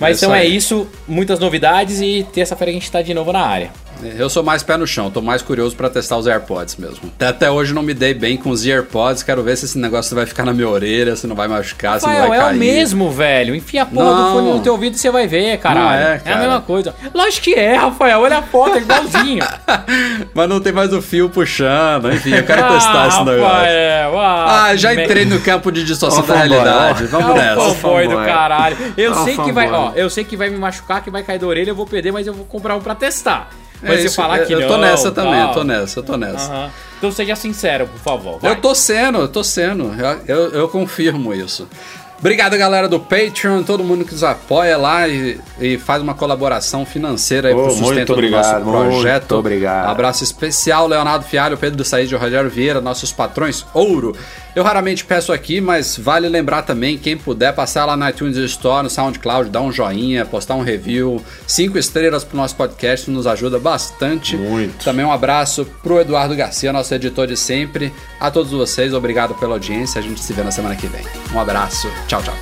Mas 0.00 0.20
É 0.20 0.26
então 0.26 0.34
é 0.34 0.40
aí. 0.40 0.56
isso, 0.56 0.88
muitas 1.06 1.38
novidades 1.38 2.00
e 2.00 2.26
terça-feira 2.32 2.70
a 2.70 2.74
gente 2.74 2.90
tá 2.90 3.00
de 3.00 3.14
novo 3.14 3.32
na 3.32 3.40
área. 3.46 3.70
Eu 4.02 4.28
sou 4.28 4.42
mais 4.42 4.62
pé 4.62 4.76
no 4.76 4.86
chão, 4.86 5.10
tô 5.10 5.22
mais 5.22 5.40
curioso 5.40 5.74
pra 5.74 5.88
testar 5.88 6.18
os 6.18 6.26
AirPods 6.26 6.76
mesmo. 6.76 7.10
Até, 7.16 7.26
até 7.28 7.50
hoje 7.50 7.72
não 7.72 7.82
me 7.82 7.94
dei 7.94 8.12
bem 8.12 8.36
com 8.36 8.50
os 8.50 8.64
AirPods, 8.66 9.22
quero 9.22 9.42
ver 9.42 9.56
se 9.56 9.64
esse 9.64 9.78
negócio 9.78 10.14
vai 10.14 10.26
ficar 10.26 10.44
na 10.44 10.52
minha 10.52 10.68
orelha, 10.68 11.16
se 11.16 11.26
não 11.26 11.34
vai 11.34 11.48
machucar, 11.48 11.98
se 12.00 12.06
não 12.06 12.12
Rafael, 12.12 12.28
vai 12.28 12.38
é 12.38 12.42
cair. 12.42 12.56
o 12.56 12.58
mesmo, 12.58 13.10
velho. 13.10 13.54
Enfia 13.54 13.82
a 13.82 13.86
porra 13.86 14.04
Não. 14.04 14.24
do 14.26 14.32
fone 14.40 14.50
no 14.58 14.60
teu 14.60 14.72
ouvido 14.74 14.96
e 14.96 14.98
você 14.98 15.10
vai 15.10 15.26
ver, 15.26 15.56
caralho. 15.58 15.84
Não 15.86 15.92
é, 15.94 16.14
a 16.14 16.18
cara. 16.18 16.38
mesma 16.40 16.60
coisa. 16.60 16.94
Lógico 17.14 17.44
que 17.44 17.54
é, 17.54 17.76
Rafael. 17.76 18.20
Olha 18.20 18.38
a 18.38 18.42
foto, 18.42 18.76
é 18.76 18.80
igualzinho. 18.80 19.44
Mas 20.34 20.48
não 20.48 20.60
tem 20.60 20.72
mais 20.72 20.92
o 20.92 21.00
fio 21.00 21.30
puxando, 21.30 22.12
enfim, 22.12 22.34
eu 22.34 22.44
quero 22.44 22.68
testar 22.74 23.08
esse 23.08 23.24
negócio. 23.24 23.44
Rafael, 23.54 24.18
ah, 24.20 24.64
Ah, 24.66 24.76
já 24.76 24.92
me- 24.94 25.04
entrei 25.04 25.24
no 25.24 25.40
campo 25.40 25.70
de 25.72 25.82
distorção 25.84 26.22
Ó, 26.22 26.26
da 26.26 26.34
realidade. 26.36 27.02
ó. 27.02 27.04
É 27.04 27.08
Vamos 27.08 27.30
o 27.30 27.34
nessa. 27.34 27.74
fanboy 27.76 28.08
do 28.08 28.16
caralho. 28.16 28.76
Eu 28.96 29.14
sei 29.24 29.36
que 29.38 29.52
vai, 29.52 29.70
ó, 29.70 29.92
eu 29.94 30.10
sei 30.10 30.24
que 30.24 30.36
vai 30.36 30.50
me 30.50 30.58
machucar, 30.58 31.02
que 31.02 31.10
vai 31.10 31.22
cair 31.22 31.38
da 31.38 31.46
orelha, 31.46 31.70
eu 31.70 31.74
vou 31.74 31.86
perder, 31.86 32.12
mas 32.12 32.26
eu 32.26 32.34
vou 32.34 32.44
comprar 32.44 32.76
um 32.76 32.80
pra 32.80 32.94
testar. 32.94 33.48
Mas 33.84 34.00
É 34.00 34.04
isso, 34.04 34.16
falar 34.16 34.38
eu- 34.40 34.46
que 34.46 34.52
eu 34.54 34.60
não, 34.60 34.68
tô 34.68 34.76
nessa 34.78 35.12
também, 35.12 35.40
eu 35.40 35.48
tô 35.52 35.64
nessa, 35.64 35.98
eu 35.98 36.02
tô 36.02 36.16
nessa. 36.16 36.70
Então 36.98 37.12
seja 37.12 37.36
sincero, 37.36 37.86
por 37.86 37.98
favor. 38.00 38.38
vai. 38.40 38.52
Eu 38.52 38.56
tô 38.60 38.74
sendo, 38.74 39.18
eu 39.18 39.28
tô 39.28 39.44
sendo. 39.44 39.94
Eu, 39.94 40.20
eu, 40.26 40.50
eu 40.52 40.68
confirmo 40.68 41.34
isso. 41.34 41.68
Obrigado, 42.18 42.56
galera 42.56 42.88
do 42.88 42.98
Patreon, 42.98 43.62
todo 43.62 43.84
mundo 43.84 44.04
que 44.04 44.12
nos 44.12 44.24
apoia 44.24 44.78
lá 44.78 45.06
e, 45.06 45.38
e 45.60 45.76
faz 45.76 46.02
uma 46.02 46.14
colaboração 46.14 46.86
financeira 46.86 47.48
aí 47.48 47.54
Oh, 47.54 47.64
pro 47.64 47.66
muito 47.74 47.84
sustento 47.86 48.06
do 48.08 48.12
obrigado, 48.14 48.64
nosso 48.64 48.88
projeto. 48.90 49.20
muito 49.22 49.34
obrigado. 49.36 49.90
Abraço 49.90 50.24
especial, 50.24 50.86
Leonardo 50.86 51.24
Fialho, 51.26 51.58
Pedro 51.58 51.84
Said 51.84 52.10
e 52.10 52.16
Rogério 52.16 52.48
Vieira, 52.48 52.80
nossos 52.80 53.12
patrões 53.12 53.66
ouro. 53.74 54.16
Eu 54.56 54.62
raramente 54.62 55.04
peço 55.04 55.32
aqui, 55.32 55.60
mas 55.60 55.98
vale 55.98 56.28
lembrar 56.28 56.62
também, 56.62 56.96
quem 56.96 57.16
puder, 57.16 57.52
passar 57.52 57.84
lá 57.84 57.96
na 57.96 58.10
iTunes 58.10 58.36
Store, 58.36 58.84
no 58.84 58.88
SoundCloud, 58.90 59.50
dar 59.50 59.60
um 59.62 59.72
joinha, 59.72 60.24
postar 60.24 60.54
um 60.54 60.62
review, 60.62 61.20
cinco 61.46 61.76
estrelas 61.76 62.22
pro 62.22 62.36
nosso 62.36 62.54
podcast, 62.54 63.10
nos 63.10 63.26
ajuda 63.26 63.58
bastante. 63.58 64.36
Muito. 64.36 64.84
Também 64.84 65.04
um 65.04 65.10
abraço 65.12 65.66
pro 65.82 66.00
Eduardo 66.00 66.36
Garcia, 66.36 66.72
nosso 66.72 66.94
editor 66.94 67.26
de 67.26 67.36
sempre. 67.36 67.92
A 68.20 68.30
todos 68.30 68.52
vocês, 68.52 68.94
obrigado 68.94 69.34
pela 69.34 69.54
audiência. 69.54 69.98
A 69.98 70.02
gente 70.02 70.20
se 70.22 70.32
vê 70.32 70.42
na 70.44 70.52
semana 70.52 70.76
que 70.76 70.86
vem. 70.86 71.02
Um 71.34 71.40
abraço. 71.40 71.88
Tchau, 72.08 72.22
tchau. 72.22 72.34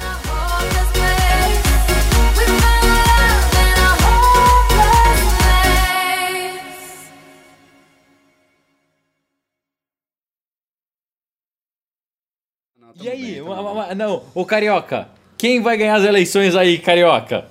E 13.01 13.09
aí, 13.09 13.41
uma- 13.41 13.61
uma- 13.61 13.71
uma- 13.71 13.95
não, 13.95 14.23
ô 14.35 14.45
Carioca, 14.45 15.09
quem 15.39 15.63
vai 15.63 15.77
ganhar 15.77 15.97
as 15.97 16.05
eleições 16.05 16.55
aí, 16.55 16.79
Carioca? 16.79 17.45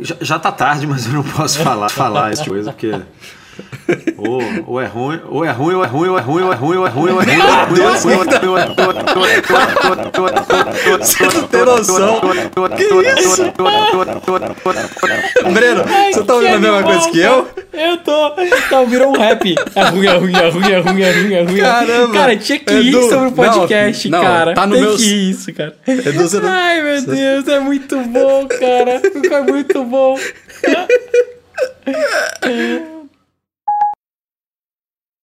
já, 0.00 0.16
já 0.20 0.38
tá 0.38 0.50
tarde, 0.50 0.86
mas 0.86 1.06
eu 1.06 1.12
não 1.12 1.22
posso 1.22 1.58
falar, 1.62 1.88
falar 1.88 2.32
essa 2.32 2.44
coisa, 2.44 2.72
porque 2.72 2.90
ou, 4.16 4.40
ou 4.66 4.80
é 4.80 4.86
ruim, 4.86 5.20
ou 5.28 5.44
é 5.44 5.50
ruim, 5.50 5.74
ou 5.74 5.84
é 5.84 5.86
ruim, 5.86 6.08
ou 6.08 6.18
é 6.18 6.20
ruim, 6.22 6.42
ou 6.42 6.52
é 6.52 6.56
ruim, 6.56 6.76
ou 6.76 6.86
é 6.86 6.90
ruim, 6.90 7.10
ou 7.10 7.20
é 7.20 7.24
ruim. 7.24 7.40
oh 7.40 7.94
é 7.94 7.96
ruim 7.96 8.28
tem 12.76 12.86
é 12.86 12.92
ruim 12.92 13.06
isso? 13.18 13.42
Breno, 15.52 15.84
você 16.12 16.24
tá 16.24 16.34
ouvindo 16.34 16.54
a 16.54 16.58
mesma 16.58 16.82
coisa 16.82 17.10
que 17.10 17.18
eu? 17.18 17.48
Eu 17.72 17.96
tô. 17.98 18.30
Tá, 18.70 18.84
virou 18.84 19.10
um 19.10 19.18
rap. 19.18 19.54
É 19.74 19.84
ruim, 19.84 20.06
é 20.06 20.16
ruim, 20.16 20.34
é 20.34 20.48
ruim, 20.48 20.72
é 20.72 20.78
ruim, 20.78 21.02
é 21.02 21.12
ruim, 21.12 21.34
é 21.34 21.42
ruim. 21.42 21.60
Caramba. 21.60 22.12
Cara, 22.12 22.36
tinha 22.36 22.58
que 22.58 22.74
ir 22.74 22.92
sobre 23.08 23.28
o 23.28 23.32
podcast, 23.32 24.10
cara. 24.10 24.54
Tá 24.54 24.66
no 24.66 24.78
meu... 24.78 24.96
que 24.96 25.02
ir 25.02 25.30
isso, 25.30 25.52
cara. 25.54 25.74
Ai, 25.86 26.82
meu 26.82 27.02
Deus, 27.02 27.48
é 27.48 27.60
muito 27.60 27.96
bom, 28.00 28.46
cara. 28.48 29.00
Ficou 29.00 29.44
muito 29.44 29.84
bom. 29.84 30.18